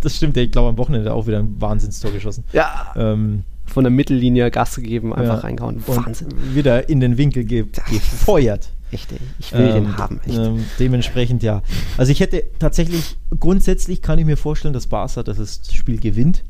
[0.00, 0.36] das stimmt.
[0.36, 2.44] Ich glaube, am Wochenende auch wieder ein Wahnsinnstor geschossen.
[2.52, 2.92] Ja.
[2.96, 5.40] Ähm, Von der Mittellinie Gas gegeben, einfach ja.
[5.40, 5.82] reingehauen.
[5.86, 6.28] Wahnsinn.
[6.52, 8.70] Wieder in den Winkel ge gefeuert.
[8.94, 9.18] Echt, ey.
[9.40, 10.20] Ich will ähm, den haben.
[10.24, 10.38] Echt.
[10.38, 11.62] Ähm, dementsprechend ja.
[11.96, 16.44] Also ich hätte tatsächlich, grundsätzlich kann ich mir vorstellen, dass Barca das Spiel gewinnt.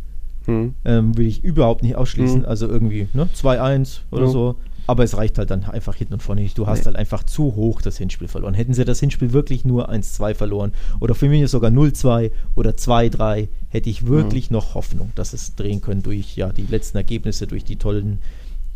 [0.44, 0.74] Hm.
[0.84, 2.42] Ähm, will ich überhaupt nicht ausschließen.
[2.42, 2.48] Hm.
[2.48, 3.30] Also irgendwie ne?
[3.34, 4.32] 2-1 oder hm.
[4.32, 4.56] so.
[4.86, 6.58] Aber es reicht halt dann einfach hinten und vorne nicht.
[6.58, 6.84] Du hast nee.
[6.84, 8.52] halt einfach zu hoch das Hinspiel verloren.
[8.52, 13.48] Hätten sie das Hinspiel wirklich nur 1-2 verloren oder für mich sogar 0-2 oder 2-3,
[13.70, 14.56] hätte ich wirklich mhm.
[14.56, 18.18] noch Hoffnung, dass es drehen können durch ja, die letzten Ergebnisse, durch die tollen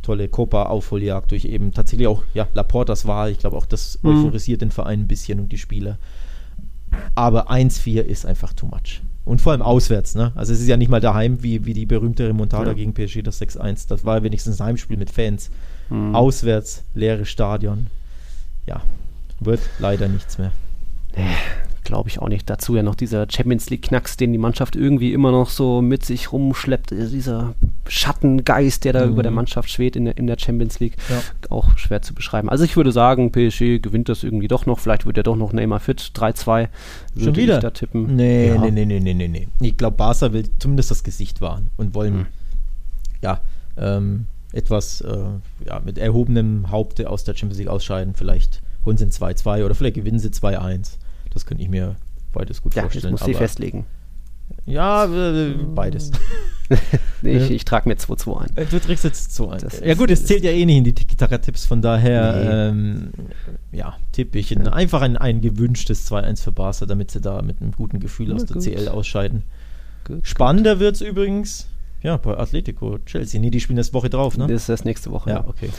[0.09, 3.31] tolle Copa-Aufholjagd, durch eben tatsächlich auch ja, Laportas Wahl.
[3.31, 4.11] Ich glaube auch, das mhm.
[4.11, 5.99] euphorisiert den Verein ein bisschen und die Spieler.
[7.15, 9.03] Aber 1-4 ist einfach too much.
[9.27, 10.33] Und vor allem auswärts, ne?
[10.35, 12.73] Also es ist ja nicht mal daheim, wie, wie die berühmte Remontada ja.
[12.73, 13.87] gegen PSG, das 6-1.
[13.89, 15.51] Das war wenigstens ein Heimspiel mit Fans.
[15.91, 16.15] Mhm.
[16.15, 17.89] Auswärts, leeres Stadion.
[18.65, 18.81] Ja,
[19.41, 20.53] wird leider nichts mehr.
[21.89, 22.51] Glaube ich auch nicht.
[22.51, 26.32] Dazu ja noch dieser Champions League-Knacks, den die Mannschaft irgendwie immer noch so mit sich
[26.32, 26.91] rumschleppt.
[26.91, 27.55] Dieser
[27.89, 29.12] Schattengeist, der da mhm.
[29.12, 30.99] über der Mannschaft schwebt in der, in der Champions League.
[31.09, 31.22] Ja.
[31.49, 32.51] Auch schwer zu beschreiben.
[32.51, 34.80] Also ich würde sagen, PSG gewinnt das irgendwie doch noch.
[34.80, 36.12] Vielleicht wird er doch noch Neymar fit.
[36.14, 36.68] 3-2
[37.16, 37.55] Schon wieder?
[37.55, 38.16] ich da tippen.
[38.16, 38.61] Nee, ja.
[38.61, 39.49] nee, nee, nee, nee, nee.
[39.62, 42.26] Ich glaube, Barca will zumindest das Gesicht wahren und wollen, mhm.
[43.22, 43.41] ja,
[43.78, 45.16] ähm, etwas äh,
[45.64, 48.12] ja, mit erhobenem Haupte aus der Champions League ausscheiden.
[48.14, 50.99] Vielleicht holen sie ein 2-2 oder vielleicht gewinnen sie 2-1.
[51.39, 51.95] Das könnte ich mir
[52.32, 53.05] beides gut ja, vorstellen.
[53.05, 53.86] Ja, muss sie festlegen.
[54.66, 56.11] Ja, äh, beides.
[57.22, 58.57] nee, ich, ich trage mir 2-2 ein.
[58.57, 59.61] Äh, du trägst jetzt 2 ein.
[59.84, 62.68] ja gut, es zählt ja eh nicht in die Gitarre-Tipps, von daher nee.
[62.70, 63.12] ähm,
[63.70, 64.61] ja, tippe ich ja.
[64.72, 68.47] einfach ein, ein gewünschtes 2-1 für Barca, damit sie da mit einem guten Gefühl aus
[68.47, 68.64] der gut.
[68.64, 69.45] CL ausscheiden.
[70.05, 71.68] Gut, Spannender wird es übrigens
[72.03, 73.40] ja, bei Atletico, Chelsea.
[73.40, 74.46] Nee, die spielen das Woche drauf, ne?
[74.46, 75.30] Das ist das nächste Woche.
[75.30, 75.70] Ja, okay.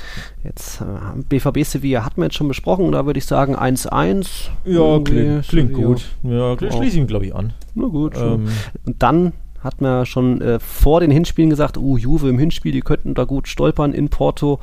[0.43, 0.85] Jetzt, äh,
[1.29, 2.91] BVB Sevilla hatten wir jetzt schon besprochen.
[2.91, 4.49] Da würde ich sagen 1-1.
[4.65, 6.05] Ja, klingt, klingt gut.
[6.23, 7.53] Ja, schließe ich glaube ich, an.
[7.75, 8.17] Na gut.
[8.17, 8.49] Ähm,
[8.85, 12.81] Und dann hat man schon äh, vor den Hinspielen gesagt, uh, Juve im Hinspiel, die
[12.81, 14.59] könnten da gut stolpern in Porto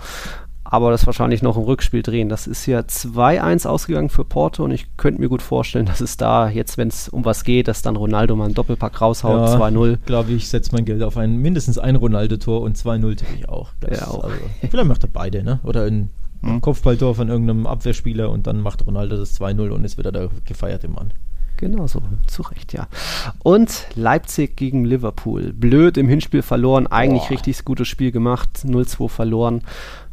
[0.71, 2.29] aber das wahrscheinlich noch im Rückspiel drehen.
[2.29, 6.17] Das ist ja 2-1 ausgegangen für Porto und ich könnte mir gut vorstellen, dass es
[6.17, 9.57] da jetzt, wenn es um was geht, dass dann Ronaldo mal einen Doppelpack raushaut, ja,
[9.57, 9.99] 2-0.
[10.05, 13.71] glaube ich, setze mein Geld auf ein mindestens ein Ronaldo-Tor und 2-0 tippe ich auch.
[13.81, 14.25] Das ja, auch.
[14.25, 14.37] Also,
[14.71, 15.61] vielleicht macht er beide, ne?
[15.65, 16.11] Oder ein
[16.41, 16.61] mhm.
[16.61, 20.89] Kopfballtor von irgendeinem Abwehrspieler und dann macht Ronaldo das 2-0 und ist wieder der gefeierte
[20.89, 21.13] Mann.
[21.57, 22.87] Genau so, zu Recht, ja.
[23.43, 25.53] Und Leipzig gegen Liverpool.
[25.53, 27.31] Blöd im Hinspiel verloren, eigentlich Boah.
[27.31, 29.63] richtig gutes Spiel gemacht, 0-2 verloren.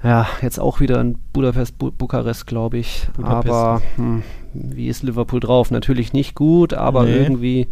[0.03, 3.07] Ja, jetzt auch wieder in Budapest, Bu Bukarest, glaube ich.
[3.15, 3.53] Budapest.
[3.53, 4.23] Aber hm,
[4.53, 5.71] wie ist Liverpool drauf?
[5.71, 7.17] Natürlich nicht gut, aber nee.
[7.17, 7.67] irgendwie,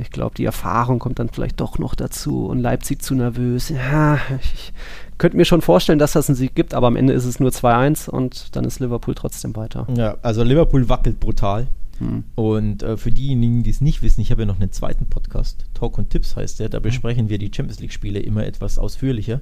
[0.00, 3.68] ich glaube, die Erfahrung kommt dann vielleicht doch noch dazu und Leipzig zu nervös.
[3.68, 4.72] Ja, ich
[5.18, 7.50] könnte mir schon vorstellen, dass das einen Sieg gibt, aber am Ende ist es nur
[7.50, 9.86] 2-1 und dann ist Liverpool trotzdem weiter.
[9.94, 11.66] Ja, also Liverpool wackelt brutal.
[12.00, 12.24] Hm.
[12.34, 15.66] Und äh, für diejenigen, die es nicht wissen, ich habe ja noch einen zweiten Podcast,
[15.74, 16.82] Talk und Tipps heißt der, da hm.
[16.82, 19.40] besprechen wir die Champions League-Spiele immer etwas ausführlicher.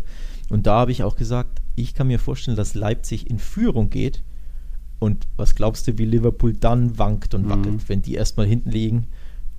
[0.50, 4.22] Und da habe ich auch gesagt, ich kann mir vorstellen, dass Leipzig in Führung geht.
[4.98, 7.88] Und was glaubst du, wie Liverpool dann wankt und wackelt, mhm.
[7.88, 9.06] wenn die erstmal hinten liegen?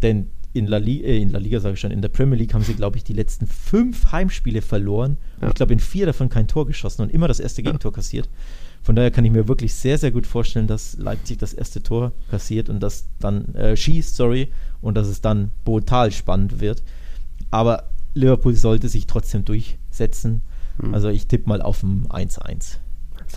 [0.01, 2.53] Denn in La, Liga, äh, in La Liga, sage ich schon, in der Premier League
[2.53, 5.17] haben sie, glaube ich, die letzten fünf Heimspiele verloren.
[5.41, 5.49] Ja.
[5.49, 8.27] Ich glaube, in vier davon kein Tor geschossen und immer das erste Gegentor kassiert.
[8.81, 12.11] Von daher kann ich mir wirklich sehr, sehr gut vorstellen, dass Leipzig das erste Tor
[12.31, 14.51] kassiert und das dann äh, schießt, sorry,
[14.81, 16.83] und dass es dann brutal spannend wird.
[17.51, 20.41] Aber Liverpool sollte sich trotzdem durchsetzen.
[20.77, 20.93] Mhm.
[20.93, 22.77] Also ich tippe mal auf ein 1-1.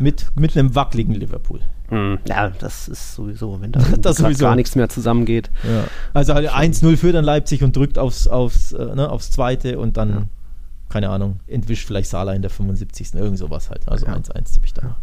[0.00, 1.60] Mit, mit einem wackeligen Liverpool.
[1.90, 2.18] Mhm.
[2.26, 4.44] Ja, das ist sowieso, wenn da das sowieso.
[4.44, 5.50] gar nichts mehr zusammengeht.
[5.64, 5.84] Ja.
[6.14, 10.10] Also 1-0 führt dann Leipzig und drückt aufs, aufs, äh, ne, aufs zweite und dann
[10.10, 10.22] ja
[10.92, 13.14] keine Ahnung, entwischt vielleicht Sala in der 75.
[13.14, 13.88] Irgend sowas halt.
[13.88, 14.40] Also 1-1 ja.
[14.42, 14.96] tippe ich da.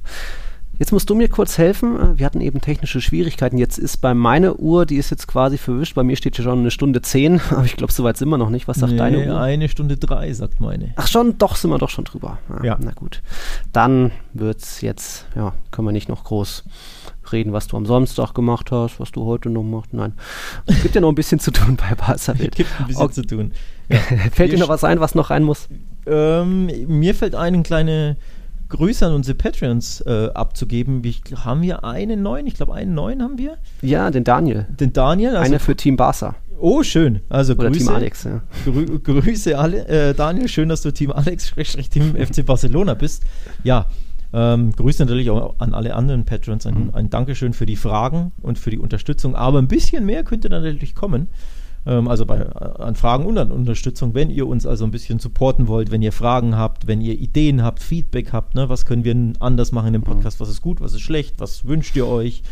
[0.77, 2.17] Jetzt musst du mir kurz helfen.
[2.17, 3.57] Wir hatten eben technische Schwierigkeiten.
[3.57, 5.95] Jetzt ist bei meiner Uhr, die ist jetzt quasi verwischt.
[5.95, 8.37] Bei mir steht hier schon eine Stunde 10, aber ich glaube, so weit sind wir
[8.37, 8.69] noch nicht.
[8.69, 9.41] Was sagt nee, deine Uhr?
[9.41, 10.93] Eine Stunde 3, sagt meine.
[10.95, 12.37] Ach schon, doch, sind wir doch schon drüber.
[12.49, 12.63] Ja.
[12.63, 12.77] ja.
[12.79, 13.21] Na gut.
[13.73, 16.63] Dann wird es jetzt, ja, können wir nicht noch groß
[17.34, 19.93] reden, was du am Samstag gemacht hast, was du heute noch machst.
[19.93, 20.13] Nein,
[20.65, 23.13] es gibt ja noch ein bisschen zu tun bei Barca Es gibt ein bisschen okay.
[23.13, 23.51] zu tun.
[23.91, 23.97] Ja.
[24.32, 25.67] fällt dir noch was ein, was noch rein muss?
[26.05, 28.17] Ähm, mir fällt ein, eine kleine
[28.69, 31.03] Grüße an unsere Patreons äh, abzugeben.
[31.03, 32.45] Ich, haben wir einen neuen?
[32.45, 33.57] Ich glaube, einen neuen haben wir.
[33.82, 34.67] Ja, den Daniel.
[34.80, 35.36] Den Daniel.
[35.36, 36.36] Also Einer für Team Barca.
[36.59, 37.21] Oh, schön.
[37.30, 38.41] Also Oder Grüße, Team Alex, ja.
[38.65, 40.47] Grü Grüße alle, äh, Daniel.
[40.47, 41.53] Schön, dass du Team Alex,
[41.89, 43.23] Team FC Barcelona bist.
[43.63, 43.88] Ja,
[44.32, 46.65] ähm, Grüße natürlich auch an alle anderen Patrons.
[46.65, 46.89] Ein, mhm.
[46.93, 49.36] ein Dankeschön für die Fragen und für die Unterstützung.
[49.36, 51.27] Aber ein bisschen mehr könnte natürlich kommen.
[51.86, 55.19] Ähm, also bei, äh, an Fragen und an Unterstützung, wenn ihr uns also ein bisschen
[55.19, 59.03] supporten wollt, wenn ihr Fragen habt, wenn ihr Ideen habt, Feedback habt, ne, was können
[59.03, 62.43] wir anders machen im Podcast, was ist gut, was ist schlecht, was wünscht ihr euch,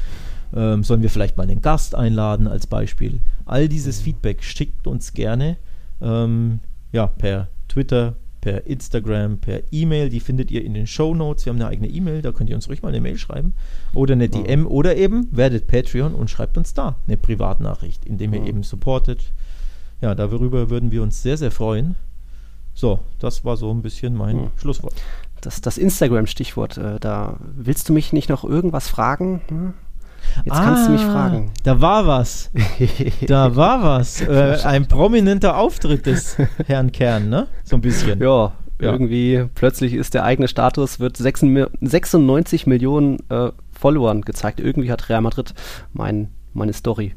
[0.56, 3.20] ähm, sollen wir vielleicht mal einen Gast einladen als Beispiel.
[3.46, 5.58] All dieses Feedback schickt uns gerne
[6.02, 6.60] ähm,
[6.92, 8.16] ja, per Twitter,
[8.48, 10.08] per Instagram, per E-Mail.
[10.08, 11.46] Die findet ihr in den Show Notes.
[11.46, 13.54] Wir haben eine eigene E-Mail, da könnt ihr uns ruhig mal eine Mail schreiben.
[13.94, 14.42] Oder eine ja.
[14.42, 18.46] DM oder eben werdet Patreon und schreibt uns da eine Privatnachricht, indem ihr ja.
[18.46, 19.34] eben supportet.
[20.00, 21.96] Ja, darüber würden wir uns sehr, sehr freuen.
[22.74, 24.52] So, das war so ein bisschen mein ja.
[24.56, 24.96] Schlusswort.
[25.42, 29.42] Das, das Instagram-Stichwort, äh, da willst du mich nicht noch irgendwas fragen?
[29.50, 29.74] Hm?
[30.44, 31.52] Jetzt ah, kannst du mich ah, fragen.
[31.64, 32.52] Da war was.
[33.28, 34.22] da war was.
[34.22, 37.48] Äh, ein prominenter Auftritt des Herrn Kern, ne?
[37.64, 38.20] So ein bisschen.
[38.22, 38.92] Ja, ja.
[38.92, 44.60] irgendwie plötzlich ist der eigene Status, wird 96 Millionen äh, Followern gezeigt.
[44.60, 45.54] Irgendwie hat Real Madrid
[45.94, 47.16] mein, meine Story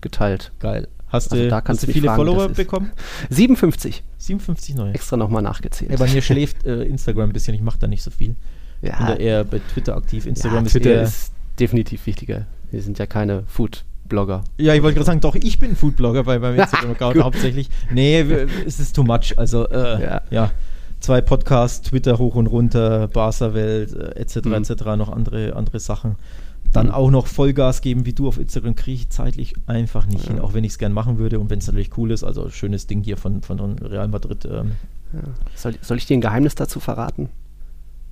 [0.00, 0.52] geteilt.
[0.60, 0.88] Geil.
[1.08, 2.90] Hast also du, da kannst du viele fragen, Follower bekommen?
[3.30, 4.02] 57.
[4.18, 4.92] 57 neue.
[4.92, 5.92] Extra nochmal nachgezählt.
[5.92, 8.34] Ja, bei mir schläft äh, Instagram ein bisschen, ich mache da nicht so viel.
[8.82, 9.06] Ja.
[9.06, 10.26] Da eher bei Twitter aktiv.
[10.26, 12.46] Instagram ja, ist Twitter eher ist definitiv wichtiger.
[12.70, 14.44] Wir sind ja keine Food Blogger.
[14.58, 17.68] Ja, ich wollte gerade sagen, doch, ich bin Foodblogger bei meinem Instagram-Account hauptsächlich.
[17.90, 18.20] Nee,
[18.66, 19.34] es ist too much.
[19.36, 20.22] Also, äh, ja.
[20.30, 20.50] ja.
[21.00, 24.54] Zwei Podcasts, Twitter hoch und runter, Barca-Welt, äh, etc., mhm.
[24.54, 26.16] etc., noch andere, andere Sachen.
[26.72, 26.92] Dann mhm.
[26.92, 30.32] auch noch Vollgas geben wie du auf Instagram, kriege ich zeitlich einfach nicht ja.
[30.32, 32.24] hin, auch wenn ich es gern machen würde und wenn es natürlich cool ist.
[32.24, 34.44] Also, schönes Ding hier von, von Real Madrid.
[34.46, 34.72] Ähm.
[35.12, 35.20] Ja.
[35.54, 37.28] Soll, soll ich dir ein Geheimnis dazu verraten?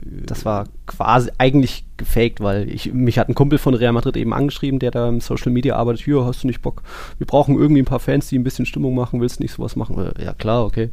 [0.05, 4.35] Das war quasi eigentlich gefaked, weil ich, mich hat ein Kumpel von Real Madrid eben
[4.35, 6.05] angeschrieben, der da im Social Media arbeitet.
[6.05, 6.83] Hier, hast du nicht Bock?
[7.19, 9.21] Wir brauchen irgendwie ein paar Fans, die ein bisschen Stimmung machen.
[9.21, 9.99] Willst du nicht sowas machen?
[9.99, 10.91] Äh, ja, klar, okay.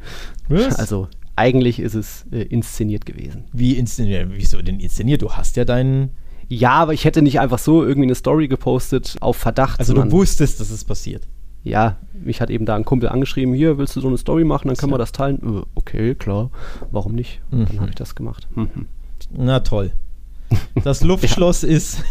[0.48, 0.76] Was?
[0.82, 3.46] Also, eigentlich ist es äh, inszeniert gewesen.
[3.52, 4.30] Wie inszeniert?
[4.32, 5.22] Wieso denn inszeniert?
[5.22, 6.12] Du hast ja deinen.
[6.48, 9.80] Ja, aber ich hätte nicht einfach so irgendwie eine Story gepostet auf Verdacht.
[9.80, 11.28] Also, du wusstest, dass es passiert
[11.64, 14.68] ja, mich hat eben da ein Kumpel angeschrieben, hier, willst du so eine Story machen,
[14.68, 15.40] dann können wir das teilen.
[15.44, 16.50] Äh, okay, klar,
[16.92, 17.42] warum nicht?
[17.52, 17.66] Mhm.
[17.68, 18.48] Dann habe ich das gemacht.
[18.56, 18.88] Mhm.
[19.34, 19.92] Na toll.
[20.84, 21.70] Das Luftschloss ja.
[21.70, 22.04] ist.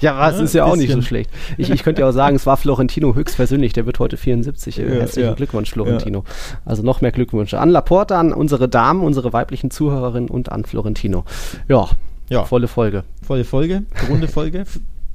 [0.00, 1.30] Ja, ja, ist ja auch nicht so schlecht.
[1.58, 4.76] Ich, ich könnte ja auch sagen, es war Florentino höchstpersönlich, der wird heute 74.
[4.76, 6.24] Ja, Herzlichen Glückwunsch, Florentino.
[6.64, 11.24] Also noch mehr Glückwünsche an Laporta, an unsere Damen, unsere weiblichen Zuhörerinnen und an Florentino.
[11.68, 11.88] Ja,
[12.28, 12.44] ja.
[12.44, 13.04] volle Folge.
[13.22, 14.64] Volle Folge, runde Folge.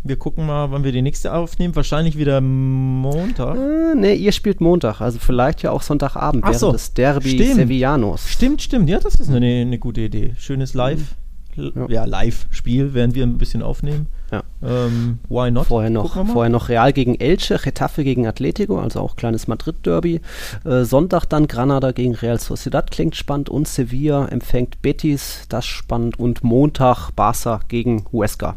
[0.04, 1.76] Wir gucken mal, wann wir die nächste aufnehmen.
[1.76, 3.56] Wahrscheinlich wieder Montag.
[3.56, 7.30] Äh, ne, ihr spielt Montag, also vielleicht ja auch Sonntagabend Ach während so, des Derby
[7.30, 7.56] stimmt.
[7.56, 8.28] Sevillanos.
[8.28, 8.90] Stimmt, stimmt.
[8.90, 10.34] Ja, das ist eine, eine gute Idee.
[10.40, 11.16] Schönes Live.
[11.56, 14.08] Ja, ja Live-Spiel, während wir ein bisschen aufnehmen.
[14.32, 14.44] Ja.
[14.64, 15.68] Ähm, why not?
[15.68, 20.22] Vorher noch, vorher noch Real gegen Elche, Getafe gegen Atletico, also auch kleines Madrid-Derby.
[20.64, 23.50] Äh, Sonntag dann Granada gegen Real Sociedad, klingt spannend.
[23.50, 26.20] Und Sevilla empfängt Betis, das spannend.
[26.20, 28.56] Und Montag Barca gegen Huesca.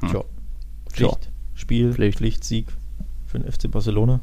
[0.00, 0.08] Hm.
[0.10, 0.24] Tja.
[0.90, 1.30] Pflicht.
[1.54, 2.18] Spiel, Pflicht.
[2.18, 2.66] Pflicht, Sieg
[3.26, 4.20] für den FC Barcelona.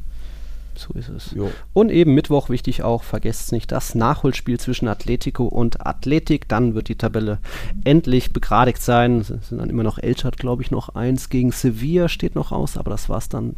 [0.74, 1.32] So ist es.
[1.32, 1.50] Jo.
[1.72, 6.48] Und eben Mittwoch wichtig auch, vergesst nicht, das Nachholspiel zwischen Atletico und Athletik.
[6.48, 7.38] Dann wird die Tabelle
[7.84, 9.20] endlich begradigt sein.
[9.20, 12.76] Es sind dann immer noch Elchard, glaube ich, noch eins gegen Sevilla steht noch aus,
[12.76, 13.56] aber das war es dann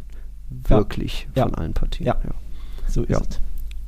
[0.49, 1.43] wirklich ja.
[1.43, 1.57] von ja.
[1.57, 2.07] allen Partien.
[2.07, 2.17] Ja.
[2.23, 2.31] ja.
[2.87, 3.39] So ist es.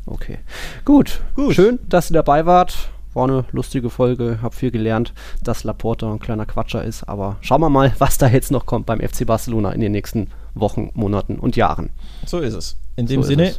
[0.05, 0.39] Okay.
[0.85, 1.21] Gut.
[1.35, 1.53] Gut.
[1.53, 2.89] Schön, dass ihr dabei wart.
[3.13, 5.13] War eine lustige Folge, hab viel gelernt,
[5.43, 8.85] dass Laporta ein kleiner Quatscher ist, aber schauen wir mal, was da jetzt noch kommt
[8.85, 10.27] beim FC Barcelona in den nächsten
[10.59, 11.89] Wochen, Monaten und Jahren.
[12.25, 12.77] So ist es.
[12.95, 13.55] In dem so Sinne,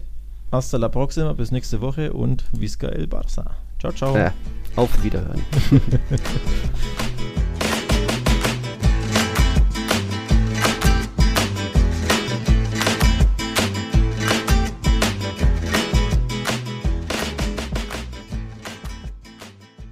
[0.51, 3.45] hasta la próxima, bis nächste Woche und Visca el Barça.
[3.79, 4.17] Ciao, ciao.
[4.17, 4.33] Ja,
[4.77, 5.43] auf Wiederhören.